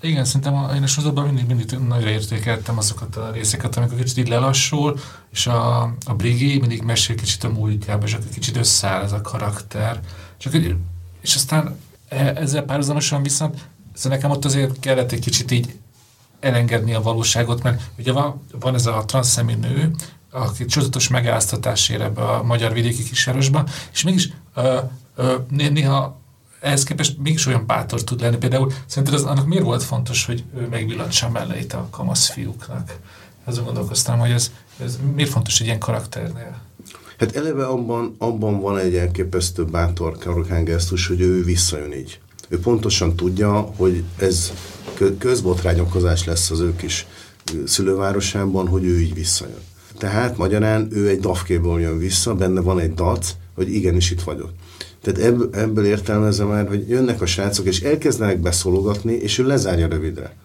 Igen, 0.03 0.25
szerintem 0.25 0.75
én 0.75 0.83
a 0.83 0.87
sorozatban 0.87 1.25
mindig, 1.27 1.47
mindig 1.47 1.79
nagyra 1.89 2.09
értékeltem 2.09 2.79
azokat 2.79 3.17
a 3.17 3.31
részeket, 3.33 3.77
amikor 3.77 3.99
kicsit 3.99 4.17
így 4.17 4.29
lelassul, 4.29 4.99
és 5.33 5.47
a, 5.47 5.83
a 5.83 6.15
Brigi 6.17 6.59
mindig 6.59 6.83
mesél 6.83 7.17
kicsit 7.17 7.45
a 7.45 7.49
múltjába, 7.49 8.07
és 8.07 8.15
akkor 8.15 8.29
kicsit 8.29 8.57
összeáll 8.57 9.03
ez 9.03 9.13
a 9.13 9.21
karakter. 9.21 10.01
Csak 10.39 10.55
és 11.21 11.35
aztán 11.35 11.79
e, 12.09 12.33
ezzel 12.37 12.63
párhuzamosan 12.63 13.23
viszont 13.23 13.69
szóval 13.95 14.19
nekem 14.19 14.31
ott 14.31 14.45
azért 14.45 14.81
kellett 14.81 15.13
egy 15.13 15.21
kicsit 15.21 15.51
így 15.51 15.79
elengedni 16.41 16.95
a 16.95 17.03
valóságot, 17.03 17.63
mert 17.63 17.83
ugye 17.99 18.13
van, 18.13 18.47
van 18.61 18.75
ez 18.75 18.87
a 18.87 19.05
transzszemű 19.07 19.55
nő, 19.55 19.95
aki 20.31 20.65
csodatos 20.65 21.09
megálláztatás 21.09 21.91
ebbe 21.91 22.23
a 22.23 22.43
magyar 22.43 22.73
vidéki 22.73 23.03
kisvárosba, 23.03 23.65
és 23.93 24.03
mégis 24.03 24.29
ö, 24.55 24.79
ö, 25.15 25.37
néha 25.49 26.21
ehhez 26.61 26.85
képest 26.85 27.19
mégis 27.19 27.47
olyan 27.47 27.67
bátor 27.67 28.05
tud 28.05 28.21
lenni. 28.21 28.37
Például 28.37 28.73
szerinted 28.87 29.19
az, 29.19 29.25
annak 29.25 29.47
miért 29.47 29.65
volt 29.65 29.83
fontos, 29.83 30.25
hogy 30.25 30.45
ő 30.57 30.69
megvillantsa 30.69 31.31
melleit 31.31 31.73
a 31.73 31.87
kamasz 31.91 32.29
fiúknak? 32.31 32.99
Azon 33.45 33.65
gondolkoztam, 33.65 34.19
hogy 34.19 34.31
ez, 34.31 34.53
ez 34.81 34.99
miért 35.15 35.31
fontos 35.31 35.61
egy 35.61 35.67
ilyen 35.67 35.79
karakternél? 35.79 36.59
Hát 37.21 37.37
eleve 37.37 37.65
abban, 37.65 38.15
abban 38.19 38.61
van 38.61 38.79
egy 38.79 38.97
elképesztő 38.97 39.65
bátor 39.65 40.19
karokán 40.19 40.65
gesztus, 40.65 41.07
hogy 41.07 41.21
ő 41.21 41.45
visszajön 41.45 41.93
így. 41.93 42.21
Ő 42.49 42.59
pontosan 42.59 43.17
tudja, 43.17 43.53
hogy 43.77 44.03
ez 44.17 44.53
közbotrányokozás 45.19 46.25
lesz 46.25 46.51
az 46.51 46.61
ő 46.61 46.77
kis 46.77 47.07
szülővárosában, 47.65 48.69
hogy 48.69 48.85
ő 48.85 49.01
így 49.01 49.15
visszajön. 49.15 49.61
Tehát 49.99 50.37
magyarán 50.37 50.89
ő 50.93 51.09
egy 51.09 51.21
dafkéből 51.21 51.81
jön 51.81 51.99
vissza, 51.99 52.35
benne 52.35 52.61
van 52.61 52.79
egy 52.79 52.95
dac, 52.95 53.31
hogy 53.55 53.75
igenis 53.75 54.11
itt 54.11 54.23
vagyok. 54.23 54.51
Tehát 55.03 55.21
ebből, 55.21 55.51
ebből 55.53 55.85
értelmezem 55.85 56.49
már, 56.49 56.69
hogy 56.69 56.89
jönnek 56.89 57.21
a 57.21 57.27
srácok, 57.27 57.67
és 57.67 57.81
elkezdenek 57.81 58.41
beszólogatni, 58.41 59.13
és 59.13 59.39
ő 59.39 59.47
lezárja 59.47 59.89
rövidre. 59.89 60.37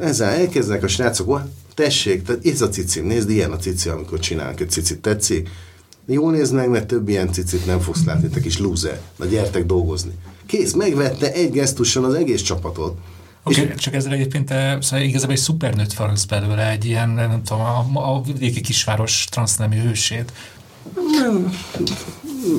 Ezzel 0.00 0.30
elkezdenek 0.30 0.82
a 0.82 0.88
srácok, 0.88 1.40
tessék, 1.74 2.22
tehát 2.22 2.46
ez 2.46 2.60
a 2.60 2.68
cici, 2.68 3.00
nézd, 3.00 3.30
ilyen 3.30 3.52
a 3.52 3.56
cici, 3.56 3.88
amikor 3.88 4.18
csinálnak 4.18 4.60
egy 4.60 4.70
cicit, 4.70 5.00
tetszik? 5.00 5.48
Jól 6.06 6.32
néznek, 6.32 6.68
mert 6.68 6.86
több 6.86 7.08
ilyen 7.08 7.32
cicit 7.32 7.66
nem 7.66 7.80
fogsz 7.80 8.04
látni, 8.04 8.28
te 8.28 8.40
kis 8.40 8.58
loser. 8.58 9.00
Na 9.16 9.24
gyertek 9.24 9.66
dolgozni. 9.66 10.12
Kész, 10.46 10.72
megvette 10.72 11.32
egy 11.32 11.50
gesztuson 11.50 12.04
az 12.04 12.14
egész 12.14 12.42
csapatot. 12.42 12.98
Okay, 13.42 13.74
csak 13.74 13.94
ezzel 13.94 14.12
egyébként 14.12 14.50
eh, 14.50 14.80
szóval 14.80 15.06
igazából 15.06 15.34
egy 15.34 15.40
szupernőt 15.40 15.92
faragsz 15.92 16.24
belőle, 16.24 16.70
egy 16.70 16.84
ilyen, 16.84 17.08
nem 17.08 17.42
tudom, 17.44 17.62
a, 17.62 18.14
a 18.14 18.22
vidéki 18.22 18.60
kisváros 18.60 19.24
transznemű 19.30 19.76
hősét. 19.76 20.32
Nem, 20.94 21.52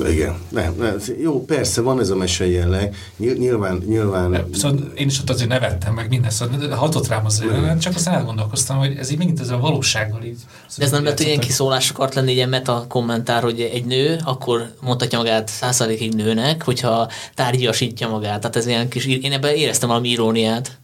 igen, 0.08 0.34
nem, 0.48 0.74
nem, 0.78 0.96
jó, 1.20 1.44
persze, 1.44 1.80
van 1.80 2.00
ez 2.00 2.10
a 2.10 2.16
mese 2.16 2.46
jelleg, 2.46 2.96
nyilván, 3.16 3.82
nyilván... 3.86 4.46
Szóval 4.52 4.92
én 4.94 5.06
is 5.06 5.20
ott 5.20 5.30
azért 5.30 5.48
nevettem 5.48 5.94
meg 5.94 6.08
minden, 6.08 6.30
szóval 6.30 6.68
hatott 6.68 7.08
rám 7.08 7.24
az 7.24 7.42
jelenet, 7.44 7.80
csak 7.80 7.94
azt 7.94 8.08
elgondolkoztam, 8.08 8.78
hogy 8.78 8.96
ez 8.96 9.10
így 9.10 9.18
megint 9.18 9.40
ez 9.40 9.50
a 9.50 9.58
valósággal 9.58 10.22
így... 10.22 10.38
De 10.76 10.84
ez 10.84 10.90
nem 10.90 11.04
lett, 11.04 11.16
hogy 11.16 11.26
ilyen 11.26 11.40
kiszólás 11.40 11.90
akart 11.90 12.14
lenni, 12.14 12.32
ilyen 12.32 12.48
meta 12.48 12.84
kommentár, 12.88 13.42
hogy 13.42 13.60
egy 13.60 13.84
nő, 13.84 14.20
akkor 14.24 14.72
mondhatja 14.80 15.18
magát 15.18 15.48
százszerékig 15.48 16.14
nőnek, 16.14 16.62
hogyha 16.62 17.10
tárgyasítja 17.34 18.08
magát. 18.08 18.40
Tehát 18.40 18.56
ez 18.56 18.66
ilyen 18.66 18.88
kis, 18.88 19.06
én 19.06 19.32
ebben 19.32 19.54
éreztem 19.54 19.88
valami 19.88 20.08
iróniát 20.08 20.78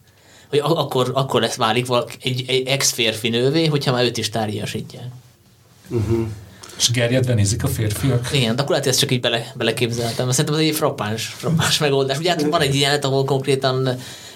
hogy 0.49 0.59
akkor, 0.63 1.11
akkor 1.13 1.41
lesz 1.41 1.55
válik 1.55 1.87
egy, 2.21 2.43
egy 2.47 2.67
ex-férfi 2.67 3.29
nővé, 3.29 3.65
hogyha 3.65 3.91
már 3.91 4.03
őt 4.03 4.17
is 4.17 4.29
tárgyasítják. 4.29 5.07
Uh-huh. 5.89 6.27
És 6.77 6.91
gerjedve 6.91 7.33
nézik 7.33 7.63
a 7.63 7.67
férfiak. 7.67 8.29
Igen, 8.33 8.55
de 8.55 8.61
akkor 8.61 8.71
lehet, 8.71 8.87
ezt 8.87 8.99
csak 8.99 9.11
így 9.11 9.19
bele, 9.19 9.53
beleképzeltem. 9.55 10.31
Szerintem 10.31 10.55
ez 10.55 10.61
egy 10.61 10.75
frappáns, 10.75 11.25
frappáns 11.25 11.77
megoldás. 11.77 12.17
Ugye 12.17 12.29
hát 12.29 12.41
van 12.41 12.61
egy 12.61 12.75
ilyen, 12.75 12.99
ahol 12.99 13.25
konkrétan 13.25 13.89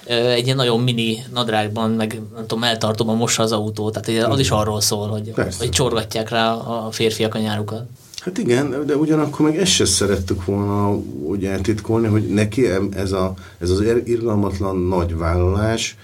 egy 0.10 0.46
ilyen 0.46 0.56
nagyon 0.56 0.80
mini 0.80 1.24
nadrágban, 1.34 1.92
meg 1.92 2.22
nem 2.36 2.48
tudom, 2.48 2.64
eltartóban 2.64 3.18
mossa 3.18 3.44
az 3.44 3.52
autó. 3.52 3.92
Tehát 3.92 4.30
az 4.32 4.40
is 4.40 4.50
arról 4.50 4.82
szól, 4.82 5.08
hogy, 5.08 5.34
hogy 5.58 5.70
csorgatják 5.70 6.30
rá 6.30 6.54
a 6.54 6.92
férfiak 6.92 7.36
a 7.36 7.40
nyárukat. 7.40 7.84
Hát 8.20 8.38
igen, 8.38 8.86
de 8.86 8.96
ugyanakkor 8.96 9.46
meg 9.46 9.58
ezt 9.58 9.72
se 9.72 9.86
szerettük 9.86 10.46
volna 10.46 10.96
úgy 11.24 11.46
eltitkolni, 11.46 12.08
hogy 12.08 12.28
neki 12.28 12.68
ez, 12.96 13.12
a, 13.12 13.34
ez 13.60 13.70
az 13.70 13.84
irgalmatlan 14.06 14.78
nagy 14.78 15.18
vállalás, 15.18 15.98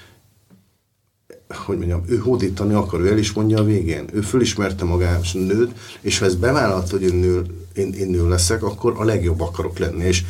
hogy 1.48 1.78
mondjam, 1.78 2.04
ő 2.08 2.18
hódítani 2.18 2.74
akar, 2.74 3.00
ő 3.00 3.12
el 3.12 3.18
is 3.18 3.34
mondja 3.34 3.60
a 3.60 3.64
végén. 3.64 4.06
Ő 4.14 4.22
fölismerte 4.22 4.86
magát 4.86 5.26
nőt, 5.34 5.72
és 6.02 6.20
ha 6.20 6.26
ez 6.26 6.36
bevállalt, 6.36 6.90
hogy 6.90 7.02
én 7.02 7.16
nő, 7.16 7.46
én, 7.74 7.94
én 7.94 8.08
nő 8.08 8.30
leszek, 8.30 8.64
akkor 8.64 8.94
a 8.98 9.04
legjobb 9.04 9.42
akarok 9.42 9.78
lenni. 9.78 10.04
És 10.04 10.24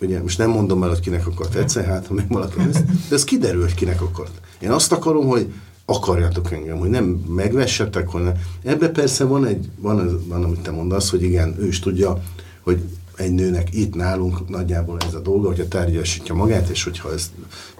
ugye 0.00 0.22
most 0.22 0.38
nem 0.38 0.50
mondom 0.50 0.82
el, 0.82 0.88
hogy 0.88 1.00
kinek 1.00 1.26
akar 1.26 1.48
tetszeni, 1.48 1.86
hát 1.86 2.06
ha 2.06 2.14
még 2.14 2.28
valaki 2.28 2.60
ezt, 2.68 2.84
de 3.08 3.14
ez 3.14 3.24
kiderül, 3.24 3.60
hogy 3.60 3.74
kinek 3.74 4.02
akart. 4.02 4.40
Én 4.60 4.70
azt 4.70 4.92
akarom, 4.92 5.26
hogy 5.26 5.52
akarjátok 5.84 6.52
engem, 6.52 6.78
hogy 6.78 6.90
nem 6.90 7.04
megvessetek, 7.28 8.08
hanem 8.08 8.34
ebbe 8.62 8.88
persze 8.88 9.24
van 9.24 9.46
egy, 9.46 9.68
van, 9.76 10.24
van, 10.28 10.44
amit 10.44 10.60
te 10.60 10.70
mondasz, 10.70 11.10
hogy 11.10 11.22
igen, 11.22 11.56
ő 11.58 11.66
is 11.66 11.78
tudja, 11.78 12.22
hogy 12.60 12.82
egy 13.16 13.32
nőnek 13.32 13.74
itt 13.74 13.94
nálunk 13.94 14.48
nagyjából 14.48 14.98
ez 15.06 15.14
a 15.14 15.20
dolga, 15.20 15.46
hogyha 15.46 15.68
tárgyasítja 15.68 16.34
magát, 16.34 16.68
és 16.68 16.84
hogyha 16.84 17.12
ezt, 17.12 17.30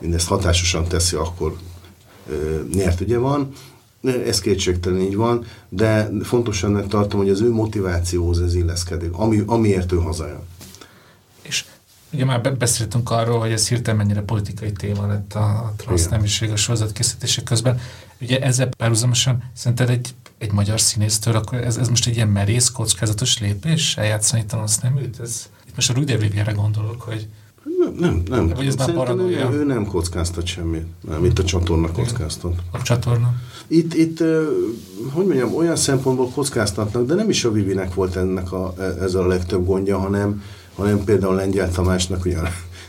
mindezt 0.00 0.28
hatásosan 0.28 0.88
teszi, 0.88 1.16
akkor 1.16 1.56
nyert 2.74 3.00
ugye 3.00 3.18
van, 3.18 3.52
ez 4.26 4.40
kétségtelen 4.40 5.00
így 5.00 5.16
van, 5.16 5.44
de 5.68 6.10
fontosan 6.22 6.88
tartom, 6.88 7.20
hogy 7.20 7.30
az 7.30 7.40
ő 7.40 7.52
motivációhoz 7.52 8.40
ez 8.40 8.54
illeszkedik, 8.54 9.12
ami, 9.12 9.42
amiért 9.46 9.92
ő 9.92 9.96
hazajön. 9.96 10.40
És 11.42 11.64
ugye 12.12 12.24
már 12.24 12.56
beszéltünk 12.56 13.10
arról, 13.10 13.38
hogy 13.38 13.52
ez 13.52 13.68
hirtelen 13.68 13.96
mennyire 13.96 14.22
politikai 14.22 14.72
téma 14.72 15.06
lett 15.06 15.34
a, 15.34 15.44
a 15.44 15.72
transznemiség 15.76 16.50
a 16.50 16.56
sorozat 16.56 16.92
készítése 16.92 17.42
közben. 17.42 17.80
Ugye 18.20 18.40
ezzel 18.40 18.68
párhuzamosan 18.68 19.42
szerinted 19.54 19.90
egy, 19.90 20.14
egy 20.38 20.52
magyar 20.52 20.80
színésztől, 20.80 21.36
akkor 21.36 21.58
ez, 21.58 21.76
ez 21.76 21.88
most 21.88 22.06
egy 22.06 22.14
ilyen 22.16 22.28
merész, 22.28 22.68
kockázatos 22.68 23.38
lépés 23.38 23.96
eljátszani 23.96 24.44
transzneműt? 24.46 25.20
Ez, 25.20 25.48
itt 25.66 25.74
most 25.74 25.90
a 25.90 25.94
Rüder 25.94 26.54
gondolok, 26.54 27.02
hogy 27.02 27.28
nem, 27.98 28.22
nem. 28.28 28.48
Vagy 28.48 28.66
ez 28.66 28.74
Szerintem 28.78 29.18
ő, 29.18 29.48
ő 29.52 29.64
nem 29.64 29.86
kockáztat 29.86 30.46
semmit. 30.46 30.86
Nem, 31.08 31.24
itt 31.24 31.38
a 31.38 31.44
csatorna 31.44 31.92
kockáztat. 31.92 32.54
A 32.70 32.82
csatorna? 32.82 33.34
Itt, 33.66 33.94
itt, 33.94 34.18
hogy 35.12 35.26
mondjam, 35.26 35.54
olyan 35.54 35.76
szempontból 35.76 36.28
kockáztatnak, 36.28 37.06
de 37.06 37.14
nem 37.14 37.28
is 37.28 37.44
a 37.44 37.52
Vivinek 37.52 37.94
volt 37.94 38.16
ennek 38.16 38.52
a, 38.52 38.74
e, 38.78 38.82
ez 38.82 39.14
a 39.14 39.26
legtöbb 39.26 39.66
gondja, 39.66 39.98
hanem, 39.98 40.42
hanem 40.74 41.04
például 41.04 41.34
Lengyel 41.34 41.70
Tamásnak, 41.70 42.24
ugye 42.24 42.38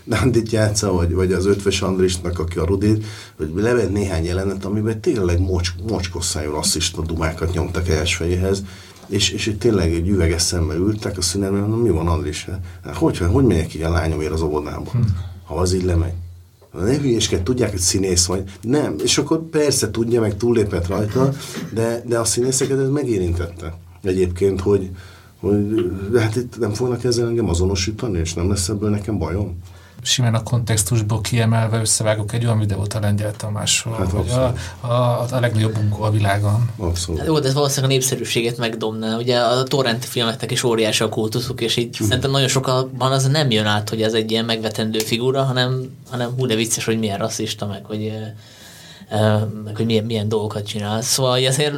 Nandit 0.03 0.51
játsza, 0.59 0.91
vagy, 0.91 1.13
vagy 1.13 1.33
az 1.33 1.45
Ötves 1.45 1.81
Andrisnak, 1.81 2.39
aki 2.39 2.57
a 2.57 2.65
Rudit, 2.65 3.05
hogy 3.37 3.51
levett 3.55 3.91
néhány 3.91 4.25
jelenet, 4.25 4.65
amiben 4.65 5.01
tényleg 5.01 5.39
mocs, 5.39 5.69
mocskosszájú 5.87 6.51
rasszista 6.51 7.01
dumákat 7.01 7.53
nyomtak 7.53 7.85
fejéhez, 7.85 8.63
és, 9.07 9.29
és 9.29 9.45
itt 9.45 9.59
tényleg 9.59 9.93
egy 9.93 10.07
üveges 10.07 10.41
szemmel 10.41 10.77
ültek 10.77 11.17
a 11.17 11.21
szünetben, 11.21 11.59
mondom, 11.59 11.79
mi 11.79 11.89
van 11.89 12.07
Andris? 12.07 12.47
Hát, 12.83 12.95
hogy, 12.95 13.17
hogy 13.17 13.45
megyek 13.45 13.73
így 13.73 13.81
a 13.81 13.89
lányomért 13.89 14.31
az 14.31 14.41
óvodába, 14.41 14.91
hm. 14.91 14.99
ha 15.43 15.55
az 15.55 15.73
így 15.73 15.83
lemegy? 15.83 16.13
Ne 16.79 16.97
hülyéskedj, 16.97 17.43
tudják, 17.43 17.69
hogy 17.69 17.79
színész 17.79 18.25
vagy. 18.25 18.43
Nem, 18.61 18.95
és 19.03 19.17
akkor 19.17 19.39
persze 19.39 19.91
tudja, 19.91 20.21
meg 20.21 20.37
túllépett 20.37 20.87
rajta, 20.87 21.33
de, 21.73 22.03
de 22.05 22.19
a 22.19 22.23
színészeket 22.23 22.79
ez 22.79 22.89
megérintette. 22.89 23.77
Egyébként, 24.03 24.61
hogy, 24.61 24.89
hogy 25.39 25.85
hát 26.15 26.35
itt 26.35 26.59
nem 26.59 26.73
fognak 26.73 27.03
ezzel 27.03 27.27
engem 27.27 27.49
azonosítani, 27.49 28.19
és 28.19 28.33
nem 28.33 28.49
lesz 28.49 28.69
ebből 28.69 28.89
nekem 28.89 29.17
bajom 29.17 29.57
simán 30.03 30.33
a 30.33 30.43
kontextusból 30.43 31.21
kiemelve 31.21 31.79
összevágok 31.79 32.33
egy 32.33 32.45
olyan 32.45 32.59
videót 32.59 32.93
a 32.93 32.99
Lengyel 32.99 33.31
Tamásról, 33.31 33.95
hát 33.97 34.11
hogy 34.11 34.29
a, 34.29 34.53
a, 34.87 35.25
a 35.31 35.39
legnagyobb 35.39 35.73
bunkó 35.73 36.03
a 36.03 36.11
világon. 36.11 36.69
Abszolút. 36.77 37.25
Jó, 37.25 37.39
de 37.39 37.47
ez 37.47 37.53
valószínűleg 37.53 37.91
a 37.91 37.93
népszerűséget 37.93 38.57
megdomná. 38.57 39.17
Ugye 39.17 39.39
a 39.39 39.63
torrent 39.63 40.05
filmeknek 40.05 40.51
is 40.51 40.63
óriási 40.63 41.03
a 41.03 41.09
kultuszuk, 41.09 41.61
és 41.61 41.75
így 41.75 41.97
hm. 41.97 42.03
szerintem 42.03 42.31
nagyon 42.31 42.47
sokakban 42.47 43.11
az 43.11 43.27
nem 43.27 43.51
jön 43.51 43.65
át, 43.65 43.89
hogy 43.89 44.01
ez 44.01 44.13
egy 44.13 44.31
ilyen 44.31 44.45
megvetendő 44.45 44.99
figura, 44.99 45.43
hanem, 45.43 45.97
hanem 46.09 46.29
hú, 46.37 46.45
de 46.45 46.55
vicces, 46.55 46.85
hogy 46.85 46.99
milyen 46.99 47.17
rasszista, 47.17 47.65
meg 47.65 47.85
hogy, 47.85 48.13
meg, 49.63 49.75
hogy 49.75 49.85
milyen, 49.85 50.05
milyen 50.05 50.29
dolgokat 50.29 50.67
csinál. 50.67 51.01
Szóval 51.01 51.45
azért 51.45 51.75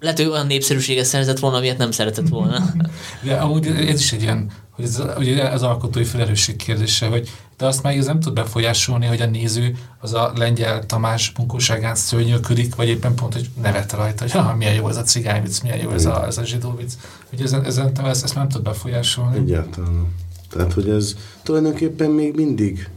lehet, 0.00 0.18
hogy 0.18 0.26
olyan 0.26 0.46
népszerűséget 0.46 1.04
szerzett 1.04 1.38
volna, 1.38 1.56
amilyet 1.56 1.78
nem 1.78 1.90
szeretett 1.90 2.28
volna. 2.28 2.74
De 3.22 3.34
amúgy 3.34 3.66
ez 3.66 4.00
is 4.00 4.12
egy 4.12 4.22
ilyen, 4.22 4.50
hogy 4.80 4.88
ez, 4.88 5.02
ugye 5.18 5.42
az 5.42 5.62
alkotói 5.62 6.04
felelősség 6.04 6.56
kérdése, 6.56 7.06
hogy 7.06 7.30
de 7.56 7.66
azt 7.66 7.82
már 7.82 7.96
ez 7.96 8.06
nem 8.06 8.20
tud 8.20 8.32
befolyásolni, 8.32 9.06
hogy 9.06 9.20
a 9.20 9.26
néző 9.26 9.76
az 9.98 10.14
a 10.14 10.32
lengyel 10.36 10.86
Tamás 10.86 11.32
bunkóságán 11.32 11.94
szörnyölködik, 11.94 12.74
vagy 12.74 12.88
éppen 12.88 13.14
pont, 13.14 13.32
hogy 13.32 13.50
nevet 13.62 13.92
rajta, 13.92 14.22
hogy 14.22 14.32
ah, 14.34 14.56
milyen 14.56 14.74
jó 14.74 14.88
ez 14.88 14.96
a 14.96 15.02
cigányvic, 15.02 15.60
milyen 15.60 15.78
jó 15.78 15.90
ez 15.90 16.06
a, 16.06 16.26
ez 16.26 16.38
a 16.38 16.44
zsidó 16.44 16.74
vicc. 16.76 16.92
Hogy 17.30 17.40
ezen, 17.40 17.64
ezen 17.64 17.92
ezt, 18.04 18.24
ezt 18.24 18.34
nem 18.34 18.48
tud 18.48 18.62
befolyásolni. 18.62 19.36
Egyáltalán. 19.36 20.06
Tehát, 20.50 20.72
hogy 20.72 20.88
ez 20.88 21.16
tulajdonképpen 21.42 22.10
még 22.10 22.34
mindig 22.34 22.88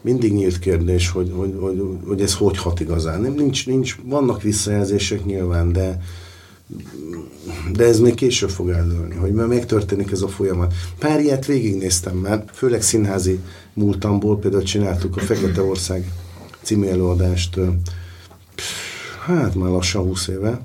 mindig 0.00 0.32
nyílt 0.32 0.58
kérdés, 0.58 1.08
hogy, 1.08 1.32
hogy, 1.34 1.56
hogy, 1.60 1.82
hogy 2.06 2.20
ez 2.20 2.34
hogy 2.34 2.58
hat 2.58 2.80
igazán. 2.80 3.20
Nem, 3.20 3.32
nincs, 3.32 3.66
nincs, 3.66 3.96
vannak 4.04 4.42
visszajelzések 4.42 5.24
nyilván, 5.24 5.72
de, 5.72 6.00
de 7.72 7.84
ez 7.84 7.98
még 7.98 8.14
később 8.14 8.50
fog 8.50 8.68
eldőlni, 8.68 9.14
hogy 9.14 9.32
megtörténik 9.32 10.10
ez 10.10 10.22
a 10.22 10.28
folyamat. 10.28 10.74
Pár 10.98 11.20
ilyet 11.20 11.46
végignéztem 11.46 12.16
már, 12.16 12.44
főleg 12.52 12.82
színházi 12.82 13.38
múltamból, 13.74 14.38
például 14.38 14.62
csináltuk 14.62 15.16
a 15.16 15.20
Fekete 15.20 15.62
Ország 15.62 16.12
című 16.62 16.86
előadást, 16.86 17.58
hát 19.26 19.54
már 19.54 19.70
lassan 19.70 20.02
20 20.02 20.28
éve, 20.28 20.60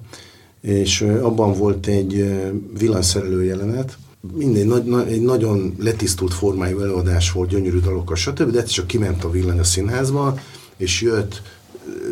és 0.61 1.01
abban 1.01 1.53
volt 1.53 1.87
egy 1.87 2.39
villanyszerelő 2.77 3.43
jelenet, 3.43 3.97
minden 4.33 4.67
nagy, 4.67 5.07
egy 5.07 5.21
nagyon 5.21 5.75
letisztult 5.79 6.33
formájú 6.33 6.79
előadás 6.79 7.31
volt, 7.31 7.49
gyönyörű 7.49 7.79
dalokkal, 7.79 8.15
stb., 8.15 8.51
de 8.51 8.63
csak 8.63 8.87
kiment 8.87 9.23
a 9.23 9.29
villany 9.29 9.59
a 9.59 9.63
színházba, 9.63 10.39
és 10.77 11.01
jött 11.01 11.41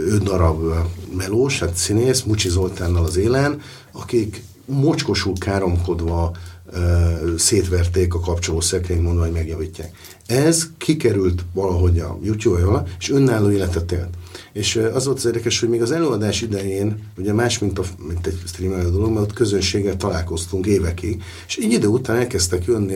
öt 0.08 0.24
darab 0.24 0.74
melós, 1.16 1.60
hát 1.60 1.76
színész, 1.76 2.22
Mucsi 2.22 2.50
Zoltánnal 2.50 3.06
az 3.06 3.18
élen, 3.18 3.62
akik 4.02 4.44
mocskosul 4.66 5.34
káromkodva 5.40 6.36
szétverték 7.38 8.14
a 8.14 8.20
kapcsoló 8.20 8.62
szekrényt, 8.62 9.02
mondva, 9.02 9.24
hogy 9.24 9.32
megjavítják. 9.32 9.98
Ez 10.26 10.68
kikerült 10.78 11.46
valahogy 11.54 12.00
a 12.00 12.18
YouTube-ra, 12.24 12.84
és 13.00 13.10
önálló 13.10 13.52
életet 13.52 13.92
élt. 13.92 14.10
És 14.54 14.76
az 14.94 15.06
volt 15.06 15.18
az 15.18 15.26
érdekes, 15.26 15.60
hogy 15.60 15.70
még 15.70 15.82
az 15.82 15.92
előadás 15.92 16.42
idején, 16.42 17.00
ugye 17.18 17.34
más, 17.34 17.60
mint, 17.60 17.80
a, 17.80 17.84
mint 18.08 18.28
egy 18.28 18.40
streamelő 18.46 18.90
dolog, 18.90 19.12
mert 19.12 19.26
ott 19.26 19.34
közönséggel 19.34 19.98
találkoztunk 19.98 20.66
évekig, 20.66 21.24
és 21.48 21.58
így 21.58 21.72
idő 21.72 21.88
után 21.88 22.16
elkezdtek 22.16 22.66
jönni 22.66 22.96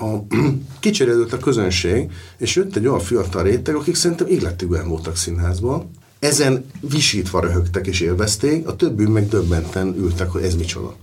a, 0.00 0.34
kicserélődött 0.80 1.32
a 1.32 1.38
közönség, 1.38 2.10
és 2.38 2.56
jött 2.56 2.76
egy 2.76 2.86
olyan 2.86 3.00
fiatal 3.00 3.42
réteg, 3.42 3.74
akik 3.74 3.94
szerintem 3.94 4.26
életükben 4.26 4.88
voltak 4.88 5.16
színházban, 5.16 5.90
ezen 6.22 6.64
visítva 6.80 7.40
röhögtek 7.40 7.86
és 7.86 8.00
élvezték, 8.00 8.68
a 8.68 8.76
többi 8.76 9.06
meg 9.06 9.28
döbbenten 9.28 9.94
ültek, 9.98 10.30
hogy 10.30 10.42
ez 10.42 10.54
micsoda. 10.54 10.94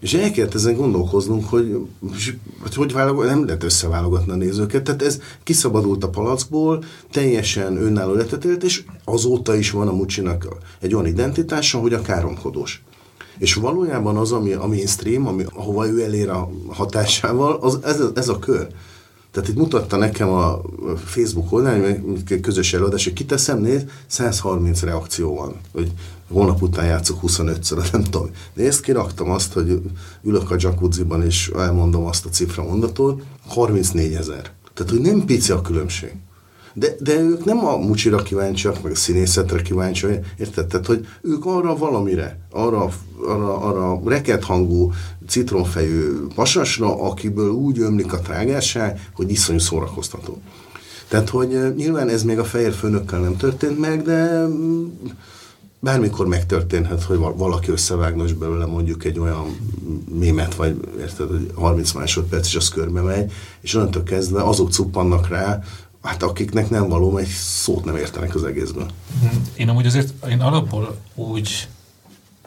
És 0.00 0.14
el 0.14 0.30
kellett 0.30 0.54
ezen 0.54 0.76
gondolkoznunk, 0.76 1.48
hogy 1.48 1.76
hogy, 2.62 2.74
hogy 2.74 2.92
válogat, 2.92 3.26
nem 3.26 3.44
lehet 3.44 3.64
összeválogatni 3.64 4.32
a 4.32 4.36
nézőket. 4.36 4.82
Tehát 4.82 5.02
ez 5.02 5.20
kiszabadult 5.42 6.04
a 6.04 6.08
palackból, 6.08 6.84
teljesen 7.10 7.76
önálló 7.76 8.14
életet 8.14 8.44
élt, 8.44 8.62
és 8.62 8.84
azóta 9.04 9.54
is 9.54 9.70
van 9.70 9.88
a 9.88 9.92
Mucsinak 9.92 10.48
egy 10.80 10.94
olyan 10.94 11.06
identitása, 11.06 11.78
hogy 11.78 11.92
a 11.92 12.02
káromkodós. 12.02 12.82
És 13.38 13.54
valójában 13.54 14.16
az, 14.16 14.32
ami 14.32 14.52
a 14.52 14.66
mainstream, 14.66 15.26
ami, 15.26 15.44
ahova 15.54 15.88
ő 15.88 16.02
elér 16.02 16.28
a 16.28 16.50
hatásával, 16.68 17.58
az, 17.60 17.78
ez, 17.82 18.00
ez 18.14 18.28
a 18.28 18.38
kör. 18.38 18.66
Tehát 19.36 19.50
itt 19.50 19.56
mutatta 19.56 19.96
nekem 19.96 20.28
a 20.28 20.60
Facebook 21.04 21.52
oldalán, 21.52 22.02
közös 22.42 22.74
előadás, 22.74 23.04
hogy 23.04 23.12
kiteszem, 23.12 23.60
néz, 23.60 23.84
130 24.06 24.82
reakció 24.82 25.34
van, 25.34 25.54
hogy 25.72 25.92
holnap 26.28 26.62
után 26.62 26.86
játszok 26.86 27.18
25-ször, 27.22 27.86
nem 27.92 28.02
tudom. 28.02 28.30
Nézd, 28.54 28.80
kiraktam 28.80 29.30
azt, 29.30 29.52
hogy 29.52 29.80
ülök 30.22 30.50
a 30.50 30.56
jacuzziban, 30.58 31.22
és 31.22 31.50
elmondom 31.56 32.04
azt 32.04 32.26
a 32.26 32.28
cifra 32.28 32.62
mondatot, 32.62 33.22
34 33.46 34.14
ezer. 34.14 34.50
Tehát, 34.74 34.92
hogy 34.92 35.00
nem 35.00 35.24
pici 35.24 35.52
a 35.52 35.60
különbség. 35.60 36.12
De, 36.78 36.96
de 37.00 37.20
ők 37.20 37.44
nem 37.44 37.66
a 37.66 37.76
mucsira 37.76 38.22
kíváncsiak, 38.22 38.82
meg 38.82 38.92
a 38.92 38.94
színészetre 38.94 39.62
kíváncsiak, 39.62 40.24
érted? 40.38 40.66
Tehát, 40.66 40.86
hogy 40.86 41.06
ők 41.20 41.46
arra 41.46 41.76
valamire, 41.76 42.38
arra, 42.50 42.90
arra, 43.26 43.56
arra 43.60 44.00
reket 44.04 44.44
hangú, 44.44 44.92
citromfejű 45.28 46.26
pasasra, 46.34 47.02
akiből 47.02 47.50
úgy 47.50 47.80
ömlik 47.80 48.12
a 48.12 48.20
trágásság, 48.20 49.10
hogy 49.14 49.30
iszonyú 49.30 49.58
szórakoztató. 49.58 50.38
Tehát, 51.08 51.28
hogy 51.28 51.74
nyilván 51.76 52.08
ez 52.08 52.22
még 52.22 52.38
a 52.38 52.44
fehér 52.44 52.72
főnökkel 52.72 53.20
nem 53.20 53.36
történt 53.36 53.78
meg, 53.78 54.02
de 54.02 54.46
bármikor 55.80 56.26
megtörténhet, 56.26 57.02
hogy 57.02 57.18
valaki 57.18 57.70
összevágna 57.70 58.24
és 58.24 58.32
belőle 58.32 58.66
mondjuk 58.66 59.04
egy 59.04 59.18
olyan 59.18 59.56
mémet, 60.18 60.54
vagy 60.54 60.76
érted, 60.98 61.28
hogy 61.28 61.50
30 61.54 61.92
másodperc, 61.92 62.46
és 62.46 62.56
az 62.56 62.68
körbe 62.68 63.00
megy, 63.00 63.32
és 63.60 63.74
onnantól 63.74 64.02
kezdve 64.02 64.42
azok 64.42 64.72
cuppannak 64.72 65.28
rá, 65.28 65.62
hát 66.06 66.22
akiknek 66.22 66.70
nem 66.70 66.88
való, 66.88 67.16
egy 67.16 67.28
szót 67.28 67.84
nem 67.84 67.96
értenek 67.96 68.34
az 68.34 68.44
egészből. 68.44 68.86
Én 69.56 69.68
amúgy 69.68 69.86
azért, 69.86 70.26
én 70.28 70.40
alapból 70.40 70.96
úgy 71.14 71.68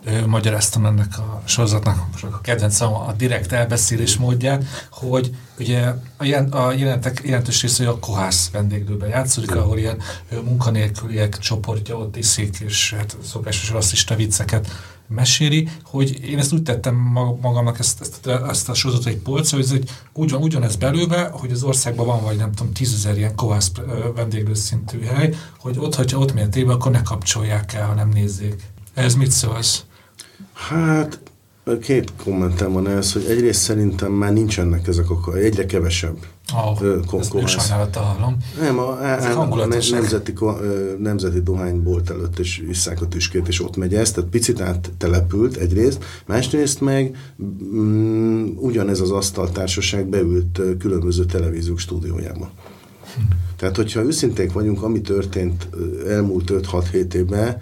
ő, 0.04 0.28
magyaráztam 0.28 0.86
ennek 0.86 1.18
a 1.18 1.42
sorozatnak 1.46 1.98
a 2.22 2.42
kedvencem 2.42 2.94
a 2.94 3.14
direkt 3.18 3.52
elbeszélés 3.52 4.18
módját, 4.18 4.64
hogy 4.92 5.36
ugye 5.60 5.94
a, 6.18 6.24
jel, 6.24 6.48
a 6.52 6.72
jelentek 6.72 7.22
jelentős 7.26 7.62
része 7.62 7.90
a 7.90 8.00
kohász 8.00 8.50
vendéglőben 8.52 9.10
játszódik, 9.10 9.56
ahol 9.56 9.78
ilyen 9.78 10.02
munkanélküliek 10.44 11.38
csoportja 11.38 11.98
ott 11.98 12.18
iszik, 12.18 12.60
és 12.60 12.94
hát 12.98 13.18
szokásos 13.24 13.70
rasszista 13.70 14.16
vicceket 14.16 14.68
meséli, 15.10 15.70
hogy 15.84 16.24
én 16.24 16.38
ezt 16.38 16.54
úgy 16.54 16.64
tettem 16.64 16.96
magamnak 17.42 17.80
ezt, 17.80 18.02
ezt, 18.02 18.28
ezt 18.28 18.70
a 18.70 18.74
sorozatot 18.74 19.08
egy 19.08 19.18
polcra, 19.18 19.58
hogy 19.58 19.66
ez 19.66 19.72
egy, 19.72 19.90
úgy 20.14 20.32
van, 20.32 20.42
ugyanez 20.42 20.76
belőle, 20.76 21.30
hogy 21.34 21.52
az 21.52 21.64
országban 21.64 22.06
van 22.06 22.24
vagy 22.24 22.38
nem 22.38 22.52
tudom, 22.52 22.74
tízezer 22.74 23.18
ilyen 23.18 23.36
kovász 23.36 23.72
vendéglő 24.16 24.54
szintű 24.54 25.02
hely, 25.02 25.36
hogy 25.60 25.78
ott, 25.80 25.96
hogyha 25.96 26.20
ott 26.20 26.50
téve, 26.50 26.72
akkor 26.72 26.92
ne 26.92 27.02
kapcsolják 27.02 27.74
el, 27.74 27.88
ha 27.88 27.94
nem 27.94 28.10
nézzék. 28.10 28.64
Ez 28.94 29.16
mit 29.16 29.32
szólsz? 29.32 29.84
Hát 30.54 31.20
két 31.78 32.12
kommentem 32.24 32.72
van 32.72 32.88
ez, 32.88 33.14
hogy 33.14 33.26
egyrészt 33.30 33.62
szerintem 33.62 34.12
már 34.12 34.34
nincsenek 34.34 34.88
ezek 34.88 35.10
a 35.10 35.36
egyre 35.36 35.66
kevesebb. 35.66 36.18
Oh, 36.54 37.20
ezt 37.20 37.48
sajnálattal 37.48 38.04
hallom. 38.04 38.38
Nem, 38.60 38.80
a, 38.80 39.02
a, 39.02 39.52
a, 39.52 39.66
nemzeti, 39.66 40.34
nemzeti 41.00 41.42
dohánybolt 41.42 42.10
előtt 42.10 42.40
is 42.40 42.64
visszák 42.68 43.02
a 43.02 43.08
tüskét, 43.08 43.48
és 43.48 43.64
ott 43.64 43.78
megy 43.78 43.96
ez, 43.96 44.12
tehát 44.12 44.30
picit 44.30 44.62
áttelepült 44.62 45.56
egyrészt, 45.56 46.04
másrészt 46.26 46.82
meg 46.82 47.18
mm, 47.74 48.48
ugyanez 48.56 49.00
az 49.00 49.12
asztaltársaság 49.12 50.08
beült 50.08 50.62
különböző 50.80 51.26
televíziók 51.26 51.80
stúdiójába. 51.80 52.50
Hm. 53.16 53.22
Tehát, 53.58 53.76
hogyha 53.76 54.04
őszinték 54.04 54.52
vagyunk, 54.52 54.84
ami 54.84 55.02
történt 55.02 55.70
elmúlt 56.08 56.52
5-6-7 56.54 57.14
évben, 57.14 57.58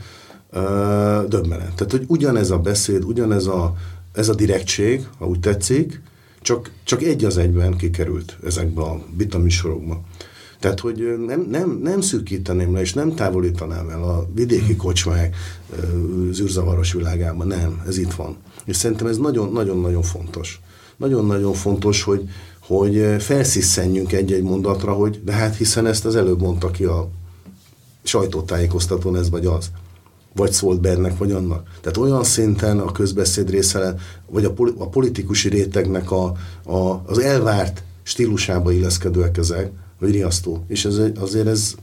döbbenet. 1.28 1.74
Tehát, 1.76 1.92
hogy 1.92 2.04
ugyanez 2.08 2.52
a 2.52 2.58
beszéd, 2.58 3.04
ugyanez 3.04 3.46
a, 3.46 3.74
ez 4.18 4.30
a 4.30 4.36
direktség, 4.36 5.08
ha 5.18 5.28
úgy 5.28 5.40
tetszik, 5.40 6.02
csak, 6.42 6.72
csak 6.84 7.04
egy 7.04 7.26
az 7.26 7.38
egyben 7.38 7.78
kikerült 7.78 8.38
ezekbe 8.46 8.82
a 8.82 9.02
vitamisorokba. 9.18 10.02
Tehát, 10.60 10.80
hogy 10.80 11.18
nem, 11.26 11.48
nem, 11.50 11.80
nem 11.84 12.02
szűkíteném 12.02 12.74
le, 12.74 12.82
és 12.82 12.94
nem 12.94 13.16
távolítanám 13.16 13.90
el 13.90 14.04
a 14.04 14.28
vidéki 14.34 14.66
hmm. 14.66 14.78
kocsmák 14.78 15.36
zűrzavaros 16.32 16.94
világában. 16.94 17.48
Nem, 17.48 17.84
ez 17.88 17.98
itt 17.98 18.14
van. 18.14 18.38
És 18.66 18.76
szerintem 18.76 19.08
ez 19.08 19.18
nagyon-nagyon 19.18 20.02
fontos. 20.02 20.62
Nagyon-nagyon 20.96 21.54
fontos, 21.54 22.04
hogy, 22.04 22.30
hogy 22.60 23.16
felszisszenjünk 23.20 24.14
egy-egy 24.14 24.44
mondatra, 24.44 24.94
hogy 24.94 25.22
de 25.24 25.32
hát 25.32 25.56
hiszen 25.56 25.86
ezt 25.86 26.06
az 26.06 26.16
előbb 26.16 26.42
mondta 26.42 26.72
ki 26.72 26.84
a 26.84 27.10
sajtótájékoztatón 28.04 29.16
ez 29.16 29.30
vagy 29.30 29.46
az 29.46 29.72
vagy 30.34 30.52
szólt 30.52 30.82
be 30.82 30.90
ennek, 30.90 31.18
vagy 31.18 31.32
annak. 31.32 31.68
Tehát 31.82 31.98
olyan 31.98 32.24
szinten 32.24 32.80
a 32.80 32.92
közbeszéd 32.92 33.50
része, 33.50 33.96
vagy 34.30 34.46
a, 34.46 34.52
poli, 34.52 34.74
politikusi 34.92 35.50
rétegnek 35.50 36.12
a, 36.12 36.34
a, 36.64 37.02
az 37.06 37.20
elvárt 37.20 37.84
stílusába 38.04 38.72
illeszkedőek 38.72 39.38
ezek, 39.38 39.72
vagy 40.00 40.12
riasztó. 40.12 40.64
És 40.68 40.86
ez, 40.86 41.02
azért 41.20 41.48
ez, 41.48 41.76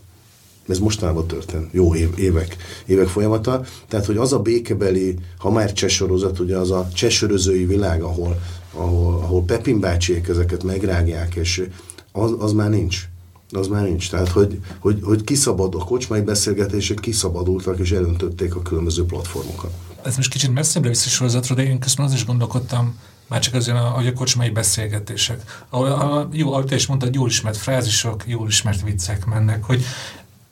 ez 0.69 0.79
mostanában 0.79 1.27
történt, 1.27 1.69
jó 1.73 1.95
év, 1.95 2.09
évek, 2.17 2.57
évek 2.87 3.09
folyamata. 3.09 3.65
Tehát, 3.89 4.07
hogy 4.07 4.17
az 4.17 4.33
a 4.33 4.39
békebeli, 4.39 5.19
ha 5.39 5.51
már 5.51 5.73
csesorozat, 5.73 6.39
ugye 6.39 6.57
az 6.57 6.71
a 6.71 6.89
csesörözői 6.95 7.65
világ, 7.65 8.03
ahol, 8.03 8.41
ahol, 8.73 9.15
ahol 9.15 9.43
Pepin 9.43 9.81
bácsiék 9.81 10.29
ezeket 10.29 10.63
megrágják, 10.63 11.35
és 11.35 11.69
az, 12.13 12.35
az 12.39 12.53
már 12.53 12.71
nincs 12.71 13.09
az 13.51 13.67
már 13.67 13.83
nincs. 13.83 14.11
Tehát, 14.11 14.29
hogy, 14.29 14.61
hogy, 14.79 15.01
hogy 15.03 15.25
kiszabad, 15.25 15.75
a 15.75 15.79
kocsmai 15.79 16.21
beszélgetések 16.21 17.01
kiszabadultak 17.01 17.79
és 17.79 17.93
elöntötték 17.93 18.55
a 18.55 18.63
különböző 18.63 19.05
platformokat. 19.05 19.73
Ez 20.03 20.17
most 20.17 20.31
kicsit 20.31 20.53
messzebbre 20.55 20.89
viszi 20.89 21.09
sorozatról, 21.09 21.57
de 21.57 21.65
én 21.65 21.79
közben 21.79 22.07
az 22.07 22.13
is 22.13 22.25
gondolkodtam, 22.25 22.99
már 23.27 23.41
csak 23.41 23.55
azért, 23.55 23.79
hogy 23.79 24.07
a 24.07 24.13
kocsmai 24.13 24.51
beszélgetések. 24.51 25.65
Ahol, 25.69 25.87
a, 25.87 26.29
jó, 26.33 26.53
ahogy 26.53 26.65
te 26.65 26.75
is 26.75 26.87
mondtad, 26.87 27.15
jól 27.15 27.29
ismert 27.29 27.57
frázisok, 27.57 28.23
jól 28.27 28.49
ismert 28.49 28.83
viccek 28.83 29.25
mennek, 29.25 29.65
hogy 29.65 29.85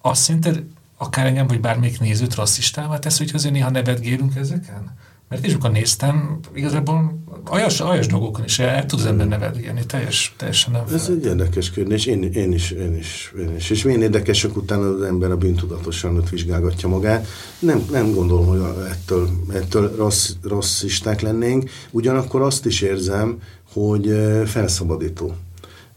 azt 0.01 0.23
szerinted 0.23 0.63
akár 0.97 1.27
engem, 1.27 1.47
vagy 1.47 1.61
bármelyik 1.61 2.01
nézőt 2.01 2.35
rasszistává 2.35 2.99
tesz, 2.99 3.19
hogy 3.19 3.31
azért 3.35 3.55
néha 3.55 3.71
nevetgélünk 3.71 4.37
ezeken? 4.37 4.97
Mert 5.33 5.45
és 5.45 5.53
amikor 5.53 5.71
néztem, 5.71 6.39
igazából 6.55 7.23
aljas, 7.45 7.81
aljas 7.81 8.07
dolgokon 8.07 8.45
is 8.45 8.59
el, 8.59 8.87
tud 8.87 8.99
az 8.99 9.07
ember 9.07 9.29
nevelni, 9.29 9.87
teljes, 9.87 10.35
teljesen 10.37 10.73
nem 10.73 10.83
Ez 10.95 11.09
egy 11.09 11.25
érdekes 11.25 11.71
kérdés, 11.71 12.07
én, 12.07 12.23
én, 12.23 12.53
is, 12.53 12.71
én, 12.71 12.97
is, 12.97 13.33
én 13.39 13.55
is. 13.57 13.71
És 13.71 13.83
milyen 13.83 14.03
érdekesek 14.03 14.57
utána 14.57 14.89
az 14.89 15.03
ember 15.03 15.31
a 15.31 15.37
bűntudatosan 15.37 16.17
ott 16.17 16.29
vizsgálgatja 16.29 16.89
magát. 16.89 17.27
Nem, 17.59 17.85
nem 17.91 18.15
gondolom, 18.15 18.47
hogy 18.47 18.61
ettől, 18.91 19.29
ettől 19.53 19.97
rossz, 19.97 20.31
rasszisták 20.43 21.21
lennénk, 21.21 21.71
ugyanakkor 21.91 22.43
azt 22.43 22.67
is 22.67 22.81
érzem, 22.81 23.39
hogy 23.73 24.07
felszabadító. 24.47 25.35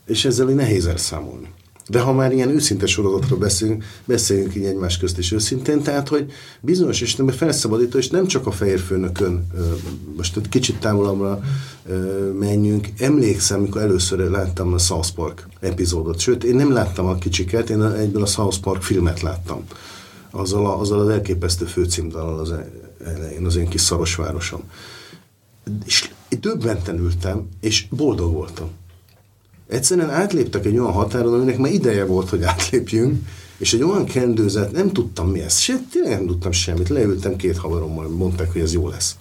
És 0.06 0.26
ezzel 0.26 0.46
nehéz 0.46 0.86
elszámolni. 0.86 1.48
De 1.88 2.00
ha 2.00 2.14
már 2.14 2.34
ilyen 2.34 2.50
őszinte 2.50 2.86
sorozatról 2.86 3.40
beszélünk, 3.40 3.84
beszéljünk 4.06 4.56
így 4.56 4.64
egymás 4.64 4.98
közt 4.98 5.18
is 5.18 5.32
őszintén, 5.32 5.82
tehát, 5.82 6.08
hogy 6.08 6.32
bizonyos 6.62 7.02
Istenben 7.02 7.36
felszabadító, 7.36 7.98
és 7.98 8.10
nem 8.10 8.28
csak 8.28 8.48
a 8.48 8.52
fehér 8.52 8.80
főnökön, 8.80 9.48
most 10.16 10.38
egy 10.38 10.50
kicsit 10.50 10.80
távolabbra 10.80 11.42
menjünk. 12.40 12.88
Emlékszem, 12.98 13.60
amikor 13.60 13.82
először 13.82 14.20
láttam 14.20 14.74
a 14.74 14.78
South 14.78 15.10
Park 15.14 15.48
epizódot, 15.60 16.20
sőt, 16.20 16.44
én 16.44 16.56
nem 16.56 16.72
láttam 16.72 17.06
a 17.06 17.16
kicsiket, 17.16 17.70
én 17.70 17.84
egyből 17.84 18.22
a 18.22 18.26
South 18.26 18.60
Park 18.60 18.82
filmet 18.82 19.22
láttam. 19.22 19.64
Azzal, 20.32 20.66
a, 20.66 20.80
azzal 20.80 21.00
az 21.00 21.10
elképesztő 21.10 21.66
főcímdalal 21.66 22.40
az 22.40 22.54
elején, 23.06 23.46
az 23.46 23.56
én 23.56 23.68
kis 23.68 23.82
szarosvárosom. 23.82 24.62
És 25.86 26.10
döbbenten 26.40 27.00
ültem, 27.00 27.48
és 27.60 27.86
boldog 27.90 28.34
voltam 28.34 28.70
egyszerűen 29.68 30.10
átléptek 30.10 30.66
egy 30.66 30.78
olyan 30.78 30.92
határon, 30.92 31.34
aminek 31.34 31.58
már 31.58 31.72
ideje 31.72 32.06
volt, 32.06 32.30
hogy 32.30 32.44
átlépjünk, 32.44 33.28
és 33.58 33.74
egy 33.74 33.84
olyan 33.84 34.06
kendőzet, 34.06 34.72
nem 34.72 34.92
tudtam 34.92 35.30
mi 35.30 35.42
ez, 35.42 35.58
se, 35.58 35.80
tényleg 35.92 36.12
nem 36.12 36.28
tudtam 36.28 36.52
semmit, 36.52 36.90
leültem 36.90 37.36
két 37.36 37.58
haverommal, 37.58 38.08
mondták, 38.08 38.52
hogy 38.52 38.62
ez 38.62 38.74
jó 38.74 38.90
lesz. 38.90 39.16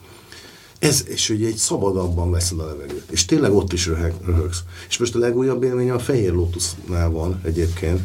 Ez, 0.78 1.04
és 1.08 1.30
ugye 1.30 1.46
egy 1.46 1.56
szabadabban 1.56 2.30
veszed 2.30 2.58
a 2.58 2.66
levegőt. 2.66 3.10
És 3.10 3.24
tényleg 3.24 3.52
ott 3.52 3.72
is 3.72 3.86
röhög, 3.86 4.12
röhögsz. 4.26 4.62
És 4.88 4.98
most 4.98 5.14
a 5.14 5.18
legújabb 5.18 5.62
élmény 5.62 5.90
a 5.90 5.98
Fehér 5.98 6.32
Lotusnál 6.32 7.10
van 7.10 7.40
egyébként. 7.44 8.00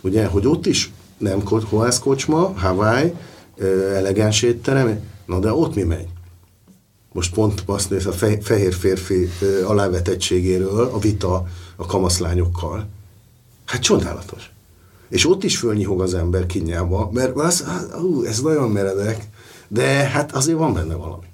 Ugye, 0.00 0.26
hogy 0.26 0.46
ott 0.46 0.66
is 0.66 0.92
nem 1.18 1.42
kohászkocsma, 1.42 2.52
Hawaii, 2.56 3.12
elegáns 3.94 4.42
étterem, 4.42 5.00
na 5.26 5.38
de 5.38 5.52
ott 5.52 5.74
mi 5.74 5.82
megy? 5.82 6.08
Most 7.12 7.34
pont 7.34 7.62
azt 7.66 7.90
néz 7.90 8.06
a 8.06 8.12
fehér 8.40 8.74
férfi 8.74 9.28
alávetettségéről 9.66 10.90
a 10.92 10.98
vita 10.98 11.46
a 11.76 11.86
kamaszlányokkal. 11.86 12.88
Hát 13.64 13.82
csodálatos. 13.82 14.50
És 15.08 15.28
ott 15.28 15.44
is 15.44 15.56
fölnyihog 15.56 16.00
az 16.00 16.14
ember 16.14 16.46
kinyába, 16.46 17.10
mert 17.12 17.36
az, 17.36 17.64
ú, 18.02 18.22
ez 18.22 18.40
nagyon 18.40 18.70
meredek, 18.70 19.28
de 19.68 19.84
hát 19.84 20.32
azért 20.32 20.58
van 20.58 20.74
benne 20.74 20.94
valami. 20.94 21.26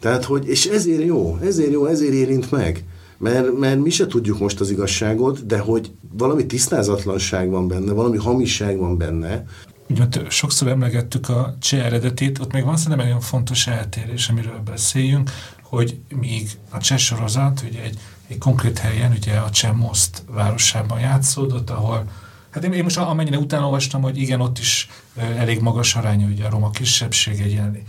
Tehát, 0.00 0.24
hogy, 0.24 0.48
és 0.48 0.66
ezért 0.66 1.04
jó, 1.04 1.38
ezért 1.42 1.72
jó, 1.72 1.86
ezért 1.86 2.12
érint 2.12 2.50
meg. 2.50 2.84
Mert, 3.18 3.58
mert 3.58 3.80
mi 3.80 3.90
se 3.90 4.06
tudjuk 4.06 4.38
most 4.38 4.60
az 4.60 4.70
igazságot, 4.70 5.46
de 5.46 5.58
hogy 5.58 5.90
valami 6.12 6.46
tisztázatlanság 6.46 7.50
van 7.50 7.68
benne, 7.68 7.92
valami 7.92 8.16
hamisság 8.16 8.78
van 8.78 8.96
benne. 8.96 9.44
Ugye, 9.88 10.04
sokszor 10.28 10.68
emlegettük 10.68 11.28
a 11.28 11.56
cseh 11.60 11.84
eredetét, 11.84 12.38
ott 12.38 12.52
még 12.52 12.64
van 12.64 12.76
szerintem 12.76 13.00
egy 13.00 13.06
olyan 13.06 13.20
fontos 13.20 13.66
eltérés, 13.66 14.28
amiről 14.28 14.60
beszéljünk, 14.64 15.30
hogy 15.62 15.98
míg 16.20 16.50
a 16.70 16.78
cseh 16.78 16.98
sorozat 16.98 17.64
ugye 17.68 17.82
egy, 17.82 17.98
egy 18.28 18.38
konkrét 18.38 18.78
helyen, 18.78 19.12
ugye 19.12 19.36
a 19.36 19.50
Cseh 19.50 19.72
Most 19.72 20.22
városában 20.26 21.00
játszódott, 21.00 21.70
ahol 21.70 22.04
Hát 22.50 22.64
én, 22.64 22.72
én 22.72 22.82
most 22.82 22.96
amennyire 22.96 23.38
utána 23.38 23.64
olvastam, 23.64 24.02
hogy 24.02 24.18
igen, 24.20 24.40
ott 24.40 24.58
is 24.58 24.88
elég 25.36 25.60
magas 25.60 25.94
aránya, 25.94 26.26
ugye 26.26 26.44
a 26.44 26.50
roma 26.50 26.70
kisebbség 26.70 27.40
egy 27.40 27.50
ilyen 27.50 27.82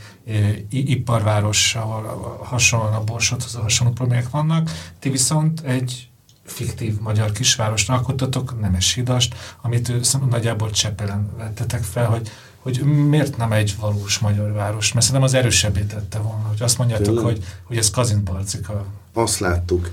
iparváros, 0.69 1.75
ahol 1.75 2.39
hasonlóan 2.43 2.93
a 2.93 3.03
borsothoz 3.03 3.55
a 3.55 3.61
hasonló 3.61 3.93
problémák 3.93 4.29
vannak. 4.29 4.71
Ti 4.99 5.09
viszont 5.09 5.59
egy 5.59 6.09
fiktív 6.43 6.99
magyar 6.99 7.31
kisvárosra 7.31 7.93
alkottatok, 7.93 8.59
Nemes 8.59 8.93
Hidast, 8.93 9.35
amit 9.61 9.91
nagyjából 10.29 10.71
Csepelen 10.71 11.29
vettetek 11.37 11.83
fel, 11.83 12.05
hogy, 12.05 12.29
hogy 12.59 12.79
miért 12.83 13.37
nem 13.37 13.51
egy 13.51 13.75
valós 13.79 14.19
magyar 14.19 14.51
város? 14.51 14.93
Mert 14.93 15.05
szerintem 15.05 15.29
az 15.29 15.33
erősebbé 15.33 15.81
tette 15.81 16.19
volna, 16.19 16.47
hogy 16.47 16.61
azt 16.61 16.77
mondjátok, 16.77 17.19
hogy, 17.19 17.43
hogy 17.63 17.77
ez 17.77 17.89
Kazinparcika. 17.89 18.85
Azt 19.13 19.39
láttuk, 19.39 19.89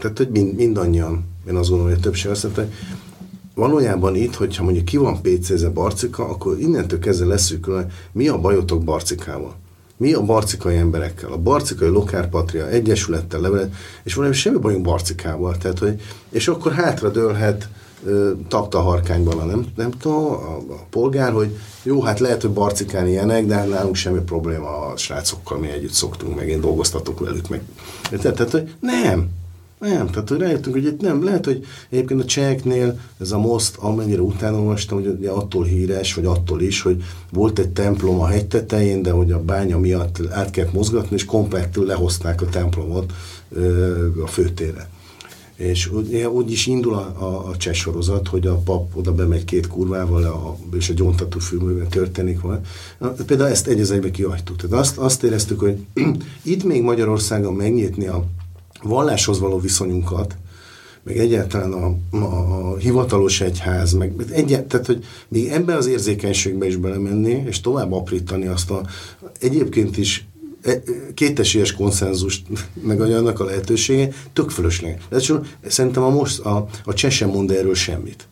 tehát 0.00 0.18
hogy 0.18 0.28
mind, 0.28 0.54
mindannyian, 0.54 1.24
én 1.48 1.56
azt 1.56 1.68
gondolom, 1.68 1.92
hogy 1.92 2.00
a 2.00 2.02
többség 2.02 2.30
azt 2.30 2.42
mondta, 2.42 2.66
valójában 3.54 4.16
itt, 4.16 4.34
hogyha 4.34 4.62
mondjuk 4.62 4.84
ki 4.84 4.96
van 4.96 5.20
PC-ze 5.22 5.68
Barcika, 5.68 6.28
akkor 6.28 6.60
innentől 6.60 6.98
kezdve 6.98 7.26
leszűkül, 7.26 7.86
mi 8.12 8.28
a 8.28 8.40
bajotok 8.40 8.84
Barcikával? 8.84 9.54
Mi 9.96 10.12
a 10.12 10.22
barcikai 10.22 10.76
emberekkel? 10.76 11.32
A 11.32 11.38
barcikai 11.38 11.88
Lokárpatria 11.88 12.68
Egyesülettel 12.68 13.40
levelet, 13.40 13.74
és 14.02 14.14
valami 14.14 14.34
semmi 14.34 14.58
bajunk 14.58 14.84
Barcikával. 14.84 15.56
Tehát, 15.56 15.78
hogy, 15.78 16.00
és 16.30 16.48
akkor 16.48 16.72
hátra 16.72 17.08
dőlhet 17.08 17.68
tapta 18.48 18.80
harkányban 18.80 19.38
a 19.38 19.44
nem, 19.44 19.66
nem 19.76 19.90
tudom, 19.90 20.18
a, 20.18 20.56
a 20.56 20.86
polgár, 20.90 21.32
hogy 21.32 21.58
jó, 21.82 22.02
hát 22.02 22.20
lehet, 22.20 22.42
hogy 22.42 22.50
barcikán 22.50 23.06
ilyenek, 23.06 23.46
de 23.46 23.64
nálunk 23.64 23.94
semmi 23.94 24.20
probléma 24.20 24.86
a 24.86 24.96
srácokkal, 24.96 25.58
mi 25.58 25.70
együtt 25.70 25.92
szoktunk, 25.92 26.36
meg 26.36 26.48
én 26.48 26.60
dolgoztatok 26.60 27.20
velük, 27.20 27.48
meg. 27.48 27.62
Tehát, 28.10 28.36
tehát 28.36 28.52
hogy 28.52 28.74
nem, 28.80 29.28
nem, 29.88 30.06
tehát 30.06 30.28
hogy 30.28 30.38
rájöttünk, 30.38 30.74
hogy 30.74 30.84
itt 30.84 31.00
nem. 31.00 31.24
Lehet, 31.24 31.44
hogy 31.44 31.64
egyébként 31.90 32.20
a 32.20 32.24
cseheknél 32.24 32.98
ez 33.20 33.32
a 33.32 33.38
most, 33.38 33.76
amennyire 33.76 34.20
utána 34.20 34.58
olvastam, 34.58 35.02
hogy 35.02 35.16
ugye 35.18 35.30
attól 35.30 35.64
híres, 35.64 36.14
vagy 36.14 36.24
attól 36.24 36.60
is, 36.60 36.82
hogy 36.82 37.02
volt 37.32 37.58
egy 37.58 37.68
templom 37.68 38.20
a 38.20 38.26
hegy 38.26 38.46
tetején, 38.46 39.02
de 39.02 39.10
hogy 39.10 39.32
a 39.32 39.42
bánya 39.42 39.78
miatt 39.78 40.20
át 40.30 40.50
kellett 40.50 40.72
mozgatni, 40.72 41.16
és 41.16 41.24
komplettül 41.24 41.86
lehozták 41.86 42.42
a 42.42 42.48
templomot 42.48 43.12
ö, 43.52 44.22
a 44.22 44.26
főtérre. 44.26 44.88
És 45.56 45.90
úgy, 45.90 46.14
úgy 46.14 46.50
is 46.50 46.66
indul 46.66 46.94
a, 46.94 47.14
a, 47.18 47.48
a 47.48 47.56
cseh 47.56 47.74
sorozat, 47.74 48.28
hogy 48.28 48.46
a 48.46 48.54
pap 48.54 48.96
oda 48.96 49.12
bemegy 49.12 49.44
két 49.44 49.66
kurvával, 49.66 50.24
a, 50.24 50.56
és 50.76 50.88
a 50.88 50.92
gyontató 50.92 51.38
filmben 51.38 51.88
történik 51.88 52.40
van. 52.40 52.60
Például 53.26 53.50
ezt 53.50 53.66
egy 53.66 53.80
az 53.80 53.90
egybe 53.90 54.10
kihagytuk. 54.10 54.56
Tehát 54.56 54.78
azt, 54.78 54.98
azt 54.98 55.22
éreztük, 55.22 55.60
hogy 55.60 55.86
itt 56.42 56.64
még 56.64 56.82
Magyarországon 56.82 57.54
megnyitni 57.54 58.06
a 58.06 58.24
valláshoz 58.84 59.38
való 59.38 59.58
viszonyunkat, 59.58 60.36
meg 61.02 61.18
egyáltalán 61.18 61.72
a, 61.72 62.16
a, 62.16 62.70
a 62.72 62.76
hivatalos 62.76 63.40
egyház, 63.40 63.92
meg 63.92 64.12
egyet, 64.30 64.64
tehát, 64.64 64.86
hogy 64.86 65.04
még 65.28 65.48
ebbe 65.48 65.74
az 65.74 65.86
érzékenységbe 65.86 66.66
is 66.66 66.76
belemenni, 66.76 67.42
és 67.46 67.60
tovább 67.60 67.92
aprítani 67.92 68.46
azt 68.46 68.70
a 68.70 68.82
egyébként 69.40 69.96
is 69.96 70.26
e, 70.62 70.82
kétesélyes 71.14 71.72
konszenzust, 71.72 72.46
meg 72.88 73.00
annak 73.00 73.40
a 73.40 73.44
lehetősége, 73.44 74.08
tök 74.32 74.50
fölösleges. 74.50 75.32
Szerintem 75.66 76.02
a 76.02 76.10
most 76.10 76.40
a, 76.40 76.66
a 76.84 76.94
cseh 76.94 77.10
sem 77.10 77.28
mond 77.28 77.50
erről 77.50 77.74
semmit. 77.74 78.28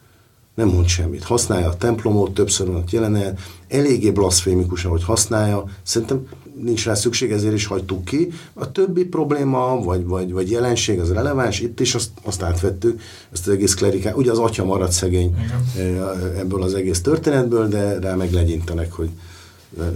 Nem 0.54 0.68
mond 0.68 0.86
semmit. 0.86 1.22
Használja 1.22 1.68
a 1.68 1.76
templomot, 1.76 2.34
többször 2.34 2.66
van 2.66 2.76
ott 2.76 2.90
jelenet, 2.90 3.40
eléggé 3.68 4.10
blaszfémikus, 4.10 4.84
ahogy 4.84 5.04
használja. 5.04 5.64
Szerintem 5.82 6.26
nincs 6.60 6.84
rá 6.84 6.94
szükség, 6.94 7.30
ezért 7.30 7.54
is 7.54 7.66
hagytuk 7.66 8.04
ki. 8.04 8.28
A 8.52 8.72
többi 8.72 9.04
probléma, 9.04 9.82
vagy, 9.82 10.04
vagy, 10.04 10.32
vagy 10.32 10.50
jelenség 10.50 11.00
az 11.00 11.12
releváns, 11.12 11.60
itt 11.60 11.80
is 11.80 11.94
azt, 11.94 12.10
azt 12.22 12.42
átvettük, 12.42 13.00
ezt 13.32 13.46
az 13.46 13.52
egész 13.52 13.74
klerikát. 13.74 14.16
Ugye 14.16 14.30
az 14.30 14.38
atya 14.38 14.64
maradt 14.64 14.92
szegény 14.92 15.36
Igen. 15.44 15.96
Eh, 15.96 16.38
ebből 16.38 16.62
az 16.62 16.74
egész 16.74 17.00
történetből, 17.00 17.68
de 17.68 17.98
rá 17.98 18.14
meg 18.14 18.32
legyintenek, 18.32 18.92
hogy 18.92 19.10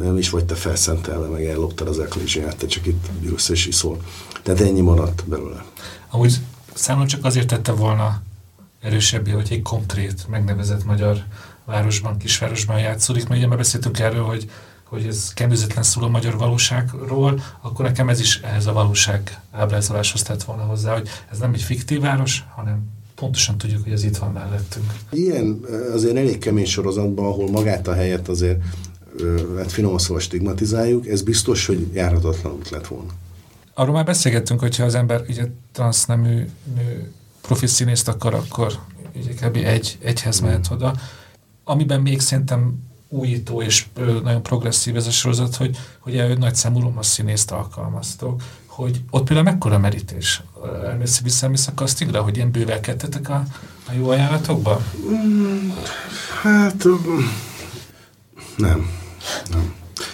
nem 0.02 0.16
is 0.16 0.30
vagy 0.30 0.44
te 0.44 0.54
felszentelve, 0.54 1.28
meg 1.28 1.44
elloptad 1.44 1.88
az 1.88 1.98
eklizsiát, 1.98 2.56
te 2.56 2.66
csak 2.66 2.86
itt 2.86 3.06
ülsz 3.22 3.48
és 3.48 3.66
iszol. 3.66 3.98
Tehát 4.42 4.60
ennyi 4.60 4.80
maradt 4.80 5.24
belőle. 5.26 5.64
Amúgy 6.10 6.34
számomra 6.74 7.08
csak 7.08 7.24
azért 7.24 7.46
tette 7.46 7.72
volna 7.72 8.22
erősebbé, 8.80 9.30
hogy 9.30 9.48
egy 9.50 9.62
konkrét, 9.62 10.28
megnevezett 10.28 10.84
magyar 10.84 11.24
városban, 11.64 12.18
kisvárosban 12.18 12.78
játszódik, 12.78 13.28
mert 13.28 13.40
ugye 13.40 13.48
már 13.48 13.58
beszéltünk 13.58 13.98
erről, 13.98 14.22
hogy 14.22 14.50
hogy 14.88 15.06
ez 15.06 15.32
kendőzetlen 15.34 15.82
szól 15.82 16.04
a 16.04 16.08
magyar 16.08 16.36
valóságról, 16.36 17.40
akkor 17.60 17.84
nekem 17.84 18.08
ez 18.08 18.20
is 18.20 18.40
ehhez 18.40 18.66
a 18.66 18.72
valóság 18.72 19.40
ábrázoláshoz 19.50 20.22
tett 20.22 20.42
volna 20.42 20.62
hozzá, 20.62 20.92
hogy 20.92 21.08
ez 21.30 21.38
nem 21.38 21.52
egy 21.54 21.62
fiktív 21.62 22.00
város, 22.00 22.44
hanem 22.54 22.94
pontosan 23.14 23.58
tudjuk, 23.58 23.82
hogy 23.82 23.92
ez 23.92 24.04
itt 24.04 24.16
van 24.16 24.32
mellettünk. 24.32 24.92
Ilyen 25.10 25.60
azért 25.92 26.16
elég 26.16 26.38
kemény 26.38 26.66
sorozatban, 26.66 27.24
ahol 27.24 27.50
magát 27.50 27.88
a 27.88 27.94
helyet 27.94 28.28
azért 28.28 28.62
hát 29.56 29.72
finoman 29.72 29.98
szóval 29.98 30.20
stigmatizáljuk, 30.20 31.06
ez 31.06 31.22
biztos, 31.22 31.66
hogy 31.66 31.90
járhatatlan 31.92 32.52
út 32.52 32.70
lett 32.70 32.86
volna. 32.86 33.10
Arról 33.74 33.94
már 33.94 34.04
beszélgettünk, 34.04 34.60
hogyha 34.60 34.84
az 34.84 34.94
ember 34.94 35.24
ugye 35.28 35.46
transznemű 35.72 36.48
nő 36.74 37.12
profi 37.40 37.66
színészt 37.66 38.08
akar, 38.08 38.34
akkor 38.34 38.78
ugye 39.14 39.32
kb. 39.32 39.56
egy, 39.56 39.98
egyhez 40.00 40.40
mehet 40.40 40.68
oda. 40.70 40.94
Amiben 41.64 42.00
még 42.00 42.20
szerintem 42.20 42.85
újító 43.08 43.62
és 43.62 43.86
nagyon 44.22 44.42
progresszív 44.42 44.96
ez 44.96 45.06
a 45.06 45.10
sorozat, 45.10 45.56
hogy, 45.56 45.76
hogy 45.98 46.38
nagy 46.38 46.54
számú 46.54 46.80
roma 46.80 47.02
színészt 47.02 47.50
alkalmaztok, 47.50 48.42
hogy 48.66 49.00
ott 49.10 49.24
például 49.24 49.50
mekkora 49.50 49.78
merítés? 49.78 50.42
Elmész 50.84 51.20
vissza 51.20 51.50
a 51.66 51.72
castingra, 51.74 52.22
hogy 52.22 52.36
ilyen 52.36 52.50
bővelkedtetek 52.50 53.28
a, 53.28 53.44
a 53.88 53.92
jó 53.92 54.08
ajánlatokba? 54.08 54.80
Mm, 55.10 55.70
hát 56.42 56.86
nem. 58.56 58.90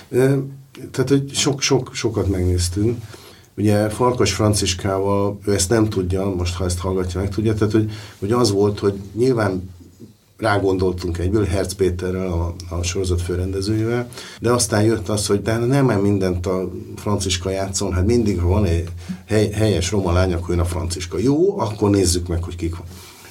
nem. 0.09 0.61
Tehát, 0.90 1.09
hogy 1.09 1.34
sok, 1.34 1.61
sok, 1.61 1.90
sokat 1.95 2.28
megnéztünk. 2.28 3.03
Ugye 3.57 3.88
Farkas 3.88 4.32
Franciskával, 4.32 5.38
ő 5.45 5.55
ezt 5.55 5.68
nem 5.68 5.88
tudja, 5.88 6.34
most 6.34 6.55
ha 6.55 6.64
ezt 6.64 6.78
hallgatja, 6.78 7.20
meg 7.20 7.28
tudja, 7.28 7.55
tehát 7.55 7.72
hogy, 7.72 7.93
hogy 8.18 8.32
az 8.32 8.51
volt, 8.51 8.78
hogy 8.78 9.01
nyilván 9.14 9.70
rágondoltunk 10.43 11.18
egyből, 11.18 11.45
Herz 11.45 11.72
Péterrel, 11.72 12.32
a, 12.32 12.55
a 12.74 12.82
sorozat 12.82 13.22
főrendezőjével, 13.22 14.09
de 14.40 14.51
aztán 14.51 14.82
jött 14.82 15.09
az, 15.09 15.26
hogy 15.26 15.43
de 15.43 15.57
nem 15.57 15.84
már 15.84 16.01
mindent 16.01 16.47
a 16.47 16.70
Franciska 16.97 17.51
játszon, 17.51 17.93
hát 17.93 18.07
mindig, 18.07 18.40
ha 18.40 18.49
van 18.49 18.64
egy 18.64 18.88
hely, 19.26 19.51
helyes 19.51 19.90
roma 19.90 20.12
lány, 20.12 20.32
akkor 20.32 20.51
jön 20.51 20.59
a 20.59 20.64
Franciska. 20.64 21.18
Jó, 21.18 21.59
akkor 21.59 21.90
nézzük 21.90 22.28
meg, 22.28 22.43
hogy 22.43 22.57
kik 22.57 22.76
van. 22.76 22.86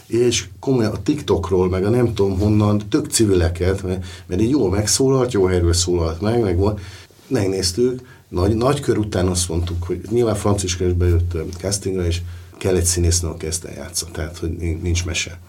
És 0.07 0.47
komolyan 0.59 0.91
a 0.91 1.01
TikTokról, 1.03 1.69
meg 1.69 1.85
a 1.85 1.89
nem 1.89 2.13
tudom 2.13 2.39
honnan, 2.39 2.81
tök 2.89 3.05
civileket, 3.05 3.83
mert, 3.83 4.05
mert 4.25 4.41
így 4.41 4.49
jól 4.49 4.69
megszólalt, 4.69 5.31
jó 5.31 5.45
helyről 5.45 5.73
szólalt 5.73 6.21
meg, 6.21 6.41
meg 6.41 6.57
volt. 6.57 6.79
Megnéztük, 7.27 8.01
nagy, 8.29 8.55
nagy 8.55 8.79
kör 8.79 8.97
után 8.97 9.27
azt 9.27 9.49
mondtuk, 9.49 9.83
hogy 9.83 10.01
nyilván 10.09 10.35
Franciska 10.35 10.85
is 10.85 10.93
bejött 10.93 11.37
castingra, 11.57 12.05
és 12.05 12.21
kell 12.57 12.75
egy 12.75 12.83
színésznő, 12.83 13.29
aki 13.29 13.45
ezt 13.45 13.65
eljátszon, 13.65 14.09
tehát 14.11 14.37
hogy 14.37 14.49
nincs 14.81 15.05
mese. 15.05 15.39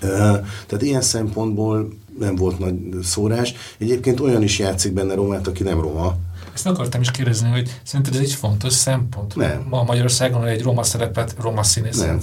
Tehát 0.00 0.82
ilyen 0.82 1.00
szempontból 1.00 1.88
nem 2.18 2.34
volt 2.34 2.58
nagy 2.58 2.74
szórás. 3.02 3.54
Egyébként 3.78 4.20
olyan 4.20 4.42
is 4.42 4.58
játszik 4.58 4.92
benne 4.92 5.14
romát, 5.14 5.46
aki 5.46 5.62
nem 5.62 5.80
roma. 5.80 6.16
Ezt 6.54 6.66
akartam 6.66 7.00
is 7.00 7.10
kérdezni, 7.10 7.48
hogy 7.48 7.80
szerinted 7.82 8.14
ez 8.14 8.20
egy 8.20 8.32
fontos 8.32 8.72
szempont? 8.72 9.36
Nem. 9.36 9.66
Ma 9.68 9.82
Magyarországon 9.82 10.44
egy 10.44 10.62
roma 10.62 10.82
szerepet 10.82 11.34
roma 11.40 11.62
színész 11.62 11.98
Nem. 11.98 12.20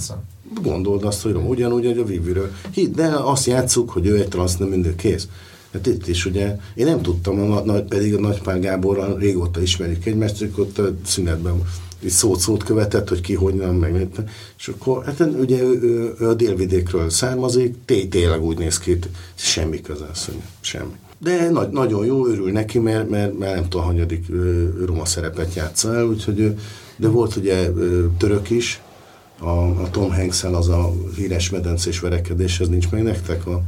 Gondold 0.62 1.04
azt, 1.04 1.22
hogy 1.22 1.32
roma, 1.32 1.48
ugyanúgy, 1.48 1.84
hogy 1.84 1.98
a 1.98 2.04
Viviről. 2.04 2.52
Hidd, 2.70 2.94
de 2.94 3.06
azt 3.06 3.46
játszuk, 3.46 3.90
hogy 3.90 4.06
ő 4.06 4.16
egy 4.16 4.28
transz, 4.28 4.56
nem 4.56 4.68
mindig 4.68 4.94
kész. 4.94 5.28
Hát 5.72 5.86
itt 5.86 6.06
is 6.06 6.26
ugye, 6.26 6.56
én 6.74 6.86
nem 6.86 7.02
tudtam, 7.02 7.52
a, 7.52 7.56
a, 7.56 7.82
pedig 7.82 8.14
a 8.14 8.20
Nagypál 8.20 8.58
Gáborral 8.58 9.18
régóta 9.18 9.60
ismerik 9.62 10.06
egymást, 10.06 10.38
hogy 10.38 10.52
ott 10.56 10.78
a 10.78 10.94
szünetben 11.04 11.62
szót-szót 12.06 12.62
követett, 12.62 13.08
hogy 13.08 13.20
ki 13.20 13.34
hogy 13.34 13.54
nem, 13.54 13.74
meg 13.74 14.06
És 14.58 14.68
akkor, 14.68 15.04
hát 15.04 15.20
ugye 15.20 15.62
ő, 15.62 15.80
ő, 15.82 16.14
ő 16.18 16.28
a 16.28 16.34
délvidékről 16.34 17.10
származik, 17.10 17.74
té 17.84 18.04
tényleg 18.04 18.42
úgy 18.42 18.58
néz 18.58 18.78
ki, 18.78 18.98
semmi 19.34 19.80
közel 19.80 20.14
semmi. 20.60 20.92
De 21.18 21.50
nagy, 21.50 21.68
nagyon 21.68 22.06
jó, 22.06 22.26
örül 22.26 22.52
neki, 22.52 22.78
mert, 22.78 23.08
mert, 23.08 23.38
mert 23.38 23.54
nem 23.54 23.68
tudom, 23.68 23.86
hanyadik 23.86 24.26
roma 24.86 25.04
szerepet 25.04 25.54
játsza 25.54 25.94
el, 25.94 26.06
úgyhogy, 26.06 26.54
de 26.96 27.08
volt 27.08 27.36
ugye 27.36 27.70
török 28.18 28.50
is, 28.50 28.80
a, 29.38 29.82
a 29.82 29.90
Tom 29.90 30.12
hanks 30.12 30.44
az 30.44 30.68
a 30.68 30.92
híres 31.16 31.50
medencés 31.50 32.00
verekedés, 32.00 32.60
ez 32.60 32.68
nincs 32.68 32.90
meg 32.90 33.02
nektek? 33.02 33.46
A, 33.46 33.62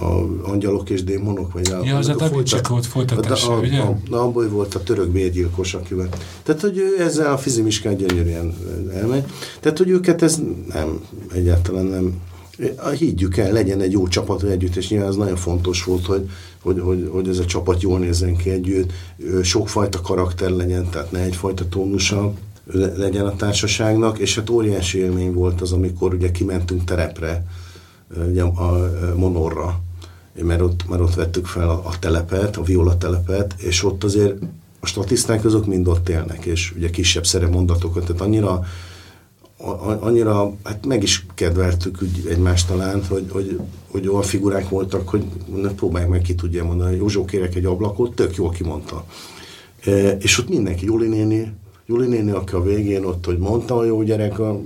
a 0.00 0.26
angyalok 0.42 0.90
és 0.90 1.04
démonok, 1.04 1.52
vagy 1.52 1.70
a... 1.70 1.84
Ja, 1.84 1.96
az 1.96 2.08
a 2.08 2.18
folytat, 2.18 2.66
volt 2.66 2.86
folytatása, 2.86 3.52
a, 3.52 3.56
a, 3.56 3.60
ugye? 3.60 3.78
A, 3.78 3.96
a, 4.10 4.14
abból 4.14 4.48
volt 4.48 4.74
a 4.74 4.82
török 4.82 5.08
bérgyilkos, 5.08 5.74
akivel. 5.74 6.08
Tehát, 6.42 6.60
hogy 6.60 6.82
ezzel 6.98 7.32
a 7.32 7.38
fizimiskán 7.38 7.96
gyönyörűen 7.96 8.54
elmegy. 8.94 9.24
Tehát, 9.60 9.78
hogy 9.78 9.88
őket 9.88 10.22
ez 10.22 10.40
nem, 10.72 11.00
egyáltalán 11.32 11.84
nem 11.84 12.20
higgyük 12.98 13.36
el, 13.36 13.52
legyen 13.52 13.80
egy 13.80 13.92
jó 13.92 14.08
csapat 14.08 14.42
együtt, 14.42 14.76
és 14.76 14.88
nyilván 14.88 15.08
ez 15.08 15.16
nagyon 15.16 15.36
fontos 15.36 15.84
volt, 15.84 16.06
hogy, 16.06 16.28
hogy, 16.62 16.80
hogy, 16.80 17.08
hogy 17.12 17.28
ez 17.28 17.38
a 17.38 17.44
csapat 17.44 17.82
jól 17.82 17.98
nézzen 17.98 18.36
ki 18.36 18.50
együtt, 18.50 18.92
sokfajta 19.42 20.00
karakter 20.00 20.50
legyen, 20.50 20.90
tehát 20.90 21.10
ne 21.10 21.20
egyfajta 21.20 21.68
tónusa 21.68 22.32
legyen 22.96 23.26
a 23.26 23.36
társaságnak, 23.36 24.18
és 24.18 24.34
hát 24.34 24.50
óriási 24.50 24.98
élmény 24.98 25.32
volt 25.32 25.60
az, 25.60 25.72
amikor 25.72 26.14
ugye 26.14 26.30
kimentünk 26.30 26.84
terepre, 26.84 27.46
ugye 28.28 28.42
a 28.42 28.90
Monorra, 29.16 29.82
mert 30.42 30.60
ott, 30.60 30.88
mert 30.88 31.02
ott 31.02 31.14
vettük 31.14 31.46
fel 31.46 31.68
a, 31.68 31.82
a 31.86 31.98
telepet, 31.98 32.56
a 32.56 32.62
viola 32.62 32.96
telepet, 32.96 33.54
és 33.56 33.84
ott 33.84 34.04
azért 34.04 34.34
a 34.80 34.86
statiszták 34.86 35.44
azok 35.44 35.66
mind 35.66 35.88
ott 35.88 36.08
élnek, 36.08 36.44
és 36.44 36.72
ugye 36.76 36.90
kisebb 36.90 37.26
szerepmondatokat, 37.26 38.04
tehát 38.04 38.20
annyira 38.20 38.64
annyira, 40.00 40.52
hát 40.64 40.86
meg 40.86 41.02
is 41.02 41.26
kedveltük 41.34 41.98
úgy 42.02 42.26
egymást 42.28 42.68
talán, 42.68 43.04
hogy, 43.04 43.26
hogy, 43.30 43.60
hogy 43.90 44.08
olyan 44.08 44.22
figurák 44.22 44.68
voltak, 44.68 45.08
hogy 45.08 45.24
próbálják 45.76 46.10
meg 46.10 46.22
ki 46.22 46.34
tudja 46.34 46.64
mondani, 46.64 46.96
Józsó 46.96 47.24
kérek 47.24 47.54
egy 47.54 47.64
ablakot, 47.64 48.14
tök 48.14 48.36
jól 48.36 48.50
kimondta. 48.50 49.04
E, 49.84 50.10
és 50.10 50.38
ott 50.38 50.48
mindenki, 50.48 50.84
Juli 50.84 51.08
néni, 51.08 51.52
Juli 51.86 52.06
néni, 52.06 52.30
aki 52.30 52.54
a 52.54 52.62
végén 52.62 53.04
ott, 53.04 53.24
hogy 53.24 53.38
mondta 53.38 53.76
a 53.76 53.84
jó 53.84 54.02
gyerek, 54.02 54.38
a, 54.38 54.60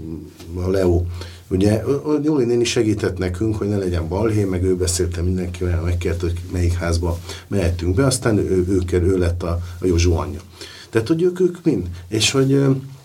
a 0.55 0.69
Leo, 0.71 1.03
Ugye 1.51 1.83
Juli 2.23 2.45
néni 2.45 2.65
segített 2.65 3.19
nekünk, 3.19 3.57
hogy 3.57 3.69
ne 3.69 3.77
legyen 3.77 4.09
balhé, 4.09 4.45
meg 4.45 4.63
ő 4.63 4.77
beszélte 4.77 5.23
mindenkivel, 5.23 5.83
megkért, 5.83 6.21
hogy 6.21 6.41
melyik 6.53 6.73
házba 6.73 7.19
mehetünk 7.49 7.95
be, 7.95 8.07
aztán 8.07 8.39
ő, 8.39 8.65
ő, 8.69 8.83
ő, 8.91 9.03
ő 9.03 9.19
lett 9.19 9.43
a, 9.43 9.61
a 9.79 9.87
Józsó 9.87 10.17
anyja. 10.17 10.41
Tehát, 10.91 11.09
hogy 11.09 11.23
ők, 11.23 11.41
ők 11.41 11.65
mind. 11.65 11.87
És 12.09 12.31
hogy 12.31 12.65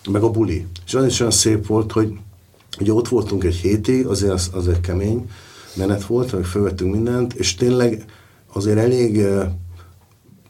meg 0.09 0.23
a 0.23 0.29
buli. 0.29 0.65
És 0.85 0.93
az 0.93 1.05
is 1.05 1.19
olyan 1.19 1.31
szép 1.31 1.67
volt, 1.67 1.91
hogy 1.91 2.13
ugye 2.79 2.93
ott 2.93 3.07
voltunk 3.07 3.43
egy 3.43 3.55
hétig, 3.55 4.05
azért 4.05 4.31
az, 4.33 4.49
az 4.53 4.67
egy 4.67 4.79
kemény 4.79 5.29
menet 5.75 6.05
volt, 6.05 6.29
hogy 6.29 6.45
felvettünk 6.45 6.93
mindent, 6.93 7.33
és 7.33 7.55
tényleg 7.55 8.05
azért 8.53 8.77
elég 8.77 9.25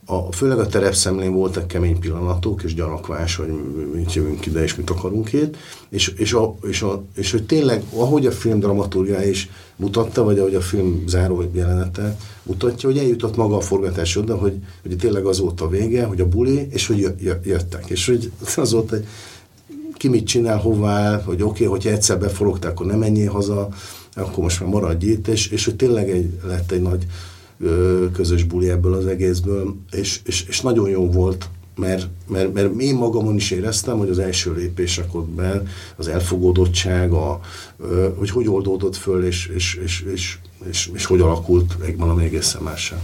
a, 0.05 0.31
főleg 0.31 0.59
a 0.59 0.67
terepszemlén 0.67 1.33
voltak 1.33 1.67
kemény 1.67 1.99
pillanatok, 1.99 2.63
és 2.63 2.73
gyanakvás, 2.73 3.35
hogy 3.35 3.53
mit 3.93 4.13
jövünk 4.13 4.45
ide, 4.45 4.63
és 4.63 4.75
mit 4.75 4.89
akarunk 4.89 5.33
itt, 5.33 5.57
és, 5.89 6.07
és, 6.07 6.33
a, 6.33 6.55
és, 6.67 6.81
a, 6.81 7.03
és 7.15 7.31
hogy 7.31 7.43
tényleg, 7.43 7.83
ahogy 7.95 8.25
a 8.25 8.31
film 8.31 8.59
dramaturgia 8.59 9.21
is 9.21 9.49
mutatta, 9.75 10.23
vagy 10.23 10.39
ahogy 10.39 10.55
a 10.55 10.61
film 10.61 11.03
záró 11.07 11.43
jelenete 11.51 12.17
mutatja, 12.43 12.89
hogy 12.89 12.97
eljutott 12.97 13.35
maga 13.35 13.55
a 13.55 13.61
forgatás 13.61 14.17
oda, 14.17 14.35
hogy, 14.35 14.53
hogy 14.81 14.97
tényleg 14.97 15.25
az 15.25 15.39
volt 15.39 15.61
a 15.61 15.67
vége, 15.67 16.05
hogy 16.05 16.21
a 16.21 16.27
buli, 16.27 16.67
és 16.71 16.87
hogy 16.87 17.13
jöttek, 17.43 17.85
és 17.87 18.05
hogy 18.05 18.31
az 18.55 18.71
volt 18.71 18.91
egy, 18.91 19.07
ki 19.93 20.07
mit 20.07 20.27
csinál, 20.27 20.57
hová, 20.57 21.21
hogy 21.21 21.41
oké, 21.41 21.45
okay, 21.45 21.65
hogyha 21.65 21.89
egyszer 21.89 22.19
beforogtál, 22.19 22.71
akkor 22.71 22.85
nem 22.85 22.99
menjél 22.99 23.31
haza, 23.31 23.69
akkor 24.15 24.43
most 24.43 24.59
már 24.59 24.69
maradj 24.69 25.05
itt, 25.05 25.27
és, 25.27 25.47
és 25.47 25.65
hogy 25.65 25.75
tényleg 25.75 26.09
egy, 26.09 26.39
lett 26.47 26.71
egy 26.71 26.81
nagy 26.81 27.05
közös 28.13 28.43
buli 28.43 28.69
ebből 28.69 28.93
az 28.93 29.05
egészből, 29.05 29.75
és, 29.91 30.19
és, 30.25 30.45
és 30.47 30.61
nagyon 30.61 30.89
jó 30.89 31.11
volt, 31.11 31.49
mert, 31.75 32.07
mert, 32.27 32.53
mert 32.53 32.79
én 32.79 32.95
magamon 32.95 33.35
is 33.35 33.51
éreztem, 33.51 33.97
hogy 33.97 34.09
az 34.09 34.19
első 34.19 34.53
lépésekben 34.53 35.67
az 35.95 36.07
elfogódottság, 36.07 37.11
a, 37.11 37.39
hogy 38.17 38.29
hogy 38.29 38.47
oldódott 38.47 38.95
föl, 38.95 39.25
és, 39.25 39.47
és, 39.47 39.73
és, 39.73 40.05
és, 40.13 40.37
és, 40.69 40.91
és 40.93 41.05
hogy 41.05 41.21
alakult 41.21 41.75
egy 41.85 41.97
valami 41.97 42.23
egészen 42.23 42.61
mássá. 42.61 42.95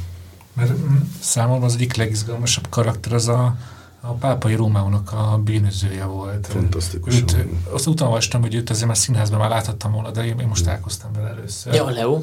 Mert 0.53 0.71
mm, 0.77 0.95
számomra 1.19 1.65
az 1.65 1.73
egyik 1.73 1.95
legizgalmasabb 1.95 2.69
karakter 2.69 3.13
az 3.13 3.27
a, 3.27 3.57
a 4.01 4.11
pápai 4.11 4.55
Rómáunak 4.55 5.11
a 5.11 5.41
bűnözője 5.43 6.05
volt. 6.05 6.47
Fantasztikus. 6.47 7.15
Őt, 7.15 7.35
azt 7.71 7.87
utána 7.87 8.09
olvastam, 8.09 8.41
hogy 8.41 8.55
őt 8.55 8.69
azért 8.69 8.87
már 8.87 8.97
színházban 8.97 9.39
már 9.39 9.49
láthattam 9.49 9.91
volna, 9.91 10.11
de 10.11 10.25
én, 10.25 10.39
én 10.39 10.47
most 10.47 10.63
találkoztam 10.63 11.11
vele 11.13 11.29
először. 11.29 11.73
Ja, 11.73 11.89
Leo. 11.89 12.21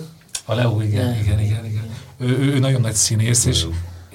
A 0.48 0.54
Leo, 0.54 0.80
igen, 0.80 1.16
igen, 1.16 1.40
igen, 1.40 1.40
igen. 1.40 1.64
igen. 1.64 1.84
Ő, 2.18 2.26
ő, 2.26 2.52
ő 2.54 2.58
nagyon 2.58 2.80
nagy 2.80 2.94
színész, 2.94 3.44
és, 3.44 3.66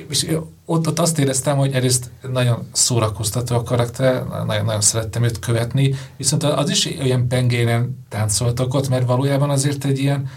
és 0.09 0.27
ott, 0.65 0.87
ott 0.87 0.99
azt 0.99 1.19
éreztem, 1.19 1.57
hogy 1.57 1.73
egyrészt 1.73 2.09
nagyon 2.31 2.67
szórakoztató 2.71 3.55
a 3.55 3.63
karakter, 3.63 4.25
nagyon, 4.45 4.65
nagyon 4.65 4.81
szerettem 4.81 5.23
őt 5.23 5.39
követni, 5.39 5.95
viszont 6.17 6.43
az 6.43 6.69
is 6.69 6.85
olyan 7.01 7.27
pengéren 7.27 8.05
táncoltak 8.09 8.73
ott, 8.73 8.89
mert 8.89 9.05
valójában 9.07 9.49
azért 9.49 9.85
egy 9.85 9.99
ilyen 9.99 10.29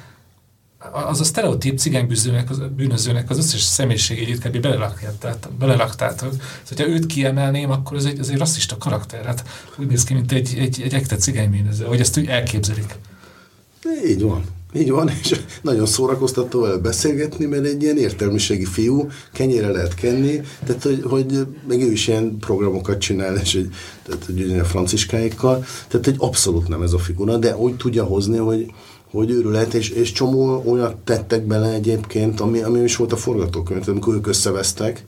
az 0.93 1.21
a 1.21 1.25
sztereotíp 1.25 1.79
cigánybűnözőnek 1.79 2.51
az, 2.51 2.63
bűnözőnek 2.77 3.31
az 3.31 3.39
összes 3.39 3.61
személyiségét 3.61 4.39
kb. 4.39 4.61
beleraktátok. 4.61 5.53
beleraktátok. 5.53 6.33
Szóval, 6.33 6.47
hogyha 6.69 6.87
őt 6.87 7.07
kiemelném, 7.07 7.71
akkor 7.71 7.97
ez 7.97 8.05
egy, 8.05 8.19
ez 8.19 8.29
egy 8.29 8.39
rasszista 8.39 8.77
karakter. 8.77 9.25
Hát 9.25 9.45
úgy 9.77 9.87
néz 9.87 10.05
ki, 10.05 10.15
mint 10.15 10.33
egy, 10.33 10.55
egy, 10.59 10.83
egy 10.83 10.95
ekte 10.95 11.17
cigánybűnöző, 11.17 11.85
hogy 11.85 12.01
ezt 12.01 12.19
úgy 12.19 12.27
elképzelik. 12.27 12.99
Így 14.07 14.23
van. 14.23 14.45
Így 14.77 14.91
van, 14.91 15.11
és 15.23 15.41
nagyon 15.63 15.87
szórakoztató 15.87 16.61
vele 16.61 16.77
beszélgetni, 16.77 17.45
mert 17.45 17.65
egy 17.65 17.83
ilyen 17.83 17.99
értelmiségi 17.99 18.65
fiú, 18.65 19.09
kenyére 19.33 19.71
lehet 19.71 19.95
kenni, 19.95 20.41
tehát 20.67 20.83
hogy, 20.83 21.03
hogy 21.05 21.47
meg 21.69 21.81
ő 21.81 21.93
is 21.93 22.09
ilyen 22.09 22.39
programokat 22.39 22.99
csinál, 22.99 23.37
és 23.37 23.55
egy, 23.55 23.75
tehát, 24.03 24.25
hogy 24.25 24.59
a 24.59 24.65
franciskáikkal, 24.65 25.65
tehát 25.89 26.07
egy 26.07 26.17
abszolút 26.19 26.69
nem 26.69 26.83
ez 26.83 26.93
a 26.93 26.99
figura, 26.99 27.37
de 27.37 27.57
úgy 27.57 27.77
tudja 27.77 28.05
hozni, 28.05 28.37
hogy, 28.37 28.67
hogy 29.11 29.31
őrület, 29.31 29.75
és, 29.75 29.91
és 29.91 30.13
csomó 30.13 30.63
olyat 30.67 30.97
tettek 30.97 31.47
bele 31.47 31.73
egyébként, 31.73 32.41
ami, 32.41 32.63
ami 32.63 32.81
is 32.81 32.97
volt 32.97 33.13
a 33.13 33.17
forgatókönyv, 33.17 33.89
amikor 33.89 34.15
ők 34.15 34.27
összevesztek, 34.27 35.05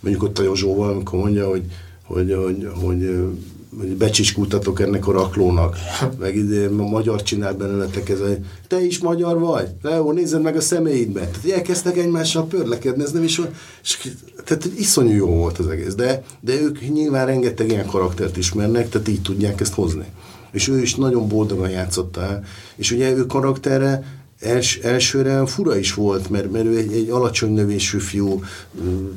mondjuk 0.00 0.24
ott 0.24 0.38
a 0.38 0.42
Józsóval, 0.42 0.90
amikor 0.90 1.18
mondja, 1.18 1.48
hogy, 1.48 1.62
hogy, 2.04 2.34
hogy, 2.34 2.68
hogy 2.82 3.28
hogy 3.76 3.96
becsiskultatok 3.96 4.80
ennek 4.80 5.06
a 5.06 5.12
raklónak, 5.12 5.76
meg 6.18 6.36
ide 6.36 6.66
a 6.66 6.86
magyar 6.86 7.22
csinál 7.22 7.54
bennetek 7.54 8.08
ez 8.08 8.20
a, 8.20 8.26
te 8.66 8.84
is 8.84 8.98
magyar 8.98 9.38
vagy? 9.38 9.68
Leo, 9.82 10.12
nézzed 10.12 10.42
meg 10.42 10.56
a 10.56 10.60
személyidbe. 10.60 11.20
Tehát 11.20 11.58
elkezdtek 11.58 11.96
egymással 11.96 12.46
pörlekedni, 12.46 13.02
ez 13.02 13.12
nem 13.12 13.22
is 13.22 13.36
van, 13.36 13.48
és, 13.82 14.12
tehát 14.44 14.68
iszonyú 14.78 15.16
jó 15.16 15.26
volt 15.26 15.58
az 15.58 15.66
egész, 15.66 15.94
de, 15.94 16.22
de 16.40 16.60
ők 16.60 16.92
nyilván 16.92 17.26
rengeteg 17.26 17.70
ilyen 17.70 17.86
karaktert 17.86 18.36
ismernek, 18.36 18.88
tehát 18.88 19.08
így 19.08 19.22
tudják 19.22 19.60
ezt 19.60 19.74
hozni. 19.74 20.06
És 20.52 20.68
ő 20.68 20.80
is 20.80 20.94
nagyon 20.94 21.28
boldogan 21.28 21.70
játszotta 21.70 22.40
és 22.76 22.90
ugye 22.90 23.10
ő 23.10 23.26
karaktere 23.26 24.04
els, 24.40 24.76
elsőre 24.76 25.46
fura 25.46 25.76
is 25.76 25.94
volt, 25.94 26.30
mert, 26.30 26.52
mert 26.52 26.64
ő 26.64 26.76
egy, 26.76 26.92
egy 26.92 27.08
alacsony 27.10 27.52
növésű 27.52 27.98
fiú, 27.98 28.42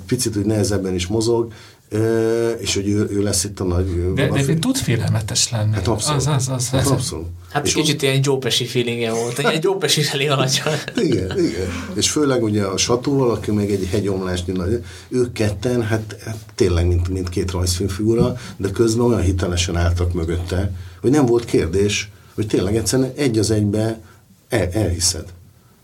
picit 0.06 0.36
úgy 0.36 0.46
nehezebben 0.46 0.94
is 0.94 1.08
mozog, 1.08 1.52
és 2.60 2.74
hogy 2.74 2.88
ő, 2.88 3.08
ő 3.10 3.22
lesz 3.22 3.44
itt 3.44 3.60
a 3.60 3.64
nagy... 3.64 4.14
De, 4.14 4.28
de, 4.28 4.46
de 4.46 4.60
tud 4.60 4.76
félelmetes 4.76 5.50
lenni. 5.50 5.74
Hát 5.74 5.88
abszolút. 5.88 6.22
Az, 6.22 6.28
az, 6.28 6.50
az, 6.50 6.70
hát 6.70 6.86
az, 6.86 6.92
abszolút. 6.92 7.28
Hát 7.50 7.66
és 7.66 7.74
kicsit 7.74 8.02
ilyen 8.02 8.20
Joe 8.24 8.38
Pesci 8.38 8.66
feelingje 8.66 9.12
volt, 9.14 9.40
egy 9.40 9.64
Joe 9.64 9.78
Pesci 9.78 10.02
felé 10.02 10.28
alacsony. 10.28 10.74
igen, 10.96 11.40
igen. 11.40 11.68
És 11.94 12.10
főleg 12.10 12.44
ugye 12.44 12.64
a 12.64 12.78
Satóval, 12.78 13.32
aki 13.32 13.52
még 13.52 13.72
egy 13.72 13.88
hegyomlásnyi 13.92 14.54
nagy, 14.54 14.84
ők 15.10 15.34
ketten, 15.34 15.84
hát, 15.84 16.18
hát 16.26 16.38
tényleg 16.56 16.88
mint, 16.88 17.10
mint 17.10 17.30
két 17.30 17.52
rajzfilmfigura, 17.52 18.38
de 18.58 18.70
közben 18.70 19.06
olyan 19.06 19.22
hitelesen 19.22 19.76
álltak 19.76 20.14
mögötte, 20.14 20.72
hogy 21.02 21.12
nem 21.12 21.26
volt 21.26 21.46
kérdés, 21.46 22.10
hogy 22.36 22.48
tényleg 22.48 22.76
egyszerűen 22.76 23.12
egy 23.16 23.38
az 23.38 23.52
egybe 23.52 24.00
el, 24.50 24.70
elhiszed. 24.72 25.26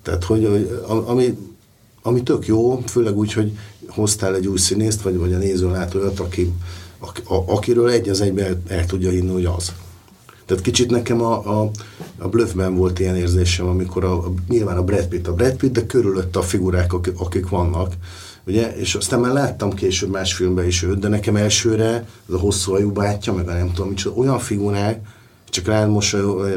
Tehát, 0.02 0.24
hogy, 0.24 0.46
hogy 0.46 0.82
ami, 1.06 1.38
ami 2.02 2.24
tök 2.24 2.46
jó, 2.46 2.84
főleg 2.86 3.18
úgy, 3.18 3.34
hogy 3.34 3.52
hoztál 3.88 4.36
egy 4.36 4.48
új 4.48 4.58
színészt, 4.58 5.02
vagy, 5.02 5.18
vagy 5.18 5.34
a 5.34 5.38
néző 5.38 5.72
lát 5.72 5.96
olyat, 5.96 6.20
aki, 6.20 6.54
a, 7.00 7.34
a, 7.34 7.44
akiről 7.48 7.90
egy 7.90 8.10
az 8.10 8.22
egyben 8.22 8.64
el, 8.68 8.86
tudja 8.86 9.10
hinni, 9.10 9.32
hogy 9.32 9.46
az. 9.46 9.74
Tehát 10.46 10.64
kicsit 10.64 10.90
nekem 10.90 11.22
a, 11.22 11.62
a, 11.62 11.72
a 12.18 12.28
Bluffben 12.28 12.76
volt 12.76 13.00
ilyen 13.00 13.16
érzésem, 13.16 13.68
amikor 13.68 14.04
a, 14.04 14.14
a, 14.14 14.34
nyilván 14.50 14.78
a 14.78 14.84
Brad 14.84 15.08
Pitt, 15.08 15.28
a 15.28 15.34
Brad 15.34 15.56
Pitt, 15.56 15.74
de 15.74 15.86
körülött 15.86 16.36
a 16.36 16.42
figurák, 16.42 16.94
akik, 16.94 17.20
akik 17.20 17.50
vannak, 17.50 17.94
ugye, 18.46 18.76
és 18.76 18.96
aztán 18.96 19.20
már 19.20 19.34
láttam 19.34 19.74
később 19.74 20.10
más 20.10 20.34
filmben 20.34 20.66
is 20.66 20.84
őt, 20.84 21.00
de 21.00 21.08
nekem 21.08 21.36
elsőre 21.36 22.08
az 22.28 22.34
a 22.34 22.38
hosszú 22.38 22.74
ajú 22.74 22.92
bátyja, 22.92 23.34
meg 23.34 23.48
a 23.48 23.54
nem 23.54 23.72
tudom 23.74 23.90
micsoda, 23.90 24.16
olyan 24.16 24.40
figurák, 24.40 25.00
csak 25.50 25.66
rád 25.66 25.90
mosolyog, 25.90 26.48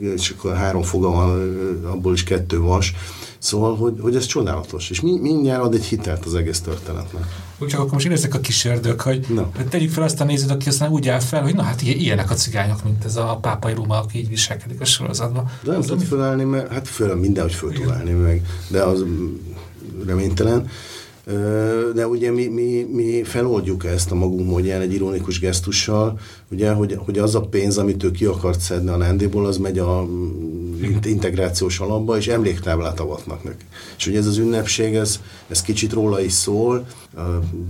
és 0.00 0.34
akkor 0.36 0.56
három 0.56 0.82
foga 0.82 1.10
van, 1.10 1.84
abból 1.84 2.12
is 2.12 2.24
kettő 2.24 2.60
vas. 2.60 2.94
Szóval, 3.38 3.76
hogy, 3.76 3.94
hogy 4.00 4.16
ez 4.16 4.26
csodálatos, 4.26 4.90
és 4.90 5.00
mindjárt 5.00 5.62
ad 5.62 5.74
egy 5.74 5.84
hitelt 5.84 6.24
az 6.24 6.34
egész 6.34 6.60
történetnek. 6.60 7.22
Úgy 7.58 7.68
csak 7.68 7.80
akkor 7.80 7.92
most 7.92 8.06
éreztek 8.06 8.34
a 8.34 8.40
kis 8.40 8.64
ördög, 8.64 9.00
hogy 9.00 9.26
no. 9.28 9.42
tegyük 9.68 9.90
fel 9.90 10.02
azt 10.02 10.20
a 10.20 10.24
nézőt, 10.24 10.50
aki 10.50 10.68
aztán 10.68 10.90
úgy 10.90 11.08
áll 11.08 11.20
fel, 11.20 11.42
hogy 11.42 11.54
na 11.54 11.62
hát 11.62 11.82
ilyenek 11.82 12.30
a 12.30 12.34
cigányok, 12.34 12.84
mint 12.84 13.04
ez 13.04 13.16
a 13.16 13.38
pápai 13.40 13.74
Róma, 13.74 13.98
aki 13.98 14.18
így 14.18 14.28
viselkedik 14.28 14.80
a 14.80 14.84
sorozatban. 14.84 15.50
De 15.62 15.72
nem 15.72 15.80
tud 15.80 16.02
felállni, 16.02 16.44
mert 16.44 16.72
hát 16.72 16.88
föl, 16.88 17.14
mindenhogy 17.14 17.52
föl 17.52 17.72
tud 17.72 17.90
állni 17.90 18.10
meg, 18.10 18.46
de 18.68 18.82
az 18.82 19.04
reménytelen. 20.06 20.68
De 21.94 22.06
ugye 22.06 22.30
mi, 22.30 22.46
mi, 22.46 22.86
mi 22.92 23.22
feloldjuk 23.22 23.84
ezt 23.84 24.10
a 24.10 24.14
magunk 24.14 24.48
módján 24.48 24.80
egy 24.80 24.92
ironikus 24.92 25.40
gesztussal, 25.40 26.18
ugye, 26.50 26.70
hogy, 26.70 26.98
hogy 27.04 27.18
az 27.18 27.34
a 27.34 27.40
pénz, 27.40 27.78
amit 27.78 28.04
ő 28.04 28.10
ki 28.10 28.24
akart 28.24 28.60
szedni 28.60 28.90
a 28.90 28.96
Nándiból, 28.96 29.46
az 29.46 29.56
megy 29.56 29.78
a 29.78 30.06
integrációs 31.04 31.80
alapba, 31.80 32.16
és 32.16 32.28
emléktáblát 32.28 33.00
avatnak 33.00 33.44
neki. 33.44 33.64
És 33.98 34.06
ugye 34.06 34.18
ez 34.18 34.26
az 34.26 34.36
ünnepség, 34.36 34.94
ez, 34.94 35.20
ez 35.48 35.62
kicsit 35.62 35.92
róla 35.92 36.20
is 36.20 36.32
szól, 36.32 36.86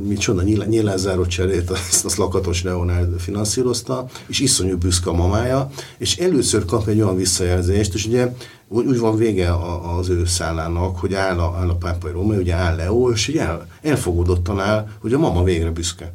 micsoda, 0.03 0.43
nyilázáró 0.43 1.27
cserét, 1.27 1.71
azt, 1.71 2.05
azt 2.05 2.17
Lakatos 2.17 2.63
Leonard 2.63 3.21
finanszírozta, 3.21 4.07
és 4.27 4.41
iszonyú 4.41 4.77
büszke 4.77 5.11
a 5.11 5.13
mamája, 5.13 5.71
és 5.99 6.17
először 6.17 6.65
kap 6.65 6.89
egy 6.89 7.01
olyan 7.01 7.17
visszajelzést, 7.17 7.95
és 7.95 8.07
ugye 8.07 8.33
úgy, 8.69 8.87
úgy 8.87 8.99
van 8.99 9.17
vége 9.17 9.51
a, 9.51 9.99
az 9.99 10.09
ő 10.09 10.25
szállának, 10.25 10.99
hogy 10.99 11.15
áll 11.15 11.39
a, 11.39 11.57
áll 11.59 11.69
a 11.69 11.75
pápai 11.75 12.13
Róma, 12.13 12.35
ugye 12.35 12.55
áll 12.55 12.77
Leo, 12.77 13.11
és 13.11 13.29
ugye 13.29 13.43
el, 13.43 13.67
elfogadottan 13.83 14.61
áll, 14.61 14.89
hogy 15.01 15.13
a 15.13 15.19
mama 15.19 15.43
végre 15.43 15.71
büszke. 15.71 16.13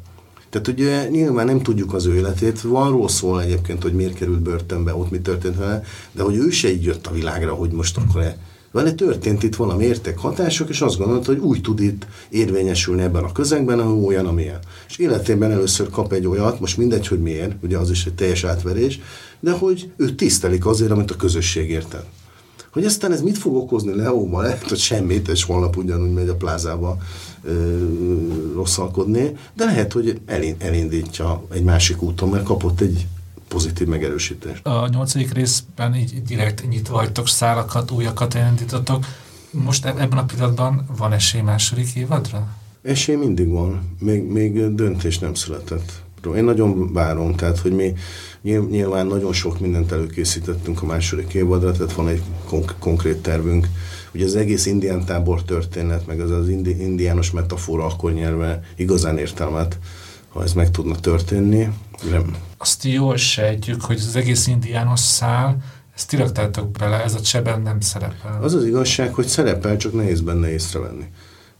Tehát 0.50 0.68
ugye 0.68 1.08
nyilván 1.08 1.46
nem 1.46 1.62
tudjuk 1.62 1.94
az 1.94 2.06
ő 2.06 2.14
életét, 2.14 2.60
van 2.60 2.90
róla 2.90 3.08
szól 3.08 3.42
egyébként, 3.42 3.82
hogy 3.82 3.92
miért 3.92 4.14
került 4.14 4.40
börtönbe, 4.40 4.94
ott 4.94 5.10
mi 5.10 5.20
történt 5.20 5.56
vele, 5.56 5.82
de 6.12 6.22
hogy 6.22 6.36
ő 6.36 6.50
se 6.50 6.72
így 6.72 6.84
jött 6.84 7.06
a 7.06 7.12
világra, 7.12 7.54
hogy 7.54 7.70
most 7.70 7.96
akkor 7.96 8.20
e 8.20 8.38
vele 8.70 8.92
történt 8.92 9.42
itt 9.42 9.56
valami 9.56 9.84
értek 9.84 10.18
hatások, 10.18 10.68
és 10.68 10.80
azt 10.80 10.98
gondolta, 10.98 11.32
hogy 11.32 11.40
úgy 11.40 11.60
tud 11.60 11.80
itt 11.80 12.06
érvényesülni 12.28 13.02
ebben 13.02 13.24
a 13.24 13.32
közegben, 13.32 13.78
ahol 13.78 14.04
olyan, 14.04 14.26
amilyen. 14.26 14.58
És 14.88 14.98
életében 14.98 15.50
először 15.50 15.90
kap 15.90 16.12
egy 16.12 16.26
olyat, 16.26 16.60
most 16.60 16.76
mindegy, 16.76 17.06
hogy 17.06 17.20
miért, 17.20 17.52
ugye 17.62 17.78
az 17.78 17.90
is 17.90 18.06
egy 18.06 18.14
teljes 18.14 18.44
átverés, 18.44 19.00
de 19.40 19.52
hogy 19.52 19.90
ő 19.96 20.14
tisztelik 20.14 20.66
azért, 20.66 20.90
amit 20.90 21.10
a 21.10 21.16
közösség 21.16 21.70
érted. 21.70 22.04
Hogy 22.74 22.84
aztán 22.84 23.12
ez 23.12 23.22
mit 23.22 23.38
fog 23.38 23.54
okozni 23.54 23.94
Leóban, 23.94 24.42
lehet, 24.42 24.68
hogy 24.68 24.78
semmit, 24.78 25.28
és 25.28 25.44
holnap 25.44 25.76
ugyanúgy 25.76 26.12
megy 26.12 26.28
a 26.28 26.34
plázába 26.34 26.98
ö, 27.42 27.78
rosszalkodni, 28.54 29.36
de 29.52 29.64
lehet, 29.64 29.92
hogy 29.92 30.20
elindítja 30.58 31.44
egy 31.52 31.62
másik 31.62 32.02
úton, 32.02 32.28
mert 32.28 32.44
kapott 32.44 32.80
egy 32.80 33.06
pozitív 33.48 33.86
megerősítést. 33.86 34.66
A 34.66 34.88
nyolcadik 34.88 35.32
részben 35.32 35.94
így 35.94 36.22
direkt 36.22 36.68
nyitva 36.68 36.96
hagytok 36.96 37.28
szálakat, 37.28 37.90
újakat 37.90 38.34
elindítottok. 38.34 39.04
Most 39.50 39.84
ebben 39.84 40.18
a 40.18 40.24
pillanatban 40.24 40.86
van 40.96 41.12
esély 41.12 41.40
második 41.40 41.94
évadra? 41.94 42.46
Esély 42.82 43.16
mindig 43.16 43.48
van, 43.48 43.96
még, 43.98 44.22
még 44.22 44.74
döntés 44.74 45.18
nem 45.18 45.34
született. 45.34 46.03
Én 46.32 46.44
nagyon 46.44 46.92
várom, 46.92 47.34
tehát 47.34 47.58
hogy 47.58 47.72
mi 47.72 47.94
nyilván 48.70 49.06
nagyon 49.06 49.32
sok 49.32 49.60
mindent 49.60 49.92
előkészítettünk 49.92 50.82
a 50.82 50.86
második 50.86 51.34
évadra, 51.34 51.72
tehát 51.72 51.92
van 51.92 52.08
egy 52.08 52.22
konk- 52.44 52.74
konkrét 52.78 53.22
tervünk. 53.22 53.68
Ugye 54.14 54.24
az 54.24 54.36
egész 54.36 54.66
indián 54.66 55.04
tábor 55.04 55.42
történet, 55.42 56.06
meg 56.06 56.20
az 56.20 56.30
az 56.30 56.48
indi- 56.48 56.80
indiános 56.80 57.30
metafora 57.30 57.84
akkor 57.84 58.12
nyerve 58.12 58.62
igazán 58.76 59.18
értelmet, 59.18 59.78
ha 60.28 60.42
ez 60.42 60.52
meg 60.52 60.70
tudna 60.70 60.94
történni. 60.94 61.68
Nem. 62.10 62.34
Azt 62.58 62.84
jól 62.84 63.16
sejtjük, 63.16 63.80
hogy 63.82 63.96
az 64.08 64.16
egész 64.16 64.46
indiános 64.46 65.00
szál, 65.00 65.56
ezt 65.94 66.08
ti 66.08 66.16
bele, 66.78 67.02
ez 67.02 67.14
a 67.14 67.20
cseben 67.20 67.60
nem 67.60 67.80
szerepel. 67.80 68.38
Az 68.42 68.54
az 68.54 68.64
igazság, 68.64 69.14
hogy 69.14 69.26
szerepel, 69.26 69.76
csak 69.76 69.92
nehéz 69.92 70.20
benne 70.20 70.50
észrevenni. 70.52 71.04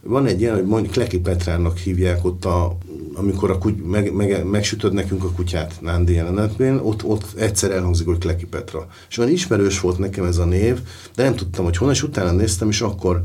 Van 0.07 0.25
egy 0.25 0.41
ilyen, 0.41 0.55
hogy 0.55 0.65
mondjuk 0.65 0.93
Kleki 0.93 1.19
Petrának 1.19 1.77
hívják 1.77 2.25
ott, 2.25 2.45
a, 2.45 2.77
amikor 3.13 3.51
a 3.51 3.57
kuty, 3.57 3.81
meg, 3.81 4.13
meg, 4.13 4.45
megsütöd 4.45 4.93
nekünk 4.93 5.23
a 5.23 5.31
kutyát 5.31 5.77
Nándi 5.81 6.13
jelenetben, 6.13 6.79
ott, 6.79 7.03
ott 7.03 7.25
egyszer 7.35 7.71
elhangzik, 7.71 8.05
hogy 8.05 8.17
Kleki 8.17 8.45
Petra. 8.45 8.87
És 9.09 9.15
van 9.15 9.29
ismerős 9.29 9.79
volt 9.79 9.97
nekem 9.97 10.25
ez 10.25 10.37
a 10.37 10.45
név, 10.45 10.79
de 11.15 11.23
nem 11.23 11.35
tudtam, 11.35 11.63
hogy 11.65 11.77
honnan, 11.77 11.93
és 11.93 12.03
utána 12.03 12.31
néztem, 12.31 12.69
és 12.69 12.81
akkor, 12.81 13.23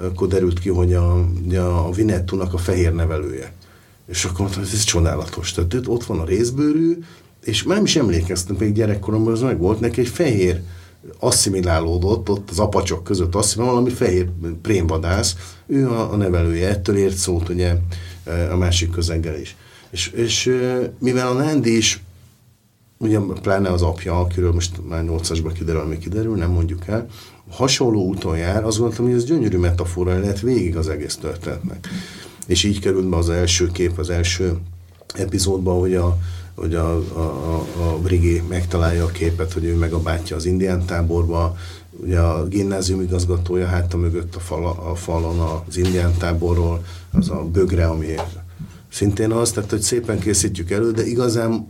akkor 0.00 0.28
derült 0.28 0.58
ki, 0.58 0.68
hogy 0.68 0.92
a, 0.94 1.26
a 1.86 1.90
Vinettunak 1.90 2.54
a 2.54 2.58
fehér 2.58 2.94
nevelője. 2.94 3.52
És 4.06 4.24
akkor 4.24 4.40
mondtam, 4.40 4.62
hogy 4.62 4.72
ez 4.72 4.84
csodálatos. 4.84 5.52
Tehát 5.52 5.86
ott 5.86 6.04
van 6.04 6.18
a 6.18 6.24
részbőrű, 6.24 6.98
és 7.44 7.62
már 7.62 7.76
nem 7.76 7.84
is 7.84 7.96
emlékeztem, 7.96 8.56
még 8.58 8.72
gyerekkoromban 8.72 9.32
az 9.32 9.40
meg 9.40 9.58
volt 9.58 9.80
neki 9.80 10.00
egy 10.00 10.08
fehér 10.08 10.60
asszimilálódott 11.18 12.28
ott 12.28 12.50
az 12.50 12.58
apacsok 12.58 13.04
között, 13.04 13.34
asszimilál, 13.34 13.72
valami 13.72 13.90
fehér 13.90 14.28
prémvadász, 14.62 15.36
ő 15.66 15.88
a, 15.88 16.12
a 16.12 16.16
nevelője, 16.16 16.68
ettől 16.68 16.96
ért 16.96 17.16
szót 17.16 17.48
ugye 17.48 17.76
e, 18.24 18.52
a 18.52 18.56
másik 18.56 18.90
közeggel 18.90 19.40
is. 19.40 19.56
És, 19.90 20.08
és 20.08 20.46
e, 20.46 20.92
mivel 20.98 21.28
a 21.28 21.32
Nandi 21.32 21.76
is, 21.76 22.02
ugye 22.98 23.18
pláne 23.42 23.68
az 23.68 23.82
apja, 23.82 24.20
akiről 24.20 24.52
most 24.52 24.88
már 24.88 25.04
nyolcasba 25.04 25.48
kiderül, 25.48 25.80
ami 25.80 25.98
kiderül, 25.98 26.36
nem 26.36 26.50
mondjuk 26.50 26.86
el, 26.86 27.06
hasonló 27.50 28.04
úton 28.04 28.36
jár, 28.36 28.64
azt 28.64 28.78
gondoltam, 28.78 29.04
hogy 29.06 29.14
ez 29.14 29.24
gyönyörű 29.24 29.58
metafora 29.58 30.18
lehet 30.18 30.40
végig 30.40 30.76
az 30.76 30.88
egész 30.88 31.16
történetnek. 31.16 31.88
És 32.46 32.64
így 32.64 32.80
került 32.80 33.08
be 33.08 33.16
az 33.16 33.28
első 33.28 33.66
kép, 33.66 33.98
az 33.98 34.10
első 34.10 34.58
epizódban, 35.14 35.78
hogy 35.78 35.94
a, 35.94 36.18
hogy 36.54 36.74
a, 36.74 36.96
a, 36.96 37.66
a 37.78 37.98
Brigé 38.02 38.42
megtalálja 38.48 39.04
a 39.04 39.10
képet, 39.10 39.52
hogy 39.52 39.64
ő 39.64 39.74
meg 39.74 39.92
a 39.92 40.00
bátyja 40.00 40.36
az 40.36 40.44
indián 40.44 40.84
táborba, 40.84 41.56
ugye 41.90 42.18
a 42.18 42.46
gimnázium 42.46 43.00
igazgatója 43.00 43.66
hátta 43.66 43.96
mögött 43.96 44.34
a, 44.34 44.40
fal, 44.40 44.66
a 44.66 44.94
falon 44.94 45.62
az 45.68 45.76
indián 45.76 46.14
táborról, 46.18 46.84
az 47.12 47.30
a 47.30 47.44
bögre, 47.44 47.86
ami 47.86 48.14
szintén 48.88 49.32
az, 49.32 49.50
tehát 49.50 49.70
hogy 49.70 49.80
szépen 49.80 50.18
készítjük 50.18 50.70
elő, 50.70 50.90
de 50.90 51.06
igazán 51.06 51.68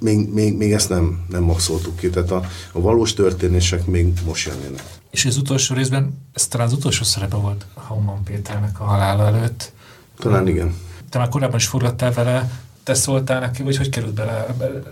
még, 0.00 0.28
még, 0.28 0.56
még 0.56 0.72
ezt 0.72 0.88
nem, 0.88 1.24
nem 1.28 1.42
maxoltuk 1.42 1.96
ki, 1.96 2.10
tehát 2.10 2.30
a, 2.30 2.42
a 2.72 2.80
valós 2.80 3.12
történések 3.14 3.86
még 3.86 4.12
most 4.26 4.46
jönnének. 4.46 4.82
És 5.10 5.24
az 5.24 5.36
utolsó 5.36 5.74
részben, 5.74 6.18
ez 6.32 6.46
talán 6.46 6.66
az 6.66 6.72
utolsó 6.72 7.04
szerepe 7.04 7.36
volt 7.36 7.66
Hauman 7.74 8.22
Péternek 8.22 8.80
a 8.80 8.84
halála 8.84 9.26
előtt. 9.26 9.72
Talán 10.18 10.48
igen. 10.48 10.74
Te 11.08 11.18
már 11.18 11.28
korábban 11.28 11.56
is 11.56 11.66
forgattál 11.66 12.12
vele, 12.12 12.50
te 12.84 12.94
szóltál 12.94 13.40
neki, 13.40 13.62
vagy 13.62 13.76
hogy 13.76 13.88
került 13.88 14.14
bele? 14.14 14.46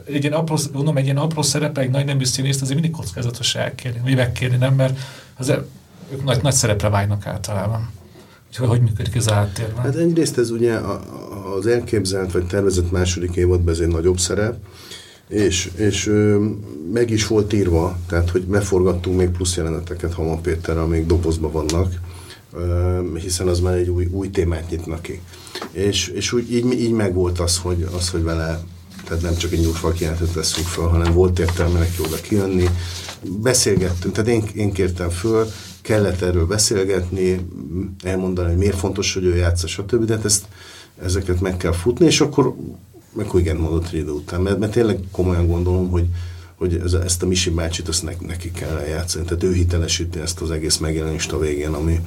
Egy 0.05 0.23
ilyen 0.23 0.33
apró, 0.33 0.59
mondom, 0.73 0.97
egy 0.97 1.05
ilyen 1.05 1.17
apró 1.17 1.43
szerepe, 1.43 1.81
egy 1.81 1.91
nagy 1.91 2.05
nemű 2.05 2.25
színészt 2.25 2.63
azért 2.63 2.81
mindig 2.81 2.97
kockázatos 2.97 3.55
elkérni, 3.55 4.01
vagy 4.03 4.17
megkérni, 4.17 4.57
nem? 4.57 4.75
Mert 4.75 4.99
az, 5.37 5.49
e- 5.49 5.65
ők 6.13 6.25
nagy, 6.25 6.43
nagy 6.43 6.53
szerepre 6.53 6.89
vágynak 6.89 7.27
általában. 7.27 7.91
Úgyhogy 8.49 8.69
hogy 8.69 8.81
működik 8.81 9.15
ez 9.15 9.31
áttérben? 9.31 9.83
Hát 9.85 9.95
egyrészt 9.95 10.39
ez 10.39 10.51
ugye 10.51 10.79
az 11.59 11.67
elképzelt 11.67 12.33
vagy 12.33 12.47
tervezett 12.47 12.91
második 12.91 13.37
évadban 13.37 13.75
ez 13.75 13.81
egy 13.81 13.89
nagyobb 13.89 14.19
szerep, 14.19 14.57
és, 15.29 15.71
és 15.77 16.07
ö, 16.07 16.47
meg 16.93 17.11
is 17.11 17.27
volt 17.27 17.53
írva, 17.53 17.97
tehát 18.09 18.31
hogy 18.31 18.43
beforgattunk 18.43 19.17
még 19.17 19.29
plusz 19.29 19.57
jeleneteket 19.57 20.13
Haman 20.13 20.43
Péterrel, 20.43 20.87
még 20.87 21.07
dobozban 21.07 21.53
vannak, 21.53 21.95
ö, 22.53 23.01
hiszen 23.15 23.49
az 23.49 23.61
már 23.61 23.75
egy 23.75 23.89
új, 23.89 24.07
új 24.11 24.31
témát 24.31 24.71
nyitnak 24.71 25.03
ki. 25.03 25.21
És, 25.71 26.09
és 26.09 26.33
úgy, 26.33 26.53
így, 26.53 26.81
így 26.81 26.93
megvolt 26.93 27.41
az, 27.41 27.59
hogy, 27.59 27.89
az, 27.97 28.09
hogy 28.09 28.23
vele 28.23 28.63
tehát 29.05 29.23
nem 29.23 29.37
csak 29.37 29.53
egy 29.53 29.61
nyúlfal 29.61 29.93
kijelentet 29.93 30.33
veszünk 30.33 30.67
föl, 30.67 30.87
hanem 30.87 31.13
volt 31.13 31.39
értelme 31.39 31.79
neki 31.79 32.03
oda 32.05 32.17
kijönni. 32.17 32.69
Beszélgettünk, 33.23 34.15
tehát 34.15 34.31
én, 34.31 34.45
én 34.55 34.73
kértem 34.73 35.11
föl, 35.11 35.47
kellett 35.83 36.21
erről 36.21 36.47
beszélgetni, 36.47 37.47
elmondani, 38.03 38.49
hogy 38.49 38.59
miért 38.59 38.79
fontos, 38.79 39.15
hogy 39.15 39.25
ő 39.25 39.37
játsza, 39.37 39.67
stb. 39.67 40.05
De 40.05 40.15
hát 40.15 40.25
ezt, 40.25 40.45
ezeket 41.03 41.41
meg 41.41 41.57
kell 41.57 41.73
futni, 41.73 42.07
és 42.07 42.21
akkor 42.21 42.55
meg 43.13 43.27
igen 43.35 43.57
mondott 43.57 43.87
egy 43.87 43.95
idő 43.95 44.11
után, 44.11 44.41
mert, 44.41 44.59
mert 44.59 44.73
tényleg 44.73 44.99
komolyan 45.11 45.47
gondolom, 45.47 45.91
hogy, 45.91 46.07
hogy 46.55 46.75
ez, 46.85 46.93
ezt 46.93 47.23
a 47.23 47.27
Misi 47.27 47.51
bácsit 47.51 47.89
azt 47.89 48.03
ne, 48.03 48.13
neki 48.27 48.51
kell 48.51 48.77
eljátszani. 48.77 49.25
Tehát 49.25 49.43
ő 49.43 49.53
hitelesíti 49.53 50.19
ezt 50.19 50.41
az 50.41 50.51
egész 50.51 50.77
megjelenést 50.77 51.33
a 51.33 51.39
végén, 51.39 51.73
ami, 51.73 52.01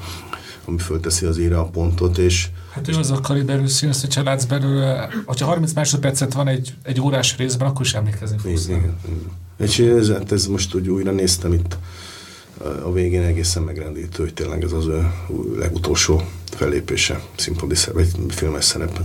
ami 0.66 0.78
fölteszi 0.78 1.26
az 1.26 1.38
íre 1.38 1.60
a 1.60 1.66
pontot, 1.66 2.18
és... 2.18 2.48
Hát 2.72 2.88
ő 2.88 2.94
az 2.94 3.12
a 3.12 3.20
kaliberű 3.20 3.68
színész, 3.68 4.02
hogyha 4.02 4.24
látsz 4.24 4.44
belőle, 4.44 5.10
hogyha 5.26 5.46
30 5.46 5.74
másodpercet 5.74 6.34
van 6.34 6.48
egy, 6.48 6.74
egy 6.84 7.02
órás 7.02 7.38
részben, 7.38 7.68
akkor 7.68 7.82
is 7.82 7.94
emlékezni 7.94 8.38
fogsz. 8.38 8.68
Igen, 8.68 8.80
igen. 8.80 9.32
És 9.58 9.80
ez, 9.80 10.10
hát 10.10 10.32
ez 10.32 10.46
most 10.46 10.76
úgy 10.76 10.90
újra 10.90 11.12
néztem 11.12 11.54
itt 11.54 11.78
a 12.84 12.92
végén 12.92 13.24
egészen 13.24 13.64
megrendítő, 13.64 14.24
hogy 14.24 14.34
tényleg 14.34 14.64
ez 14.64 14.72
az 14.72 14.88
ő 14.88 15.12
legutolsó 15.58 16.22
fellépése 16.50 17.22
színpadi 17.36 17.76
szerep, 17.76 17.94
vagy 17.94 18.34
filmes 18.34 18.66
szerepe. 18.66 19.02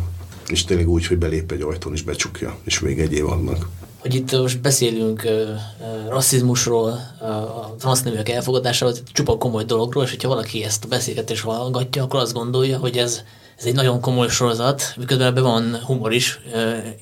És 0.48 0.64
tényleg 0.64 0.88
úgy, 0.88 1.06
hogy 1.06 1.18
belép 1.18 1.52
egy 1.52 1.62
ajtón 1.62 1.92
és 1.92 2.02
becsukja, 2.02 2.56
és 2.64 2.80
még 2.80 3.00
egy 3.00 3.12
év 3.12 3.26
adnak. 3.26 3.68
Hogy 4.00 4.14
itt 4.14 4.32
most 4.32 4.60
beszélünk 4.60 5.22
uh, 5.24 5.30
uh, 5.30 6.08
rasszizmusról, 6.08 7.00
uh, 7.20 7.28
a 7.28 7.74
transzneműek 7.78 8.28
elfogadásáról, 8.28 8.94
csupa 9.12 9.38
komoly 9.38 9.64
dologról, 9.64 10.04
és 10.04 10.10
hogyha 10.10 10.28
valaki 10.28 10.64
ezt 10.64 10.84
a 10.84 10.88
beszélgetést 10.88 11.42
hallgatja, 11.42 12.02
akkor 12.02 12.20
azt 12.20 12.32
gondolja, 12.32 12.78
hogy 12.78 12.96
ez, 12.96 13.22
ez 13.58 13.64
egy 13.64 13.74
nagyon 13.74 14.00
komoly 14.00 14.28
sorozat, 14.28 14.94
miközben 14.96 15.26
ebben 15.26 15.42
van 15.42 15.78
humor 15.86 16.12
is, 16.12 16.40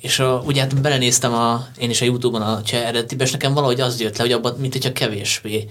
és 0.00 0.18
a, 0.18 0.42
ugye 0.46 0.60
hát 0.60 0.80
belenéztem 0.80 1.34
a, 1.34 1.66
én 1.78 1.90
is 1.90 2.00
a 2.00 2.04
Youtube-on 2.04 2.42
a 2.42 2.62
cseh 2.62 2.86
eredetibe, 2.86 3.24
és 3.24 3.30
nekem 3.30 3.54
valahogy 3.54 3.80
az 3.80 4.00
jött 4.00 4.16
le, 4.16 4.22
hogy 4.24 4.32
abban, 4.32 4.54
mint 4.58 4.72
hogyha 4.72 4.92
kevésbé, 4.92 5.68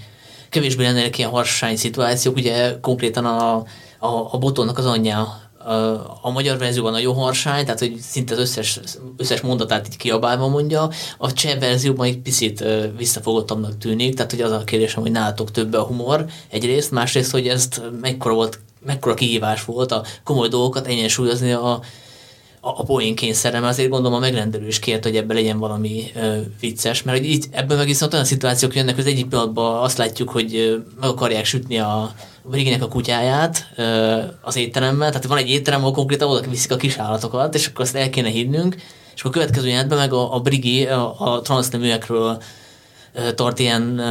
kevésbé 0.49 0.83
lennének 0.83 1.17
ilyen 1.17 1.29
harsány 1.29 1.75
szituációk, 1.75 2.35
ugye 2.35 2.79
konkrétan 2.81 3.25
a, 3.25 3.55
a, 3.99 4.29
a 4.31 4.37
botonnak 4.37 4.77
az 4.77 4.85
anyja 4.85 5.46
a 6.21 6.29
magyar 6.29 6.57
verzióban 6.57 6.91
nagyon 6.91 7.15
harsány, 7.15 7.63
tehát 7.63 7.79
hogy 7.79 7.97
szinte 7.99 8.33
az 8.33 8.39
összes, 8.39 8.79
összes 9.17 9.41
mondatát 9.41 9.87
így 9.87 9.97
kiabálva 9.97 10.47
mondja, 10.47 10.89
a 11.17 11.33
cseh 11.33 11.59
verzióban 11.59 12.07
egy 12.07 12.17
picit 12.17 12.63
visszafogottabbnak 12.97 13.77
tűnik, 13.77 14.15
tehát 14.15 14.31
hogy 14.31 14.41
az 14.41 14.51
a 14.51 14.63
kérdésem, 14.63 15.01
hogy 15.01 15.11
nálatok 15.11 15.51
több 15.51 15.73
a 15.73 15.83
humor 15.83 16.25
egyrészt, 16.49 16.91
másrészt, 16.91 17.31
hogy 17.31 17.47
ezt 17.47 17.81
mekkora 18.01 18.33
volt, 18.33 18.59
mekkora 18.85 19.13
kihívás 19.13 19.65
volt 19.65 19.91
a 19.91 20.03
komoly 20.23 20.47
dolgokat 20.47 20.87
egyensúlyozni 20.87 21.51
a, 21.51 21.81
a, 22.59 22.83
poén 22.83 23.15
kényszerre, 23.15 23.59
mert 23.59 23.71
azért 23.71 23.89
gondolom 23.89 24.17
a 24.17 24.19
megrendelő 24.19 24.67
is 24.67 24.79
kért, 24.79 25.03
hogy 25.03 25.15
ebben 25.15 25.35
legyen 25.35 25.59
valami 25.59 26.11
ö, 26.15 26.37
vicces, 26.59 27.03
mert 27.03 27.23
így 27.23 27.45
ebből 27.51 27.77
meg 27.77 27.85
viszont 27.85 28.13
olyan 28.13 28.25
szituációk 28.25 28.75
jönnek, 28.75 28.95
hogy 28.95 29.03
az 29.03 29.09
egyik 29.11 29.27
pillanatban 29.27 29.83
azt 29.83 29.97
látjuk, 29.97 30.29
hogy 30.29 30.55
ö, 30.55 30.77
meg 30.99 31.09
akarják 31.09 31.45
sütni 31.45 31.79
a, 31.79 32.13
Briginek 32.43 32.83
a 32.83 32.87
kutyáját 32.87 33.67
ö, 33.75 34.17
az 34.41 34.55
étteremmel, 34.55 35.07
tehát 35.09 35.25
van 35.25 35.37
egy 35.37 35.49
étterem, 35.49 35.79
ahol 35.79 35.91
konkrétan 35.91 36.29
oda 36.29 36.49
viszik 36.49 36.71
a 36.71 36.75
kis 36.75 36.97
állatokat, 36.97 37.55
és 37.55 37.67
akkor 37.67 37.81
azt 37.81 37.95
el 37.95 38.09
kéne 38.09 38.29
hinnünk, 38.29 38.75
és 39.15 39.19
akkor 39.19 39.31
a 39.31 39.39
következő 39.39 39.67
jelentben 39.67 39.97
meg 39.97 40.13
a, 40.13 40.33
a 40.33 40.39
Brigi 40.39 40.85
a, 40.85 41.15
a 41.19 41.41
transzneműekről 41.41 42.41
tart 43.35 43.59
ilyen 43.59 44.01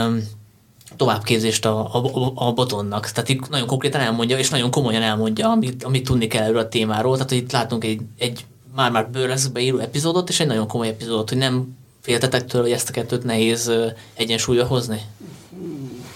továbbképzést 0.97 1.67
a, 1.67 1.95
a, 1.95 2.33
a 2.35 2.53
botonnak. 2.53 3.11
Tehát 3.11 3.29
itt 3.29 3.49
nagyon 3.49 3.67
konkrétan 3.67 4.01
elmondja, 4.01 4.39
és 4.39 4.51
nagyon 4.51 4.71
komolyan 4.71 5.03
elmondja, 5.03 5.51
amit, 5.51 5.85
amit 5.85 6.05
tudni 6.05 6.27
kell 6.27 6.43
erről 6.43 6.59
a 6.59 6.69
témáról. 6.69 7.15
Tehát, 7.15 7.29
hogy 7.31 7.39
itt 7.39 7.53
látunk 7.53 7.85
egy, 7.85 8.01
egy 8.19 8.45
már-már 8.75 9.11
bőrleszbe 9.11 9.61
író 9.61 9.79
epizódot, 9.79 10.29
és 10.29 10.41
egy 10.41 10.47
nagyon 10.47 10.69
komoly 10.69 10.89
epizódot, 10.89 11.29
hogy 11.29 11.39
nem 11.39 11.77
féltetek 12.01 12.45
tőle, 12.45 12.65
hogy 12.65 12.73
ezt 12.73 12.89
a 12.89 12.93
kettőt 12.93 13.25
nehéz 13.25 13.71
egyensúlyra 14.15 14.67
hozni? 14.67 15.01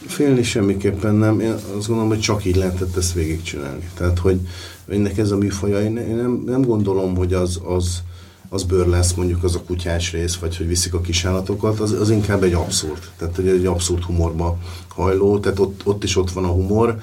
Félni 0.07 0.43
semmiképpen 0.43 1.14
nem. 1.14 1.41
Én 1.41 1.53
azt 1.53 1.87
gondolom, 1.87 2.09
hogy 2.09 2.20
csak 2.20 2.45
így 2.45 2.57
lehetett 2.57 2.97
ezt 2.97 3.12
végigcsinálni. 3.12 3.91
Tehát, 3.95 4.18
hogy 4.18 4.41
ennek 4.89 5.18
ez 5.18 5.31
a 5.31 5.37
műfaja, 5.37 5.81
én 5.81 5.93
nem, 5.93 6.43
nem 6.47 6.62
gondolom, 6.62 7.16
hogy 7.16 7.33
az, 7.33 7.61
az, 7.64 8.03
az 8.53 8.62
bőr 8.62 8.86
lesz 8.86 9.12
mondjuk 9.12 9.44
az 9.44 9.55
a 9.55 9.62
kutyás 9.62 10.12
rész, 10.12 10.36
vagy 10.36 10.57
hogy 10.57 10.66
viszik 10.66 10.94
a 10.94 11.01
kisállatokat, 11.01 11.80
az, 11.80 11.92
az 11.92 12.11
inkább 12.11 12.42
egy 12.42 12.53
abszurd. 12.53 13.11
Tehát 13.16 13.36
hogy 13.36 13.48
egy 13.48 13.66
abszurd 13.66 14.03
humorba 14.03 14.59
hajló, 14.88 15.38
tehát 15.38 15.59
ott, 15.59 15.80
ott 15.84 16.05
is 16.05 16.16
ott 16.16 16.30
van 16.30 16.44
a 16.44 16.48
humor. 16.48 16.98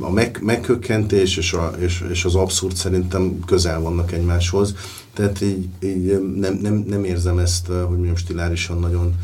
A 0.00 0.10
meg, 0.10 0.38
megkökkentés 0.42 1.36
és, 1.36 1.52
a, 1.52 1.72
és, 1.78 2.04
és 2.10 2.24
az 2.24 2.34
abszurd 2.34 2.76
szerintem 2.76 3.38
közel 3.46 3.80
vannak 3.80 4.12
egymáshoz. 4.12 4.74
Tehát 5.12 5.40
így, 5.40 5.68
így 5.82 6.20
nem, 6.36 6.58
nem, 6.62 6.84
nem 6.88 7.04
érzem 7.04 7.38
ezt, 7.38 7.66
hogy 7.66 7.96
mondjam, 7.96 8.16
stilárisan 8.16 8.78
nagyon 8.78 9.14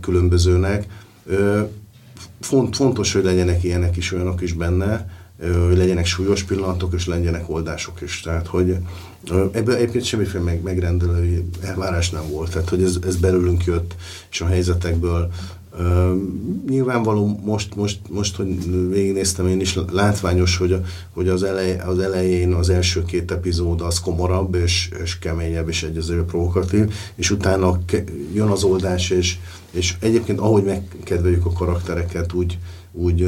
különbözőnek. 0.00 0.86
Font, 2.40 2.76
fontos, 2.76 3.12
hogy 3.12 3.24
legyenek 3.24 3.64
ilyenek 3.64 3.96
is, 3.96 4.12
olyanok 4.12 4.40
is 4.40 4.52
benne, 4.52 5.19
hogy 5.40 5.76
legyenek 5.76 6.06
súlyos 6.06 6.42
pillanatok, 6.42 6.94
és 6.94 7.06
legyenek 7.06 7.50
oldások 7.50 8.00
is. 8.00 8.20
Tehát, 8.20 8.46
hogy 8.46 8.76
ebből 9.52 9.74
egyébként 9.74 10.04
semmiféle 10.04 10.44
meg, 10.44 10.62
megrendelői 10.62 11.44
elvárás 11.60 12.10
nem 12.10 12.28
volt. 12.30 12.50
Tehát, 12.50 12.68
hogy 12.68 12.82
ez, 12.82 12.98
ez 13.06 13.16
belülünk 13.16 13.64
jött, 13.64 13.94
és 14.30 14.40
a 14.40 14.46
helyzetekből 14.46 15.30
Uh, 15.78 16.16
nyilvánvaló 16.68 17.40
most, 17.44 17.74
most, 17.74 17.98
most, 18.08 18.36
hogy 18.36 18.70
végignéztem 18.88 19.46
én 19.46 19.60
is, 19.60 19.78
látványos, 19.92 20.56
hogy, 20.56 20.80
hogy 21.10 21.28
az, 21.28 21.42
elej, 21.42 21.78
az 21.78 21.98
elején 21.98 22.52
az 22.52 22.70
első 22.70 23.04
két 23.04 23.30
epizód 23.30 23.80
az 23.80 24.00
komorabb, 24.00 24.54
és, 24.54 24.90
és 25.02 25.18
keményebb, 25.18 25.68
és 25.68 25.82
egyezőbb 25.82 26.26
provokatív, 26.26 26.92
és 27.14 27.30
utána 27.30 27.80
jön 28.32 28.48
az 28.48 28.62
oldás, 28.62 29.10
és, 29.10 29.36
és 29.70 29.96
egyébként 30.00 30.38
ahogy 30.38 30.64
megkedveljük 30.64 31.46
a 31.46 31.52
karaktereket, 31.52 32.32
úgy, 32.32 32.58
úgy, 32.92 33.22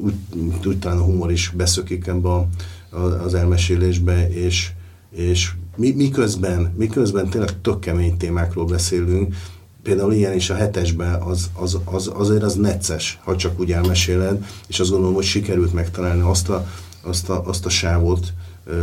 úgy, 0.00 0.14
úgy, 0.34 0.66
úgy 0.66 0.78
talán 0.78 0.98
a 0.98 1.02
humor 1.02 1.32
is 1.32 1.52
beszökik 1.56 2.06
ebbe 2.06 2.28
a, 2.28 2.48
a, 2.90 2.98
az 2.98 3.34
elmesélésbe, 3.34 4.30
és, 4.30 4.70
és 5.10 5.52
mi, 5.76 5.90
miközben, 5.90 6.74
miközben 6.76 7.28
tényleg 7.28 7.60
tök 7.60 7.80
kemény 7.80 8.16
témákról 8.16 8.64
beszélünk, 8.64 9.34
például 9.82 10.12
ilyen 10.12 10.34
is 10.34 10.50
a 10.50 10.54
hetesben 10.54 11.22
az, 11.22 11.50
az, 11.54 11.78
az, 11.84 12.10
azért 12.14 12.42
az 12.42 12.54
necces, 12.54 13.20
ha 13.24 13.36
csak 13.36 13.60
úgy 13.60 13.72
elmeséled, 13.72 14.46
és 14.68 14.80
azt 14.80 14.90
gondolom, 14.90 15.14
hogy 15.14 15.24
sikerült 15.24 15.72
megtalálni 15.72 16.22
azt 16.22 16.48
a, 16.48 16.66
azt 17.02 17.28
a, 17.28 17.46
azt 17.46 17.66
a 17.66 17.68
sávot, 17.68 18.32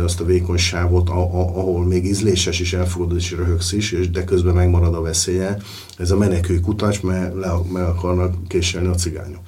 azt 0.04 0.20
a 0.20 0.24
vékony 0.24 0.56
sávot, 0.56 1.08
a, 1.08 1.18
a, 1.18 1.40
ahol 1.40 1.84
még 1.84 2.04
ízléses 2.04 2.60
is 2.60 2.72
elfogadod 2.72 3.16
és 3.16 3.32
röhögsz 3.32 3.72
is, 3.72 3.92
és 3.92 4.10
de 4.10 4.24
közben 4.24 4.54
megmarad 4.54 4.94
a 4.94 5.00
veszélye. 5.00 5.56
Ez 5.98 6.10
a 6.10 6.16
menekülő 6.16 6.60
kutas, 6.60 7.00
mert 7.00 7.34
le, 7.34 7.52
meg 7.72 7.82
akarnak 7.82 8.48
késelni 8.48 8.88
a 8.88 8.94
cigányok. 8.94 9.42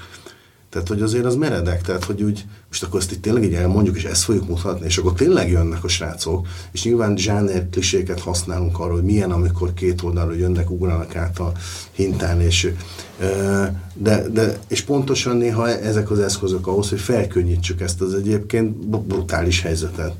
Tehát, 0.73 0.89
hogy 0.89 1.03
azért 1.03 1.25
az 1.25 1.35
meredek, 1.35 1.83
tehát, 1.83 2.05
hogy 2.05 2.23
úgy, 2.23 2.45
most 2.69 2.83
akkor 2.83 3.01
ezt 3.01 3.13
itt 3.13 3.23
tényleg 3.23 3.45
így 3.45 3.55
elmondjuk, 3.55 3.97
és 3.97 4.05
ezt 4.05 4.23
fogjuk 4.23 4.49
mutatni, 4.49 4.87
és 4.87 4.99
akkor 4.99 5.13
tényleg 5.13 5.51
jönnek 5.51 5.85
a 5.85 5.89
srácok, 5.89 6.47
és 6.73 6.85
nyilván 6.85 7.17
zsáner 7.17 7.69
kliséket 7.71 8.21
használunk 8.21 8.79
arra, 8.79 8.93
hogy 8.93 9.03
milyen, 9.03 9.31
amikor 9.31 9.75
két 9.75 10.03
oldalról 10.03 10.37
jönnek, 10.37 10.71
ugranak 10.71 11.17
át 11.17 11.39
a 11.39 11.53
hintán, 11.93 12.41
és, 12.41 12.73
de, 13.95 14.29
de, 14.29 14.59
és 14.69 14.83
pontosan 14.83 15.37
néha 15.37 15.69
ezek 15.69 16.11
az 16.11 16.19
eszközök 16.19 16.67
ahhoz, 16.67 16.89
hogy 16.89 17.01
felkönnyítsük 17.01 17.81
ezt 17.81 18.01
az 18.01 18.15
egyébként 18.15 18.87
brutális 19.07 19.61
helyzetet, 19.61 20.15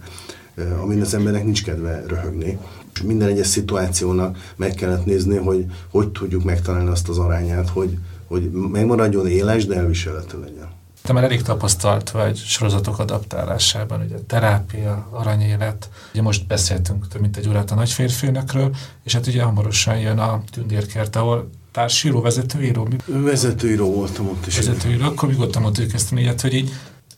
amin 0.83 1.01
az 1.01 1.15
embernek 1.15 1.45
nincs 1.45 1.65
kedve 1.65 2.05
röhögni. 2.07 2.59
Minden 3.05 3.29
egyes 3.29 3.47
szituációnak 3.47 4.53
meg 4.57 4.75
kellett 4.75 5.05
nézni, 5.05 5.37
hogy 5.37 5.65
hogy 5.91 6.09
tudjuk 6.09 6.45
megtalálni 6.45 6.91
azt 6.91 7.09
az 7.09 7.19
arányát, 7.19 7.69
hogy, 7.69 7.99
hogy 8.33 8.51
megmaradjon 8.51 9.27
éles, 9.27 9.67
de 9.67 9.77
elviselhető 9.77 10.41
legyen. 10.41 10.69
Te 11.03 11.13
már 11.13 11.25
elég 11.25 11.43
tapasztalt 11.43 12.11
vagy 12.11 12.37
sorozatok 12.37 12.99
adaptálásában, 12.99 14.03
ugye 14.07 14.17
terápia, 14.27 15.09
aranyélet, 15.11 15.89
ugye 16.13 16.23
most 16.23 16.47
beszéltünk 16.47 17.09
több 17.09 17.21
mint 17.21 17.37
egy 17.37 17.49
órát 17.49 17.71
a 17.71 17.75
nagyférfőnökről, 17.75 18.75
és 19.05 19.13
hát 19.13 19.27
ugye 19.27 19.43
hamarosan 19.43 19.99
jön 19.99 20.19
a 20.19 20.43
tündérkert, 20.51 21.17
ahol 21.17 21.51
társíró, 21.73 22.21
vezetőíró? 22.21 22.89
Vezetőíró 23.07 23.95
voltam 23.95 24.29
ott 24.29 24.47
is. 24.47 24.57
Vezetőíró, 24.57 25.05
akkor 25.05 25.37
voltam 25.37 25.65
ott 25.65 25.87
kezdtem 25.87 26.19
ilyet, 26.19 26.41
hogy 26.41 26.55
így 26.55 26.71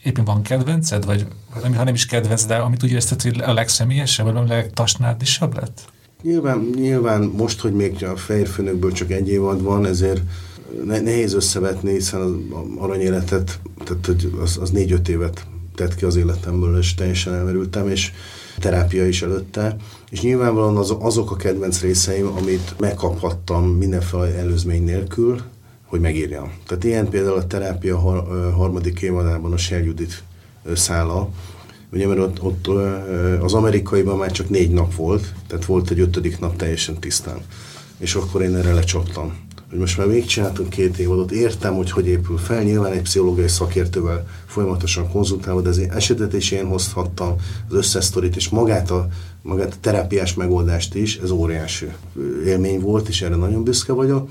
éppen 0.03 0.25
van 0.25 0.43
kedvenced, 0.43 1.05
vagy 1.05 1.27
nem, 1.62 1.75
ha 1.75 1.85
nem 1.85 1.95
is 1.95 2.07
kedvenc, 2.07 2.45
de 2.45 2.57
amit 2.57 2.83
úgy 2.83 2.91
érezted, 2.91 3.23
hogy 3.23 3.41
a 3.41 3.53
legszemélyesebb, 3.53 4.27
vagy 4.27 4.37
a 4.37 4.43
legtasnádisabb 4.43 5.55
lett? 5.55 5.93
Nyilván, 6.23 6.71
nyilván 6.75 7.23
most, 7.23 7.61
hogy 7.61 7.73
még 7.73 8.05
a 8.05 8.17
fejfőnökből 8.17 8.93
csak 8.93 9.11
egy 9.11 9.29
évad 9.29 9.62
van, 9.62 9.87
ezért 9.87 10.21
nehéz 10.85 11.35
összevetni, 11.35 11.93
hiszen 11.93 12.21
az 12.21 12.33
aranyéletet, 12.79 13.61
tehát 13.85 14.07
hogy 14.07 14.33
az, 14.43 14.59
az 14.61 14.71
négy-öt 14.71 15.09
évet 15.09 15.47
tett 15.75 15.95
ki 15.95 16.05
az 16.05 16.17
életemből, 16.17 16.79
és 16.79 16.95
teljesen 16.95 17.35
elmerültem, 17.35 17.89
és 17.89 18.12
terápia 18.59 19.07
is 19.07 19.23
előtte, 19.23 19.77
és 20.11 20.21
nyilvánvalóan 20.21 20.77
az, 20.77 20.95
azok 20.99 21.31
a 21.31 21.37
kedvenc 21.37 21.81
részeim, 21.81 22.27
amit 22.27 22.75
megkaphattam 22.79 23.65
mindenféle 23.65 24.35
előzmény 24.35 24.85
nélkül, 24.85 25.41
hogy 25.85 26.01
megírjam. 26.01 26.53
Tehát 26.67 26.85
ilyen 26.85 27.09
például 27.09 27.37
a 27.37 27.47
terápia 27.47 27.99
har, 27.99 28.53
harmadik 28.53 29.01
évadában 29.01 29.53
a 29.53 29.57
Shell 29.57 29.83
Judith 29.83 30.15
szála, 30.75 31.29
ugye 31.93 32.07
mert 32.07 32.21
ott, 32.21 32.43
ott 32.43 32.67
az 33.41 33.55
amerikaiban 33.55 34.19
már 34.19 34.31
csak 34.31 34.49
négy 34.49 34.71
nap 34.71 34.95
volt, 34.95 35.33
tehát 35.47 35.65
volt 35.65 35.91
egy 35.91 36.01
ötödik 36.01 36.39
nap 36.39 36.57
teljesen 36.57 36.99
tisztán. 36.99 37.39
És 37.99 38.15
akkor 38.15 38.43
én 38.43 38.57
erre 38.57 38.73
lecsaptam 38.73 39.43
hogy 39.75 39.83
most 39.83 39.99
már 39.99 40.09
végigcsináltunk 40.09 40.68
két 40.68 40.99
évadot, 40.99 41.31
értem, 41.31 41.75
hogy 41.75 41.91
hogy 41.91 42.07
épül 42.07 42.39
fel, 42.39 42.62
nyilván 42.62 42.93
egy 42.93 43.03
pszichológiai 43.03 43.49
szakértővel 43.49 44.27
folyamatosan 44.47 45.11
konzultálva, 45.11 45.61
de 45.61 45.68
az 45.68 45.79
esetet 45.79 46.33
is 46.33 46.51
én 46.51 46.66
hozhattam, 46.66 47.35
az 47.68 47.75
összes 47.75 48.11
és 48.35 48.49
magát 48.49 48.91
a, 48.91 49.09
magát 49.43 49.72
a 49.72 49.77
terápiás 49.81 50.35
megoldást 50.35 50.95
is, 50.95 51.16
ez 51.16 51.31
óriási 51.31 51.87
élmény 52.47 52.81
volt, 52.81 53.09
és 53.09 53.22
erre 53.22 53.37
nagyon 53.37 53.64
büszke 53.64 53.93
vagyok. 53.93 54.29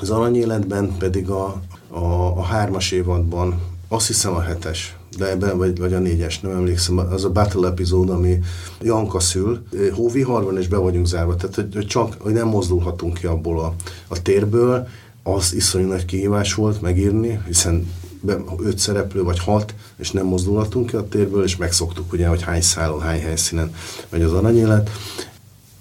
Az 0.00 0.10
aranyéletben 0.10 0.96
pedig 0.98 1.30
a, 1.30 1.62
a, 1.88 2.04
a 2.36 2.42
hármas 2.42 2.90
évadban, 2.90 3.60
azt 3.88 4.06
hiszem 4.06 4.34
a 4.34 4.40
hetes, 4.40 4.97
de 5.16 5.30
ebben, 5.30 5.58
vagy, 5.58 5.78
vagy 5.78 5.92
a 5.92 5.98
négyes, 5.98 6.40
nem 6.40 6.52
emlékszem, 6.52 6.98
az 6.98 7.24
a 7.24 7.30
battle 7.30 7.68
epizód, 7.68 8.10
ami 8.10 8.38
Janka 8.80 9.20
szül, 9.20 9.62
hóvihar 9.92 10.44
van, 10.44 10.58
és 10.58 10.68
be 10.68 10.76
vagyunk 10.76 11.06
zárva, 11.06 11.36
tehát 11.36 11.54
hogy, 11.54 11.74
hogy 11.74 11.86
csak, 11.86 12.16
hogy 12.18 12.32
nem 12.32 12.48
mozdulhatunk 12.48 13.18
ki 13.18 13.26
abból 13.26 13.60
a, 13.60 13.74
a 14.08 14.22
térből, 14.22 14.88
az 15.22 15.54
iszonyú 15.54 15.86
nagy 15.86 16.04
kihívás 16.04 16.54
volt 16.54 16.80
megírni, 16.80 17.40
hiszen 17.46 17.90
be, 18.20 18.36
öt 18.58 18.78
szereplő 18.78 19.22
vagy 19.22 19.38
hat, 19.38 19.74
és 19.98 20.10
nem 20.10 20.26
mozdulhatunk 20.26 20.86
ki 20.86 20.96
a 20.96 21.08
térből, 21.08 21.44
és 21.44 21.56
megszoktuk 21.56 22.12
ugye, 22.12 22.26
hogy 22.26 22.42
hány 22.42 22.60
szálon, 22.60 23.00
hány 23.00 23.20
helyszínen 23.20 23.74
megy 24.08 24.22
az 24.22 24.32
aranyélet. 24.32 24.90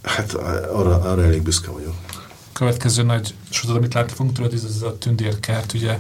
Hát 0.02 0.34
arra, 0.74 1.02
arra 1.02 1.24
elég 1.24 1.42
büszke 1.42 1.72
vagyok. 1.72 1.94
következő 2.54 3.04
nagy 3.04 3.34
sorozat, 3.50 3.78
amit 3.78 3.94
látni 3.94 4.14
fogunk 4.14 4.36
tudod, 4.36 4.54
ez 4.54 4.82
a 4.82 4.98
tündérkert, 4.98 5.74
ugye, 5.74 6.00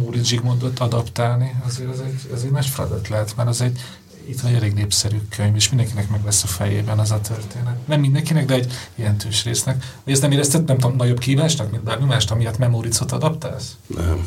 Móricz 0.00 0.26
Zsigmondot 0.26 0.78
adaptálni, 0.78 1.54
azért 1.66 1.92
ez 1.92 1.98
egy, 1.98 2.30
ez 2.32 2.42
egy 2.42 2.50
nagy 2.50 2.66
feladat 2.66 3.08
lehet, 3.08 3.36
mert 3.36 3.48
az 3.48 3.60
egy 3.60 3.80
itt 4.28 4.44
egy 4.44 4.54
elég 4.54 4.72
népszerű 4.72 5.16
könyv, 5.36 5.54
és 5.54 5.68
mindenkinek 5.68 6.10
meg 6.10 6.20
lesz 6.24 6.44
a 6.44 6.46
fejében 6.46 6.98
az 6.98 7.10
a 7.10 7.20
történet. 7.20 7.86
Nem 7.86 8.00
mindenkinek, 8.00 8.46
de 8.46 8.54
egy 8.54 8.72
jelentős 8.94 9.44
résznek. 9.44 9.84
Ezt 10.04 10.22
nem 10.22 10.30
érezted, 10.30 10.64
nem 10.64 10.78
tudom, 10.78 10.96
nagyobb 10.96 11.18
kívásnak, 11.18 11.70
mint 11.70 11.82
bármi 11.82 12.04
mást, 12.04 12.30
amiatt 12.30 12.58
Memoricot 12.58 13.12
adaptálsz? 13.12 13.76
Nem. 13.86 14.26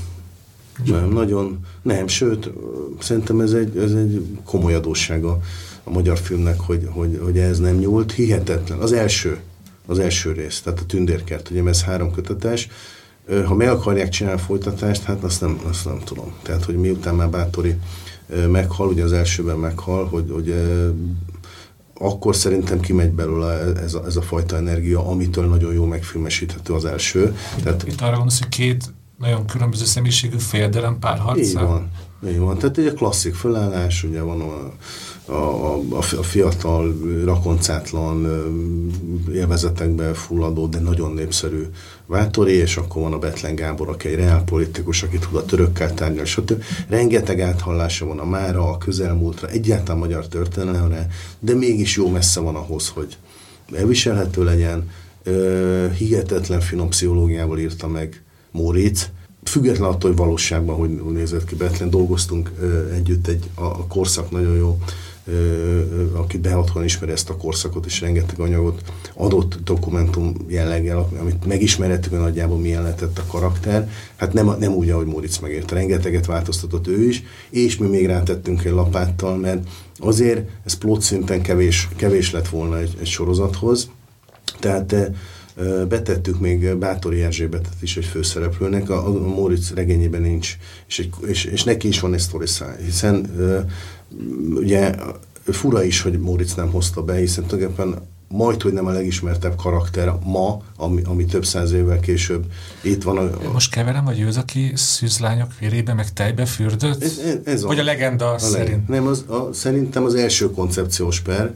Nem, 0.86 1.10
nagyon, 1.10 1.66
nem, 1.82 2.08
sőt, 2.08 2.50
szerintem 3.00 3.40
ez 3.40 3.52
egy, 3.52 3.78
ez 3.78 3.92
egy 3.92 4.26
komoly 4.44 4.74
adóssága 4.74 5.40
a 5.84 5.90
magyar 5.90 6.18
filmnek, 6.18 6.60
hogy, 6.60 6.88
hogy, 6.92 7.20
hogy 7.24 7.38
ez 7.38 7.60
nem 7.60 7.76
nyúlt. 7.76 8.12
Hihetetlen. 8.12 8.80
Az 8.80 8.92
első, 8.92 9.40
az 9.86 10.00
első 10.00 10.32
rész, 10.32 10.62
tehát 10.62 10.80
a 10.80 10.86
Tündérkert, 10.86 11.50
ugye 11.50 11.64
ez 11.64 11.84
három 11.84 12.12
kötetes, 12.12 12.70
ha 13.46 13.56
meg 13.56 13.70
akarják 13.70 14.10
csinálni 14.10 14.40
a 14.40 14.44
folytatást, 14.44 15.04
hát 15.04 15.24
azt 15.24 15.42
nem, 15.42 15.60
azt 15.70 15.86
nem 15.86 16.00
tudom. 16.04 16.34
Tehát, 16.42 16.64
hogy 16.64 16.76
miután 16.76 17.16
már 17.16 17.30
Bátori 17.30 17.76
meghal, 18.50 18.88
ugye 18.88 19.04
az 19.04 19.14
elsőben 19.14 19.58
meghal, 19.58 20.06
hogy, 20.06 20.32
hogy 20.32 20.54
akkor 21.94 22.36
szerintem 22.36 22.80
kimegy 22.80 23.12
belőle 23.12 23.74
ez 23.76 23.94
a, 23.94 24.06
ez 24.06 24.16
a 24.16 24.22
fajta 24.22 24.56
energia, 24.56 25.08
amitől 25.08 25.46
nagyon 25.46 25.74
jó 25.74 25.86
megfilmesíthető 25.86 26.74
az 26.74 26.86
első. 26.86 27.36
Itt, 27.58 27.64
Tehát, 27.64 27.88
itt 27.88 28.02
arra 28.02 28.12
gondolsz, 28.12 28.40
hogy 28.40 28.50
két 28.50 28.94
nagyon 29.18 29.46
különböző 29.46 29.86
személyiségű 29.86 30.38
féldelem 30.38 31.00
párharca? 31.00 31.42
Így 31.42 31.54
van. 31.54 31.92
Így 32.28 32.38
van. 32.38 32.58
Tehát 32.58 32.78
egy 32.78 32.94
klasszik 32.94 33.36
felállás, 33.36 34.04
ugye 34.04 34.22
van 34.22 34.42
a, 34.42 34.74
a, 35.30 35.76
a, 35.76 35.98
a 36.18 36.24
fiatal, 36.24 36.96
rakoncátlan, 37.26 38.28
élvezetekbe 39.34 40.14
fulladó, 40.14 40.68
de 40.68 40.80
nagyon 40.80 41.14
népszerű 41.14 41.64
Vátori, 42.06 42.54
és 42.54 42.78
akkor 42.78 43.02
van 43.02 43.14
a 43.14 43.18
Betlen 43.18 43.56
Gábor, 43.56 43.90
aki 43.90 44.08
egy 44.08 44.16
reálpolitikus, 44.16 45.04
aki 45.04 45.18
tud 45.18 45.36
a 45.36 45.46
törökkel 45.46 45.94
tárgyalni, 45.94 46.28
stb. 46.28 46.64
Rengeteg 46.88 47.40
áthallása 47.40 48.06
van 48.06 48.20
a 48.20 48.26
mára, 48.26 48.70
a 48.70 48.78
közelmúltra, 48.78 49.48
egyáltalán 49.48 50.00
magyar 50.00 50.28
történelemre, 50.28 51.08
de 51.40 51.56
mégis 51.56 51.96
jó 51.96 52.10
messze 52.10 52.40
van 52.40 52.56
ahhoz, 52.56 52.88
hogy 52.88 53.18
elviselhető 53.74 54.44
legyen. 54.44 54.90
Hihetetlen 55.98 56.60
finom 56.60 56.90
pszichológiával 56.90 57.60
írta 57.60 57.88
meg 57.88 58.24
Móricz, 58.52 59.10
független 59.44 59.90
attól, 59.90 60.10
hogy 60.10 60.20
valóságban 60.20 60.76
hogy 60.76 60.90
nézett 60.90 61.46
ki 61.46 61.56
Betlen, 61.56 61.90
dolgoztunk 61.90 62.52
együtt 62.94 63.28
egy, 63.28 63.50
a, 63.56 63.64
a 63.64 63.86
korszak 63.88 64.32
nagyon 64.32 64.56
jó 64.56 64.80
aki 66.14 66.38
behatlan 66.38 66.84
ismeri 66.84 67.12
ezt 67.12 67.30
a 67.30 67.38
korszakot, 67.38 67.86
és 67.86 68.02
rengeteg 68.02 68.40
anyagot 68.40 68.82
adott 69.14 69.60
dokumentum 69.64 70.36
jelleggel, 70.48 71.10
amit 71.20 71.46
megismerhettük, 71.46 72.12
hogy 72.12 72.20
nagyjából 72.20 72.58
milyen 72.58 72.82
lehetett 72.82 73.18
a 73.18 73.26
karakter. 73.28 73.90
Hát 74.16 74.34
nem, 74.34 74.56
nem 74.60 74.74
úgy, 74.74 74.90
ahogy 74.90 75.06
Moritz 75.06 75.38
megérte. 75.38 75.76
Rengeteget 75.76 76.26
változtatott 76.26 76.88
ő 76.88 77.08
is, 77.08 77.24
és 77.50 77.78
mi 77.78 77.88
még 77.88 78.06
rátettünk 78.06 78.64
egy 78.64 78.72
lapáttal, 78.72 79.38
mert 79.38 79.68
azért 79.98 80.50
ez 80.66 80.74
plot 80.74 81.02
szinten 81.02 81.42
kevés, 81.42 81.88
kevés 81.96 82.32
lett 82.32 82.50
volna 82.50 82.78
egy, 82.78 82.98
egy 83.00 83.08
sorozathoz. 83.08 83.90
Tehát 84.60 84.96
betettük 85.88 86.40
még 86.40 86.76
Bátori 86.76 87.22
Erzsébetet 87.22 87.74
is 87.82 87.98
egy 87.98 88.06
főszereplőnek, 88.06 88.90
a, 88.90 89.08
a 89.08 89.12
Moritz 89.12 89.74
regényében 89.74 90.22
nincs, 90.22 90.58
és, 90.88 91.00
egy, 91.00 91.10
és, 91.28 91.44
és 91.44 91.64
neki 91.64 91.88
is 91.88 92.00
van 92.00 92.14
egy 92.14 92.20
sztori 92.20 92.46
hiszen 92.86 93.32
ugye 94.56 94.96
fura 95.46 95.84
is, 95.84 96.02
hogy 96.02 96.20
Moritz 96.20 96.54
nem 96.56 96.72
hozta 96.72 97.04
be, 97.04 97.16
hiszen 97.16 97.46
tulajdonképpen 97.46 98.08
majd, 98.28 98.62
hogy 98.62 98.74
nem 98.74 98.86
a 98.86 98.92
legismertebb 98.92 99.56
karakter 99.56 100.14
ma, 100.24 100.62
ami, 100.76 101.02
ami 101.06 101.26
több 101.26 101.46
száz 101.46 101.72
évvel 101.72 102.00
később 102.00 102.46
itt 102.82 103.04
van. 103.04 103.18
A, 103.18 103.52
Most 103.52 103.72
keverem, 103.72 104.06
vagy 104.06 104.20
ő 104.20 104.28
az, 104.28 104.38
aki 104.38 104.72
szűzlányok 104.76 105.52
vérébe, 105.60 105.94
meg 105.94 106.14
tejbe 106.14 106.46
fürdött? 106.46 107.04
Ez, 107.04 107.20
ez 107.44 107.64
vagy 107.64 107.78
a, 107.78 107.82
a 107.82 107.86
legenda 107.86 108.32
a 108.32 108.38
szerint? 108.38 108.68
Legend. 108.68 108.90
Nem, 108.90 109.08
az, 109.08 109.26
a, 109.28 109.50
szerintem 109.54 110.04
az 110.04 110.16
első 110.16 110.52
koncepciós 110.52 111.20
per, 111.20 111.54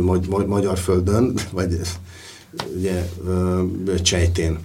magy, 0.00 0.28
magy, 0.28 0.46
magyar 0.46 0.78
földön, 0.78 1.34
vagy 1.52 1.80
ugye 2.76 3.06
Csejtén 4.02 4.58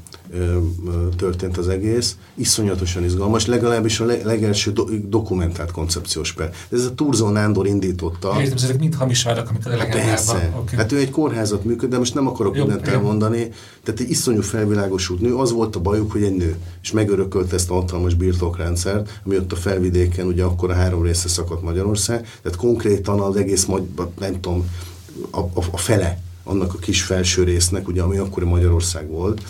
történt 1.15 1.57
az 1.57 1.67
egész, 1.67 2.17
iszonyatosan 2.35 3.03
izgalmas, 3.03 3.45
legalábbis 3.45 3.99
a 3.99 4.05
legelső 4.05 4.71
do 4.71 4.85
dokumentált 5.07 5.71
koncepciós 5.71 6.33
per. 6.33 6.53
Ez 6.71 6.85
a 6.85 6.93
Turzó 6.93 7.29
Nándor 7.29 7.67
indította. 7.67 8.41
Értem, 8.41 8.57
ezek 8.63 8.79
mind 8.79 8.95
hamis 8.95 9.23
vádak, 9.23 9.49
amik 9.49 9.65
a 9.65 9.85
Persze. 9.91 10.53
Okay. 10.59 10.77
Hát 10.77 10.91
ő 10.91 10.97
egy 10.97 11.09
kórházat 11.09 11.63
működ, 11.63 11.89
de 11.89 11.97
most 11.97 12.13
nem 12.13 12.27
akarok 12.27 12.55
Jó, 12.55 12.65
mindent 12.65 12.87
elmondani. 12.87 13.51
Tehát 13.83 13.99
egy 13.99 14.09
iszonyú 14.09 14.41
felvilágosult 14.41 15.21
nő, 15.21 15.35
az 15.35 15.51
volt 15.51 15.75
a 15.75 15.79
bajuk, 15.79 16.11
hogy 16.11 16.23
egy 16.23 16.35
nő, 16.35 16.55
és 16.81 16.91
megörökölt 16.91 17.53
ezt 17.53 17.69
a 17.69 17.73
hatalmas 17.73 18.13
birtokrendszert, 18.13 19.21
ami 19.25 19.37
ott 19.37 19.51
a 19.51 19.55
felvidéken, 19.55 20.27
ugye 20.27 20.43
akkor 20.43 20.69
a 20.69 20.73
három 20.73 21.03
része 21.03 21.27
szakadt 21.27 21.63
Magyarország, 21.63 22.21
tehát 22.41 22.57
konkrétan 22.57 23.19
az 23.19 23.35
egész, 23.35 23.65
nem 24.19 24.41
tudom, 24.41 24.69
a, 25.29 25.39
a, 25.39 25.63
a 25.71 25.77
fele 25.77 26.21
annak 26.43 26.73
a 26.73 26.77
kis 26.77 27.03
felső 27.03 27.43
résznek, 27.43 27.87
ugye, 27.87 28.01
ami 28.01 28.17
akkor 28.17 28.43
Magyarország 28.43 29.09
volt, 29.09 29.41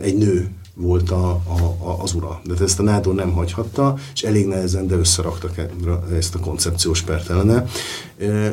egy 0.00 0.16
nő 0.16 0.50
volt 0.74 1.10
a, 1.10 1.30
a, 1.30 1.96
az 2.02 2.14
ura. 2.14 2.40
De 2.44 2.54
ezt 2.64 2.78
a 2.78 2.82
Nádor 2.82 3.14
nem 3.14 3.32
hagyhatta, 3.32 3.96
és 4.14 4.22
elég 4.22 4.46
nehezen, 4.46 4.86
de 4.86 4.94
összeraktak 4.94 5.58
e, 5.58 5.68
ezt 6.16 6.34
a 6.34 6.38
koncepciós 6.38 7.02
pert 7.02 7.30
ellene. 7.30 7.64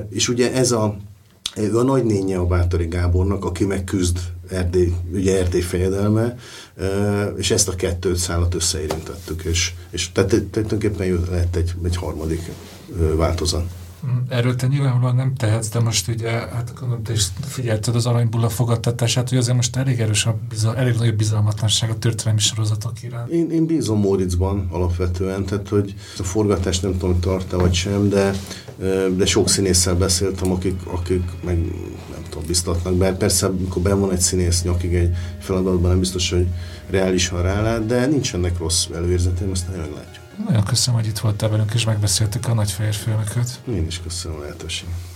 És 0.10 0.30
ugye 0.30 0.54
ez 0.54 0.72
a, 0.72 0.98
ő 1.56 1.78
a 1.78 1.84
nagynénye 1.84 2.38
a 2.38 2.46
Bátori 2.46 2.88
Gábornak, 2.88 3.46
aki 3.46 3.66
megküzd 3.66 4.18
Erdély, 4.50 4.94
ugye 5.14 5.40
Erdély 5.40 5.62
fejedelme, 5.62 6.38
és 7.38 7.52
ezt 7.52 7.68
a 7.68 7.76
kettőt 7.76 8.18
szállat 8.18 8.56
összeérintettük, 8.56 9.44
és, 9.44 9.74
és 9.90 10.12
tehát 10.12 10.44
tulajdonképpen 10.52 11.26
lett 11.32 11.56
egy, 11.56 11.74
egy 11.84 11.96
harmadik 11.96 12.52
változat. 13.16 13.66
Erről 14.30 14.56
te 14.56 14.68
nyilvánvalóan 14.68 15.16
nem 15.16 15.36
tehetsz, 15.36 15.70
de 15.70 15.80
most 15.80 16.08
ugye, 16.08 16.30
hát 16.30 16.74
gondolom, 16.80 17.04
te 17.04 17.14
is 17.14 17.26
figyelted 17.42 17.96
az 17.96 18.06
aranybulla 18.06 18.50
fogadtatását, 18.50 19.30
hogy 19.30 19.38
azért 19.38 19.56
most 19.56 19.76
elég 19.76 20.00
erős 20.00 20.26
a 20.26 20.38
bizal, 20.50 20.76
elég 20.76 20.96
nagyobb 20.96 21.16
bizalmatlanság 21.16 21.90
a 21.90 21.98
történelmi 21.98 22.40
sorozatok 22.40 23.04
iránt. 23.04 23.30
Én, 23.30 23.52
én 23.52 23.66
bízom 23.66 24.00
Móriczban 24.00 24.68
alapvetően, 24.72 25.46
tehát 25.46 25.70
hogy 25.70 25.96
a 26.18 26.24
forgatás 26.24 26.80
nem 26.80 26.98
tudom, 26.98 27.20
tart-e 27.20 27.56
vagy 27.56 27.74
sem, 27.74 28.10
de, 28.10 28.34
de 29.18 29.26
sok 29.26 29.50
színésszel 29.50 29.96
beszéltem, 29.96 30.52
akik, 30.52 30.86
akik 30.86 31.24
meg 31.44 31.58
nem 32.12 32.24
tudom, 32.30 32.48
biztatnak 32.48 32.94
be. 32.94 33.14
Persze, 33.14 33.46
amikor 33.46 33.82
ben 33.82 34.00
van 34.00 34.12
egy 34.12 34.22
színész 34.22 34.64
nyakig 34.64 34.94
egy 34.94 35.16
feladatban, 35.40 35.90
nem 35.90 36.00
biztos, 36.00 36.30
hogy 36.30 36.48
reálisan 36.90 37.42
rálát, 37.42 37.86
de 37.86 38.06
nincsenek 38.06 38.58
rossz 38.58 38.88
előérzeteim, 38.96 39.52
azt 39.52 39.68
nagyon 39.68 39.82
meglátjuk. 39.82 40.25
Nagyon 40.44 40.64
köszönöm, 40.64 41.00
hogy 41.00 41.10
itt 41.10 41.20
voltál 41.20 41.50
velünk, 41.50 41.74
és 41.74 41.86
megbeszéltük 41.86 42.48
a 42.48 42.54
nagyfehér 42.54 42.94
filmeket. 42.94 43.62
Én 43.68 43.86
is 43.86 44.02
köszönöm 44.02 44.38
a 44.38 44.42
lehetőséget. 44.42 45.15